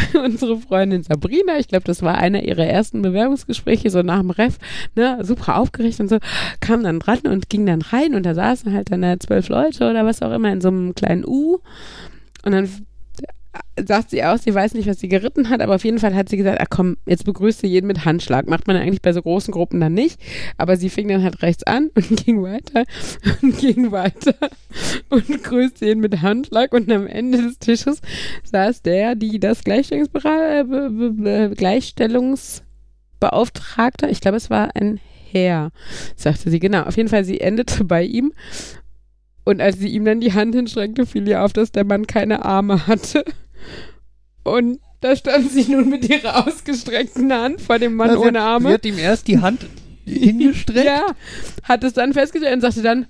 [0.24, 4.58] unsere Freundin Sabrina, ich glaube, das war einer ihrer ersten Bewerbungsgespräche, so nach dem Ref,
[4.94, 6.18] ne, super aufgeregt und so,
[6.60, 9.88] kam dann dran und ging dann rein und da saßen halt dann äh, zwölf Leute
[9.88, 11.58] oder was auch immer in so einem kleinen U.
[12.44, 12.68] Und dann
[13.86, 16.28] sagt sie auch, sie weiß nicht, was sie geritten hat, aber auf jeden Fall hat
[16.28, 18.46] sie gesagt, ach komm, jetzt begrüßt sie jeden mit Handschlag.
[18.46, 20.20] Macht man eigentlich bei so großen Gruppen dann nicht,
[20.58, 22.84] aber sie fing dann halt rechts an und ging weiter
[23.40, 24.34] und ging weiter
[25.08, 28.00] und grüßte jeden mit Handschlag und am Ende des Tisches
[28.44, 35.00] saß der, die das be- Gleichstellungsbeauftragter, ich glaube, es war ein
[35.30, 35.70] Herr,
[36.16, 36.82] sagte sie, genau.
[36.82, 38.34] Auf jeden Fall, sie endete bei ihm
[39.44, 42.44] und als sie ihm dann die Hand hinstreckte, fiel ihr auf, dass der Mann keine
[42.44, 43.24] Arme hatte.
[44.44, 48.46] Und da stand sie nun mit ihrer ausgestreckten Hand vor dem Mann Na, ohne hat,
[48.46, 48.68] Arme.
[48.68, 49.66] Sie hat ihm erst die Hand
[50.04, 50.84] hingestreckt.
[50.86, 51.06] Ja,
[51.64, 53.06] hat es dann festgestellt und sagte dann,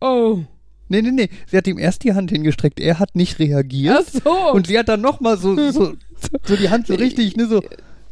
[0.00, 0.40] oh,
[0.88, 1.28] Nee, nee, nee.
[1.46, 2.78] Sie hat ihm erst die Hand hingestreckt.
[2.78, 3.96] Er hat nicht reagiert.
[3.98, 4.52] ach so.
[4.52, 5.94] Und sie hat dann nochmal so, so,
[6.44, 7.62] so die Hand so richtig, ne, so,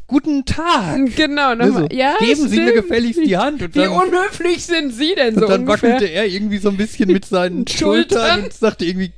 [0.07, 1.15] guten Tag.
[1.15, 1.89] genau, Ne, nochmal.
[1.91, 2.75] so, ja, Geben Sie mir stimmt.
[2.87, 3.63] gefälligst die Hand.
[3.63, 5.95] Und Wie dann, unhöflich sind Sie denn so und dann ungefähr?
[5.97, 8.19] wackelte er irgendwie so ein bisschen mit seinen Schultern.
[8.19, 9.13] Schultern und sagte irgendwie,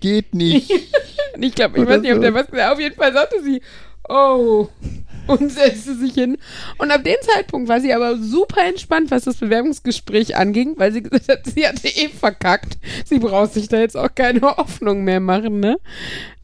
[0.00, 0.70] geht nicht.
[1.40, 2.72] Ich glaube, ich Oder weiß nicht, ob der was gesagt hat.
[2.72, 3.60] Auf jeden Fall sagte sie,
[4.08, 4.68] oh,
[5.28, 6.38] und setzte sich hin.
[6.78, 11.02] Und ab dem Zeitpunkt war sie aber super entspannt, was das Bewerbungsgespräch anging, weil sie
[11.02, 12.78] gesagt hat, sie hatte eh verkackt.
[13.04, 15.78] Sie braucht sich da jetzt auch keine Hoffnung mehr machen, ne?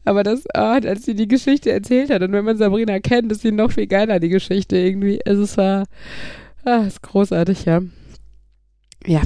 [0.05, 3.41] Aber das, ah, als sie die Geschichte erzählt hat, und wenn man Sabrina kennt, ist
[3.41, 5.19] sie noch viel geiler, die Geschichte irgendwie.
[5.25, 5.85] Also es war,
[6.63, 7.81] ah, ist großartig, ja.
[9.05, 9.21] Ja.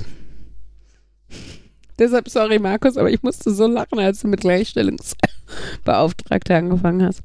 [1.99, 7.21] Deshalb, sorry, Markus, aber ich musste so lachen, als du mit Gleichstellungsbeauftragter angefangen hast.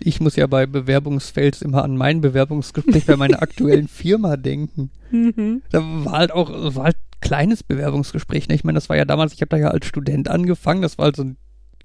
[0.00, 4.90] Ich muss ja bei Bewerbungsfels immer an mein Bewerbungsgespräch bei meiner aktuellen Firma denken.
[5.10, 5.62] Mhm.
[5.70, 8.48] Da war halt auch, war halt kleines Bewerbungsgespräch.
[8.48, 8.54] Ne?
[8.54, 11.06] Ich meine, das war ja damals, ich habe da ja als Student angefangen, das war
[11.06, 11.36] halt so ein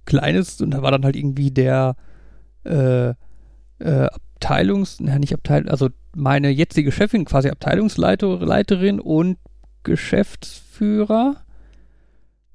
[0.05, 1.95] kleines und da war dann halt irgendwie der
[2.65, 3.15] äh, äh,
[3.79, 9.37] Abteilungs, na nicht Abteilung, also meine jetzige Chefin, quasi Abteilungsleiterin und
[9.83, 11.37] Geschäftsführer,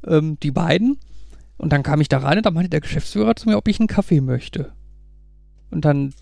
[0.07, 0.99] ähm, die beiden.
[1.57, 3.79] Und dann kam ich da rein und da meinte der Geschäftsführer zu mir, ob ich
[3.79, 4.73] einen Kaffee möchte.
[5.71, 6.13] Und dann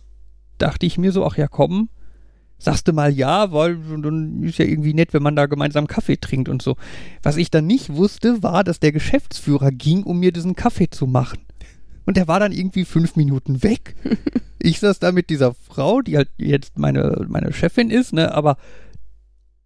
[0.59, 1.88] dachte ich mir so, ach ja, komm,
[2.59, 6.16] sagst du mal ja, weil dann ist ja irgendwie nett, wenn man da gemeinsam Kaffee
[6.16, 6.76] trinkt und so.
[7.22, 11.06] Was ich dann nicht wusste, war, dass der Geschäftsführer ging, um mir diesen Kaffee zu
[11.06, 11.40] machen.
[12.04, 13.96] Und der war dann irgendwie fünf Minuten weg.
[14.59, 18.56] ich saß da mit dieser Frau, die halt jetzt meine, meine Chefin ist, ne, aber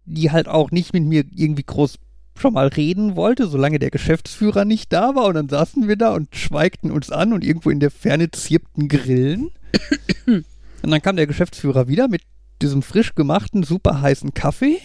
[0.05, 1.99] die halt auch nicht mit mir irgendwie groß
[2.39, 5.25] schon mal reden wollte, solange der Geschäftsführer nicht da war.
[5.25, 8.87] Und dann saßen wir da und schweigten uns an und irgendwo in der Ferne zirpten
[8.87, 9.49] Grillen.
[10.25, 10.45] und
[10.91, 12.21] dann kam der Geschäftsführer wieder mit
[12.61, 14.79] diesem frisch gemachten, super heißen Kaffee.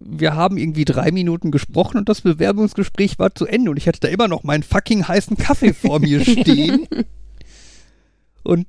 [0.00, 4.00] Wir haben irgendwie drei Minuten gesprochen und das Bewerbungsgespräch war zu Ende und ich hatte
[4.00, 6.86] da immer noch meinen fucking heißen Kaffee vor mir stehen.
[8.42, 8.66] und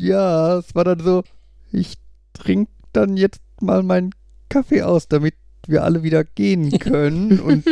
[0.00, 1.24] ja, es war dann so,
[1.72, 1.96] ich
[2.32, 4.14] trinke dann jetzt mal meinen
[4.48, 5.34] Kaffee aus, damit
[5.66, 7.40] wir alle wieder gehen können.
[7.40, 7.64] Und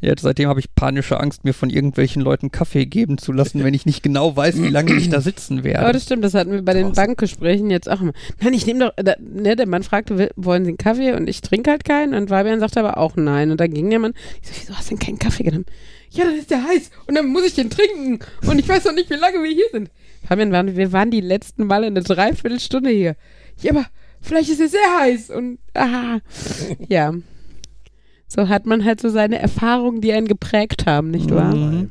[0.00, 3.74] jetzt seitdem habe ich panische Angst, mir von irgendwelchen Leuten Kaffee geben zu lassen, wenn
[3.74, 5.80] ich nicht genau weiß, wie lange ich da sitzen werde.
[5.80, 8.12] Aber das stimmt, das hatten wir bei den Bankgesprächen jetzt auch immer.
[8.40, 11.12] Nein, ich nehme doch, da, ne, der Mann fragte, wollen Sie einen Kaffee?
[11.12, 12.14] Und ich trinke halt keinen.
[12.14, 13.50] Und Fabian sagte aber auch nein.
[13.50, 15.66] Und dann ging der Mann, ich so, wieso hast du denn keinen Kaffee genommen?
[16.10, 16.90] Ja, dann ist der heiß.
[17.06, 18.18] Und dann muss ich den trinken.
[18.46, 19.90] Und ich weiß noch nicht, wie lange wir hier sind.
[20.26, 23.16] Fabian, waren, wir waren die letzten Male eine Dreiviertelstunde hier.
[23.60, 23.86] Ja, aber
[24.20, 26.20] vielleicht ist er sehr heiß und aha.
[26.88, 27.12] Ja.
[28.28, 31.54] So hat man halt so seine Erfahrungen, die einen geprägt haben, nicht wahr?
[31.54, 31.90] Mhm.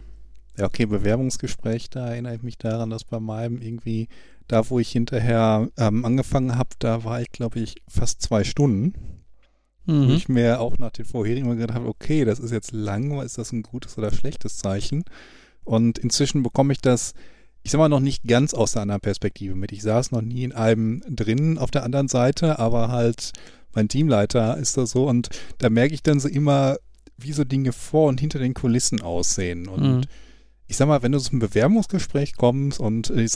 [0.57, 4.07] Ja, okay, Bewerbungsgespräch, da erinnere ich mich daran, dass bei meinem irgendwie,
[4.47, 8.93] da wo ich hinterher ähm, angefangen habe, da war ich, glaube ich, fast zwei Stunden.
[9.85, 10.07] Mhm.
[10.07, 13.19] Wo ich mir auch nach den vorherigen mal gedacht habe, okay, das ist jetzt lang,
[13.21, 15.03] ist das ein gutes oder schlechtes Zeichen?
[15.63, 17.13] Und inzwischen bekomme ich das
[17.63, 19.71] ich sag mal, noch nicht ganz aus der anderen Perspektive mit.
[19.71, 23.33] Ich saß noch nie in einem drin auf der anderen Seite, aber halt
[23.73, 25.29] mein Teamleiter ist da so und
[25.59, 26.77] da merke ich dann so immer,
[27.17, 29.67] wie so Dinge vor und hinter den Kulissen aussehen.
[29.67, 30.01] Und mhm.
[30.67, 33.27] ich sag mal, wenn du zu einem Bewerbungsgespräch kommst und, äh,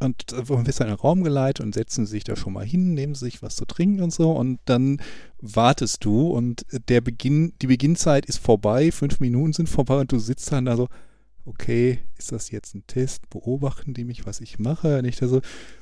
[0.00, 3.42] und wirst in einen Raum geleitet und setzen sich da schon mal hin, nehmen sich
[3.42, 5.00] was zu trinken und so und dann
[5.40, 10.18] wartest du und der Beginn, die Beginnzeit ist vorbei, fünf Minuten sind vorbei und du
[10.18, 10.88] sitzt dann da so,
[11.44, 13.28] okay, ist das jetzt ein Test?
[13.30, 15.00] Beobachten die mich, was ich mache?
[15.02, 15.40] Nicht so.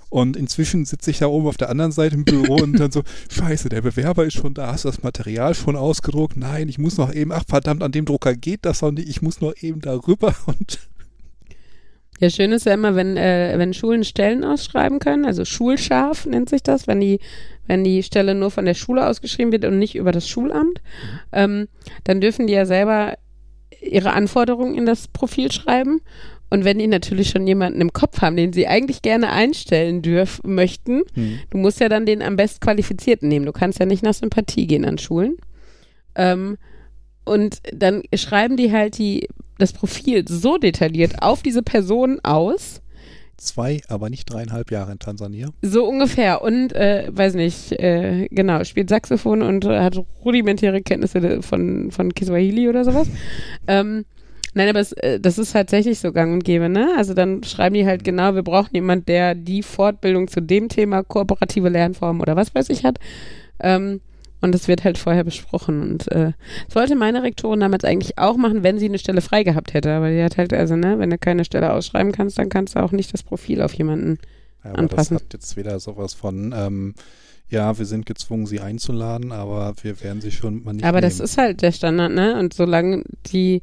[0.08, 3.02] Und inzwischen sitze ich da oben auf der anderen Seite im Büro und dann so,
[3.30, 6.36] scheiße, der Bewerber ist schon da, hast du das Material schon ausgedruckt?
[6.36, 9.22] Nein, ich muss noch eben, ach verdammt, an dem Drucker geht das noch nicht, ich
[9.22, 10.80] muss noch eben darüber und
[12.18, 16.50] ja, schön ist ja immer, wenn, äh, wenn Schulen Stellen ausschreiben können, also schulscharf nennt
[16.50, 17.18] sich das, wenn die,
[17.66, 20.82] wenn die Stelle nur von der Schule ausgeschrieben wird und nicht über das Schulamt,
[21.32, 21.68] ähm,
[22.04, 23.16] dann dürfen die ja selber
[23.80, 26.00] ihre Anforderungen in das Profil schreiben.
[26.50, 30.54] Und wenn die natürlich schon jemanden im Kopf haben, den sie eigentlich gerne einstellen dürfen
[30.54, 31.38] möchten, hm.
[31.48, 33.46] du musst ja dann den am best qualifizierten nehmen.
[33.46, 35.36] Du kannst ja nicht nach Sympathie gehen an Schulen.
[36.16, 36.58] Ähm,
[37.24, 39.28] und dann schreiben die halt die,
[39.58, 42.82] das Profil so detailliert auf diese Person aus,
[43.40, 45.48] zwei, aber nicht dreieinhalb Jahre in Tansania.
[45.62, 46.42] So ungefähr.
[46.42, 52.68] Und, äh, weiß nicht, äh, genau, spielt Saxophon und hat rudimentäre Kenntnisse von, von Kiswahili
[52.68, 53.08] oder sowas.
[53.66, 54.04] ähm,
[54.54, 56.92] nein, aber es, äh, das ist tatsächlich so gang und gäbe, ne?
[56.96, 61.02] Also dann schreiben die halt genau, wir brauchen jemanden, der die Fortbildung zu dem Thema
[61.02, 62.98] kooperative Lernformen oder was weiß ich hat.
[63.58, 64.00] Ähm,
[64.40, 65.82] und das wird halt vorher besprochen.
[65.82, 66.32] Und äh,
[66.66, 69.92] das wollte meine Rektorin damals eigentlich auch machen, wenn sie eine Stelle frei gehabt hätte.
[69.92, 72.80] Aber die hat halt, also, ne, wenn du keine Stelle ausschreiben kannst, dann kannst du
[72.80, 74.18] auch nicht das Profil auf jemanden
[74.64, 75.16] ja, aber anpassen.
[75.16, 76.94] Das hat jetzt wieder sowas von, ähm,
[77.48, 80.84] ja, wir sind gezwungen, sie einzuladen, aber wir werden sie schon mal nicht.
[80.84, 81.10] Aber nehmen.
[81.10, 82.38] das ist halt der Standard, ne?
[82.38, 83.62] Und solange die,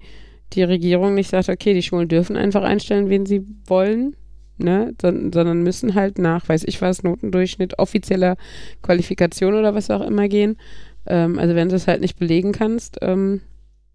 [0.53, 4.15] die Regierung nicht sagt, okay, die Schulen dürfen einfach einstellen, wen sie wollen,
[4.57, 8.37] ne, sondern müssen halt nach, weiß ich was, Notendurchschnitt, offizieller
[8.81, 10.57] Qualifikation oder was auch immer gehen.
[11.05, 13.41] Ähm, also wenn du es halt nicht belegen kannst, ähm,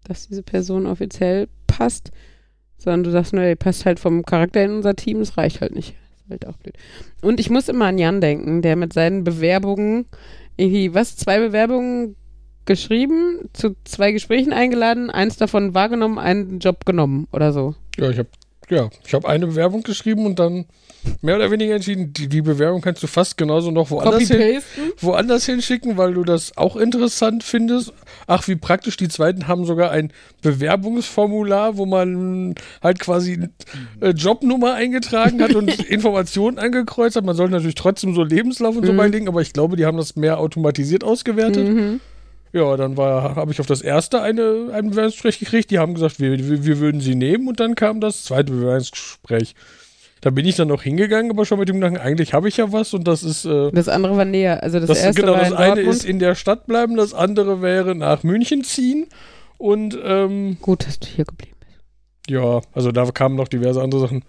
[0.03, 2.11] dass diese Person offiziell passt,
[2.77, 5.75] sondern du sagst, ne, die passt halt vom Charakter in unser Team, das reicht halt
[5.75, 5.95] nicht.
[6.11, 6.75] Das ist halt auch blöd.
[7.21, 10.05] Und ich muss immer an Jan denken, der mit seinen Bewerbungen
[10.57, 12.15] irgendwie, was, zwei Bewerbungen
[12.65, 17.75] geschrieben, zu zwei Gesprächen eingeladen, eins davon wahrgenommen, einen Job genommen oder so.
[17.97, 18.29] Ja, ich habe
[18.73, 20.65] ja, ich habe eine Bewerbung geschrieben und dann
[21.21, 24.61] mehr oder weniger entschieden, die, die Bewerbung kannst du fast genauso noch woanders, hin,
[24.99, 27.93] woanders hinschicken, weil du das auch interessant findest.
[28.27, 33.49] Ach, wie praktisch, die zweiten haben sogar ein Bewerbungsformular, wo man halt quasi
[33.99, 37.25] äh, Jobnummer eingetragen hat und Informationen angekreuzt hat.
[37.25, 38.97] Man sollte natürlich trotzdem so Lebenslauf und so mhm.
[38.97, 41.67] beilegen, aber ich glaube, die haben das mehr automatisiert ausgewertet.
[41.67, 41.99] Mhm.
[42.53, 45.71] Ja, dann habe ich auf das erste eine, ein Bewerbungsgespräch gekriegt.
[45.71, 49.55] Die haben gesagt, wir, wir, wir würden sie nehmen und dann kam das zweite Bewerbungsgespräch.
[50.21, 52.71] Da bin ich dann noch hingegangen, aber schon mit dem Gedanken, eigentlich habe ich ja
[52.71, 53.43] was und das ist.
[53.45, 54.63] Äh, Das andere war näher.
[54.63, 55.95] Also das, das, erste genau, das in eine Dortmund.
[55.95, 59.07] ist in der Stadt bleiben, das andere wäre nach München ziehen.
[59.57, 62.29] Und ähm, Gut, dass du hier geblieben bist.
[62.29, 64.23] ja, also da kamen noch diverse andere Sachen.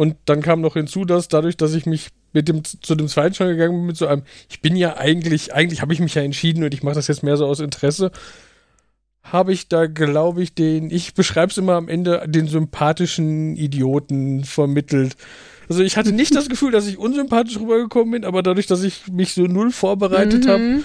[0.00, 3.34] Und dann kam noch hinzu, dass dadurch, dass ich mich mit dem zu dem zweiten
[3.34, 6.22] schon gegangen bin, mit so einem, ich bin ja eigentlich, eigentlich habe ich mich ja
[6.22, 8.10] entschieden und ich mache das jetzt mehr so aus Interesse,
[9.22, 14.44] habe ich da, glaube ich, den, ich beschreibe es immer am Ende, den sympathischen Idioten
[14.44, 15.16] vermittelt.
[15.68, 19.08] Also ich hatte nicht das Gefühl, dass ich unsympathisch rübergekommen bin, aber dadurch, dass ich
[19.08, 20.84] mich so null vorbereitet habe, Mhm.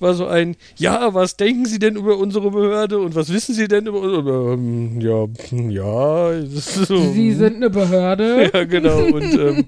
[0.00, 3.68] War so ein, ja, was denken Sie denn über unsere Behörde und was wissen Sie
[3.68, 8.50] denn über unsere, ähm, ja, hm, ja, so, Sie sind eine Behörde.
[8.54, 9.64] ja, genau, und, ähm,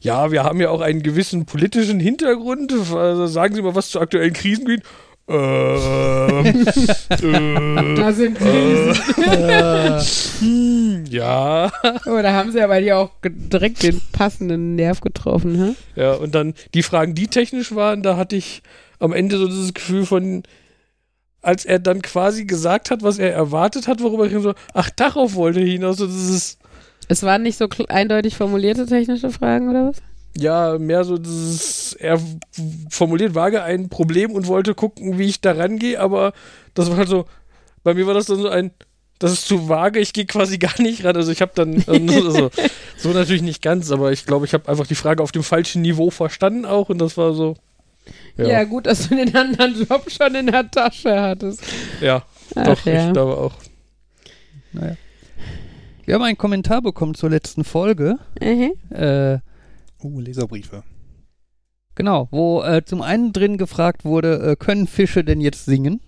[0.00, 2.72] ja, wir haben ja auch einen gewissen politischen Hintergrund.
[2.72, 4.84] Also sagen Sie mal was zu aktuellen Krisengebieten.
[5.28, 6.46] Ähm,
[7.10, 8.94] äh, Da sind Krisen.
[10.40, 11.70] hm, ja.
[12.06, 15.54] Oh, da haben sie ja bei dir auch direkt den passenden Nerv getroffen,
[15.94, 16.00] hä?
[16.00, 18.62] Ja, und dann die Fragen, die technisch waren, da hatte ich
[18.98, 20.42] am Ende so dieses Gefühl von,
[21.42, 25.34] als er dann quasi gesagt hat, was er erwartet hat, worüber ich so, ach, darauf
[25.34, 25.98] wollte er hinaus.
[25.98, 26.58] So dieses,
[27.08, 30.02] Es waren nicht so eindeutig formulierte technische Fragen oder was?
[30.36, 32.20] Ja, mehr so dieses, er
[32.90, 36.32] formuliert vage ein Problem und wollte gucken, wie ich da rangehe, aber
[36.74, 37.26] das war halt so,
[37.82, 38.70] bei mir war das dann so ein,
[39.18, 41.16] das ist zu vage, ich gehe quasi gar nicht ran.
[41.16, 42.50] Also ich habe dann, ähm, so,
[42.96, 45.82] so natürlich nicht ganz, aber ich glaube, ich habe einfach die Frage auf dem falschen
[45.82, 47.54] Niveau verstanden auch und das war so,
[48.36, 48.62] Ja.
[48.64, 51.62] gut, dass du den anderen Job schon in der Tasche hattest.
[52.00, 52.22] ja,
[52.54, 53.06] Ach, doch, ja.
[53.08, 53.54] ich glaube auch.
[54.72, 54.96] Naja.
[56.04, 58.18] Wir haben einen Kommentar bekommen zur letzten Folge.
[58.40, 58.72] Mhm.
[58.94, 59.38] Äh,
[60.02, 60.82] Uh, Leserbriefe.
[61.94, 66.00] genau, wo äh, zum einen drin gefragt wurde, äh, können Fische denn jetzt singen?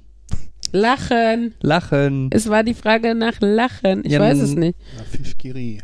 [0.73, 1.55] Lachen.
[1.61, 2.31] Lachen.
[2.33, 4.05] Es war die Frage nach Lachen.
[4.05, 4.79] Ich Ja, weiß es nicht.
[5.11, 5.83] Fischgiri.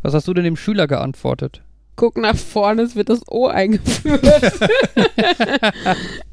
[0.00, 1.62] Was hast du denn dem Schüler geantwortet?
[1.96, 4.22] Guck nach vorne, es wird das O eingeführt.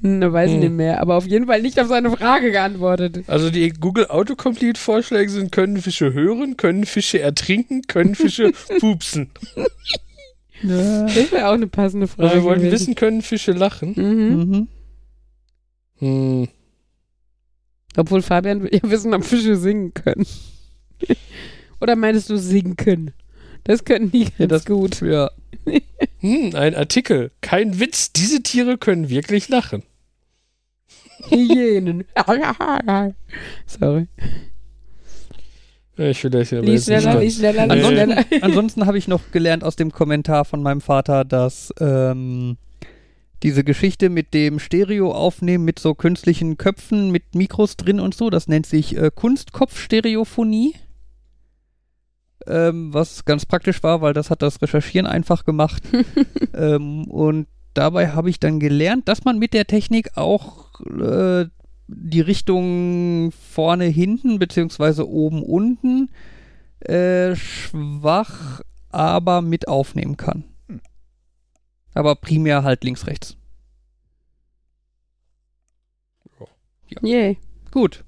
[0.02, 0.60] ne, weiß ich Hm.
[0.62, 1.02] nicht mehr.
[1.02, 3.26] Aber auf jeden Fall nicht auf seine Frage geantwortet.
[3.28, 9.30] Also die Google Autocomplete Vorschläge sind, können Fische hören, können Fische ertrinken, können Fische pupsen.
[10.61, 12.30] Das wäre auch eine passende Frage.
[12.30, 12.73] Also wir wollten gewesen.
[12.81, 13.94] wissen, können Fische lachen?
[13.95, 14.40] Mhm.
[14.40, 14.68] Mhm.
[15.99, 16.48] Hm.
[17.98, 20.26] Obwohl Fabian will ja wissen, ob Fische singen können.
[21.81, 23.14] Oder meinst du sinken?
[23.64, 25.02] Das können die ganz das- gut.
[25.02, 25.31] Ja.
[26.19, 27.31] Hm, ein Artikel.
[27.41, 29.84] Kein Witz, diese Tiere können wirklich lachen.
[31.30, 32.06] Hyänen.
[33.65, 34.07] Sorry.
[35.99, 38.26] Ich will das ja Lies schneller, lies schneller, lies Ansonsten- schneller.
[38.41, 42.57] Ansonsten habe ich noch gelernt aus dem Kommentar von meinem Vater, dass ähm,
[43.43, 48.30] diese Geschichte mit dem Stereo aufnehmen mit so künstlichen Köpfen mit Mikros drin und so,
[48.30, 50.76] das nennt sich äh, Kunstkopfstereophonie.
[52.47, 55.84] Ähm, was ganz praktisch war, weil das hat das Recherchieren einfach gemacht.
[56.53, 61.45] ähm, und dabei habe ich dann gelernt, dass man mit der Technik auch äh,
[61.91, 66.10] die Richtung vorne, hinten, beziehungsweise oben, unten
[66.82, 70.44] äh, schwach, aber mit aufnehmen kann.
[71.94, 73.36] Aber primär halt links, rechts.
[77.02, 77.38] Yay.
[77.72, 78.03] Gut.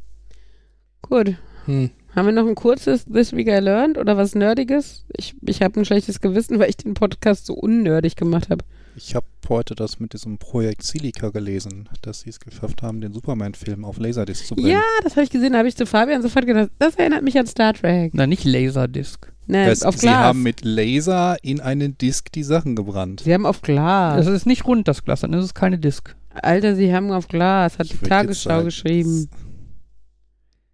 [1.02, 1.36] Gut.
[1.66, 1.92] Hm.
[2.16, 5.06] Haben wir noch ein kurzes This Week I Learned oder was Nerdiges?
[5.16, 8.66] Ich, ich habe ein schlechtes Gewissen, weil ich den Podcast so unnördig gemacht habe.
[8.96, 13.14] Ich habe heute das mit diesem Projekt Silica gelesen, dass sie es geschafft haben, den
[13.14, 14.70] Superman-Film auf Laserdisc zu bringen.
[14.70, 15.54] Ja, das habe ich gesehen.
[15.54, 18.12] Da habe ich zu Fabian sofort gedacht, das erinnert mich an Star Trek.
[18.14, 19.32] Na, nicht Laserdisc.
[19.48, 20.16] Ne, Das, auf sie Glas.
[20.18, 23.22] haben mit Laser in einen Disc die Sachen gebrannt.
[23.26, 24.26] Sie haben auf Glas.
[24.26, 26.16] Das ist nicht rund, das Glas, dann ist es keine Disc.
[26.34, 27.78] Alter, sie haben auf Glas.
[27.80, 29.30] Hat Ich die Tagesschau geschrieben.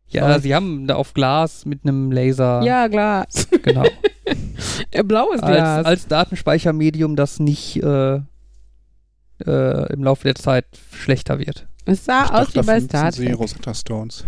[0.09, 2.61] Ja, sie haben da auf Glas mit einem Laser.
[2.63, 3.47] Ja, Glas.
[3.63, 3.83] Genau.
[4.91, 5.85] Äh, Blaues als, Glas.
[5.85, 8.19] als Datenspeichermedium, das nicht äh,
[9.45, 11.67] äh, im Laufe der Zeit schlechter wird.
[11.85, 13.39] es sah Ich aus dachte, wie bei Star nutzen sie Trek.
[13.39, 14.25] Rosetta Stones.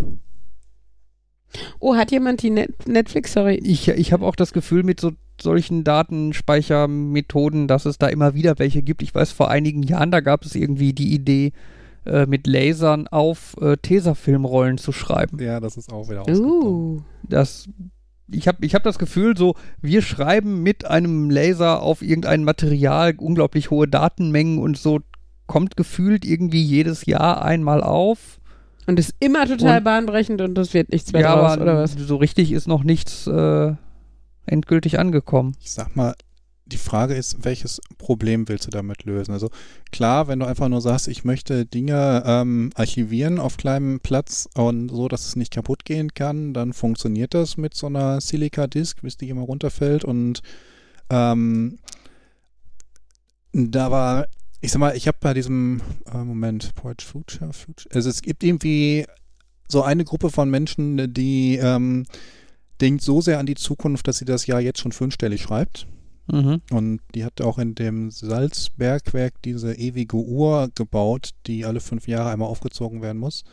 [1.80, 3.56] Oh, hat jemand die Net Netflix, sorry.
[3.56, 5.12] Ich, ich habe auch das Gefühl, mit so
[5.42, 9.02] solchen Datenspeichermethoden, dass es da immer wieder welche gibt.
[9.02, 11.54] Ich weiß, vor einigen Jahren, da gab es irgendwie die Idee,
[12.06, 15.40] äh, mit Lasern auf äh, Tesafilmrollen zu schreiben.
[15.40, 16.28] Ja, das ist auch wieder.
[16.28, 17.02] Uh.
[17.24, 17.70] Das,
[18.32, 23.16] ich habe ich hab das Gefühl, so, wir schreiben mit einem Laser auf irgendein Material
[23.18, 25.00] unglaublich hohe Datenmengen und so
[25.48, 28.40] kommt gefühlt irgendwie jedes Jahr einmal auf.
[28.86, 31.78] Und ist immer total Und- bahnbrechend und das wird nichts mehr ja, draus, aber oder
[31.78, 31.94] was?
[31.94, 33.74] so richtig ist noch nichts äh,
[34.46, 35.56] endgültig angekommen.
[35.62, 36.16] Ich sag mal,
[36.70, 39.32] die Frage ist, welches Problem willst du damit lösen?
[39.32, 39.50] Also
[39.92, 44.90] klar, wenn du einfach nur sagst, ich möchte Dinge ähm, archivieren auf kleinem Platz und
[44.90, 49.18] so, dass es nicht kaputt gehen kann, dann funktioniert das mit so einer Silica-Disk, bis
[49.18, 50.42] die immer runterfällt und
[51.10, 51.80] ähm,
[53.52, 54.28] da war,
[54.62, 55.82] ich sag mal, ich habe bei diesem
[56.14, 59.06] äh, Moment, Poet Future, Future, also es gibt irgendwie
[59.68, 62.06] so eine Gruppe von Menschen, die ähm,
[62.82, 65.88] denkt so sehr an die Zukunft, dass sie das Jahr jetzt schon fünfstellig schreibt.
[66.32, 66.62] Mhm.
[66.72, 72.30] Und die hat auch in dem Salzbergwerk diese ewige Uhr gebaut, die alle fünf Jahre
[72.30, 73.44] einmal aufgezogen werden muss.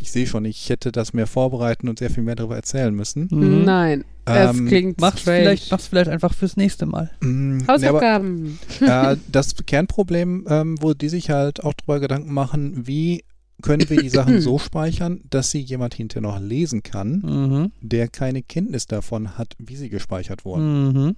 [0.00, 3.28] Ich sehe schon, ich hätte das mehr vorbereiten und sehr viel mehr darüber erzählen müssen.
[3.30, 3.64] Mhm.
[3.64, 5.38] Nein, das Ähm, klingt Mach's strange.
[5.42, 7.10] vielleicht, mach's vielleicht einfach fürs nächste Mal.
[7.20, 8.58] Mm, nee, aber, Hausaufgaben.
[8.80, 13.22] äh, das Kernproblem, ähm, wo die sich halt auch darüber Gedanken machen, wie
[13.62, 17.70] können wir die Sachen so speichern, dass sie jemand hinterher noch lesen kann, Mhm.
[17.80, 20.88] der keine Kenntnis davon hat, wie sie gespeichert wurden.
[20.88, 21.16] Mhm.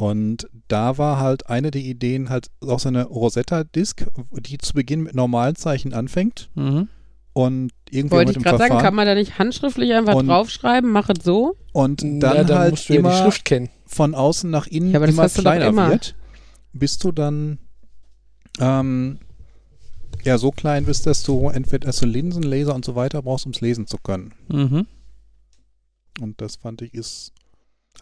[0.00, 5.02] Und da war halt eine der Ideen halt auch so eine Rosetta-Disk, die zu Beginn
[5.02, 6.88] mit normalen Zeichen anfängt Mhm.
[7.34, 10.90] und irgendwie Wollte mit ich gerade sagen, kann man da nicht handschriftlich einfach Und- draufschreiben,
[10.90, 11.54] mach es so?
[11.74, 13.68] und dann ja, dann halt musst du ja die immer Schrift kennen.
[13.84, 15.90] von außen nach innen Ja, aber das immer hast du doch kleiner immer.
[15.90, 16.14] wird,
[16.72, 17.58] bis du dann
[18.58, 19.18] ähm,
[20.24, 23.44] ja so klein bist, dass du entweder dass du Linsen, Laser und so weiter brauchst,
[23.44, 24.32] um es lesen zu können.
[24.48, 24.86] Mhm.
[26.22, 27.32] Und das fand ich ist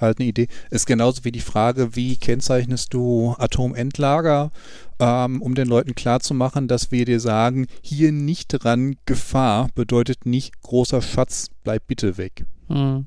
[0.01, 0.49] halt eine Idee.
[0.71, 4.51] Ist genauso wie die Frage, wie kennzeichnest du Atomendlager,
[4.99, 10.61] ähm, um den Leuten klarzumachen, dass wir dir sagen, hier nicht dran, Gefahr bedeutet nicht
[10.63, 12.45] großer Schatz, bleib bitte weg.
[12.69, 13.07] Mhm.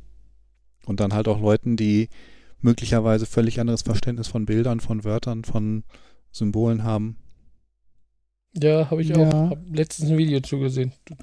[0.86, 2.10] Und dann halt auch Leuten, die
[2.60, 5.84] möglicherweise völlig anderes Verständnis von Bildern, von Wörtern, von
[6.32, 7.18] Symbolen haben.
[8.54, 9.18] Ja, habe ich Ja.
[9.18, 9.50] auch.
[9.52, 10.92] Hab letztens ein Video zugesehen.
[11.06, 11.16] Du,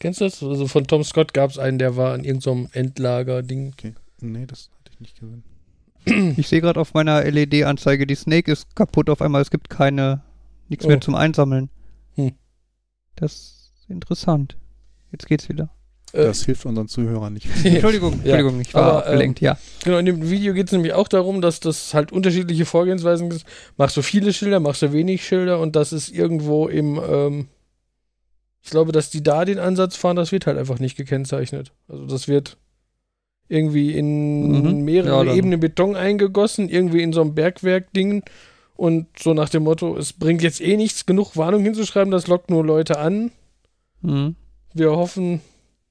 [0.00, 0.42] kennst du das?
[0.42, 3.74] Also von Tom Scott gab es einen, der war an irgendeinem Endlager-Ding.
[4.20, 5.44] Nee, das ich nicht gesehen.
[6.36, 9.40] Ich sehe gerade auf meiner LED-Anzeige, die Snake ist kaputt auf einmal.
[9.42, 10.22] Es gibt keine,
[10.68, 10.88] nichts Oh.
[10.88, 11.70] mehr zum Einsammeln.
[12.16, 12.32] Hm.
[13.16, 14.56] Das ist interessant.
[15.12, 15.70] Jetzt geht's wieder.
[16.12, 17.46] Äh, Das hilft unseren Zuhörern nicht.
[17.64, 18.34] Entschuldigung, Ja.
[18.36, 19.56] Entschuldigung, ich war Aber, ähm, abgelenkt, ja.
[19.82, 23.44] Genau, in dem Video geht es nämlich auch darum, dass das halt unterschiedliche Vorgehensweisen gibt.
[23.78, 27.48] Machst du viele Schilder, machst du wenig Schilder und das ist irgendwo im, ähm,
[28.62, 31.72] ich glaube, dass die da den Ansatz fahren, das wird halt einfach nicht gekennzeichnet.
[31.88, 32.58] Also das wird
[33.48, 34.84] irgendwie in Mhm.
[34.84, 38.24] mehrere Ja, Ebenen Beton eingegossen, irgendwie in so einem Bergwerk-Ding
[38.76, 42.50] und so nach dem Motto, es bringt jetzt eh nichts, genug Warnung hinzuschreiben, das lockt
[42.50, 43.30] nur Leute an.
[44.00, 44.34] Mhm.
[44.72, 45.40] Wir hoffen,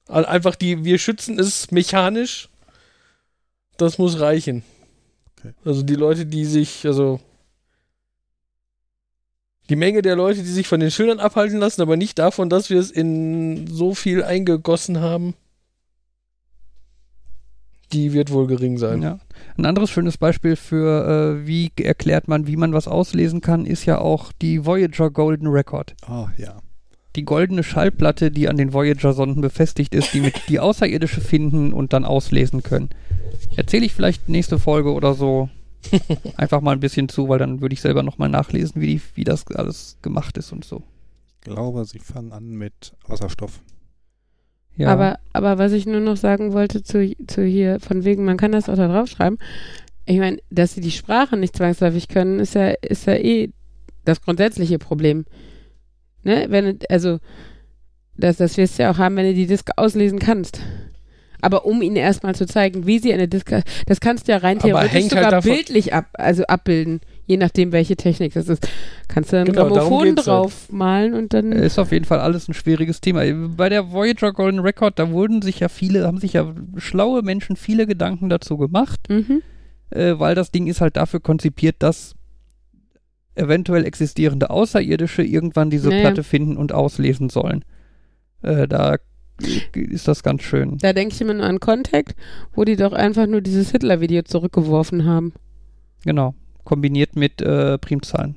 [0.08, 2.48] einfach die, wir schützen es mechanisch.
[3.76, 4.62] Das muss reichen.
[5.38, 5.54] Okay.
[5.64, 7.20] Also die Leute, die sich, also
[9.70, 12.68] die Menge der Leute, die sich von den Schildern abhalten lassen, aber nicht davon, dass
[12.68, 15.34] wir es in so viel eingegossen haben,
[17.94, 19.02] die wird wohl gering sein.
[19.02, 19.18] Ja.
[19.56, 23.86] Ein anderes schönes Beispiel für, äh, wie erklärt man, wie man was auslesen kann, ist
[23.86, 25.94] ja auch die Voyager Golden Record.
[26.08, 26.58] Oh ja.
[27.16, 31.92] Die goldene Schallplatte, die an den Voyager-Sonden befestigt ist, die mit die Außerirdische finden und
[31.92, 32.90] dann auslesen können.
[33.56, 35.48] Erzähle ich vielleicht nächste Folge oder so
[36.36, 39.24] einfach mal ein bisschen zu, weil dann würde ich selber nochmal nachlesen, wie, die, wie
[39.24, 40.82] das alles gemacht ist und so.
[41.28, 43.60] Ich glaube, sie fangen an mit Wasserstoff.
[44.76, 44.88] Ja.
[44.88, 48.52] Aber, aber was ich nur noch sagen wollte zu, zu hier, von wegen, man kann
[48.52, 49.38] das auch da draufschreiben.
[50.06, 53.50] Ich meine, dass sie die Sprache nicht zwangsläufig können, ist ja, ist ja eh
[54.04, 55.24] das grundsätzliche Problem.
[56.24, 56.46] Ne?
[56.48, 57.18] Wenn, also,
[58.16, 60.60] das, das wirst du ja auch haben, wenn du die Disk auslesen kannst.
[61.40, 63.54] Aber um ihnen erstmal zu zeigen, wie sie eine Disk,
[63.86, 67.72] das kannst du ja rein theoretisch halt sogar davon- bildlich ab, also abbilden, je nachdem,
[67.72, 68.68] welche Technik das ist.
[69.08, 70.26] Kannst du ein Genau, Grammophon geht's halt.
[70.26, 71.52] draufmalen und dann.
[71.52, 73.22] Ist auf jeden Fall alles ein schwieriges Thema.
[73.56, 77.56] Bei der Voyager Golden Record, da wurden sich ja viele, haben sich ja schlaue Menschen
[77.56, 79.42] viele Gedanken dazu gemacht, mhm.
[79.90, 82.14] äh, weil das Ding ist halt dafür konzipiert, dass
[83.34, 86.02] eventuell existierende Außerirdische irgendwann diese Naja.
[86.02, 87.64] Platte finden und auslesen sollen.
[88.42, 88.96] Äh, da
[89.74, 90.78] ist das ganz schön.
[90.78, 92.14] Da denke ich immer nur an Contact,
[92.54, 95.32] wo die doch einfach nur dieses Hitler-Video zurückgeworfen haben.
[96.04, 96.34] Genau.
[96.64, 98.36] Kombiniert mit äh, Primzahlen.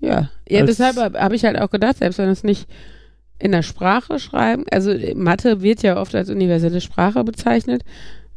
[0.00, 2.68] Ja, ja Als- deshalb habe hab ich halt auch gedacht, selbst wenn es nicht
[3.38, 7.84] in der Sprache schreiben, also äh, Mathe wird ja oft als universelle Sprache bezeichnet.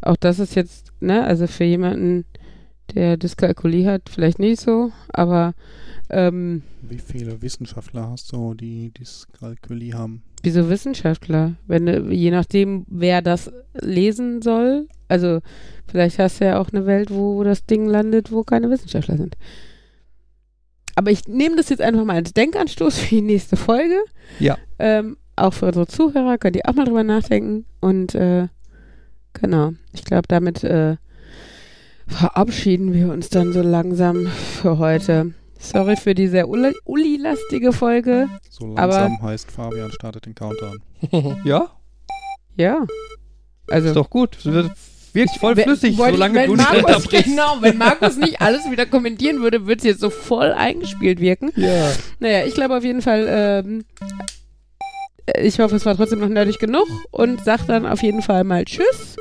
[0.01, 2.25] Auch das ist jetzt, ne, also für jemanden,
[2.93, 5.53] der Dyskalkulie hat, vielleicht nicht so, aber
[6.09, 10.21] ähm, Wie viele Wissenschaftler hast du, die Dyskalkulie haben?
[10.45, 11.53] Wieso Wissenschaftler?
[11.67, 15.39] Wenn je nachdem, wer das lesen soll, also
[15.87, 19.17] vielleicht hast du ja auch eine Welt, wo, wo das Ding landet, wo keine Wissenschaftler
[19.17, 19.35] sind.
[20.95, 23.97] Aber ich nehme das jetzt einfach mal als Denkanstoß für die nächste Folge.
[24.39, 24.57] Ja.
[24.79, 27.65] Ähm, auch für unsere Zuhörer könnt ihr auch mal drüber nachdenken.
[27.81, 28.47] Und äh,
[29.33, 30.95] genau, ich glaube, damit äh,
[32.07, 35.33] verabschieden wir uns dann so langsam für heute.
[35.59, 38.29] Sorry für die sehr Uli- Uli-lastige Folge.
[38.49, 40.79] So Aber- langsam heißt Fabian startet den Countdown.
[41.43, 41.69] Ja,
[42.57, 42.85] Ja.
[43.67, 44.37] Also, ist doch gut.
[44.37, 44.71] Es wird
[45.13, 47.09] wirkt voll Wenn- flüssig, wollte- solange wenn du nicht Markus.
[47.23, 51.51] Genau, wenn Markus nicht alles wieder kommentieren würde, würde es jetzt so voll eingespielt wirken.
[51.55, 51.91] Ja.
[52.19, 53.85] Naja, ich glaube auf jeden Fall, ähm,
[55.41, 58.65] ich hoffe, es war trotzdem noch nerdig genug und sag dann auf jeden Fall mal
[58.65, 59.15] Tschüss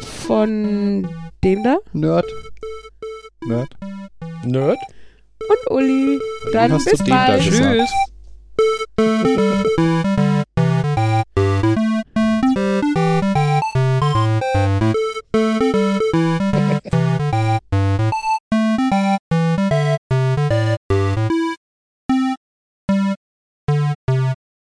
[0.00, 1.08] von
[1.44, 2.26] dem da Nerd.
[3.44, 3.68] Nerd?
[4.44, 4.78] Nerd?
[5.48, 6.20] Und Uli.
[6.52, 7.42] Dann bis bald.
[7.42, 7.90] Tschüss.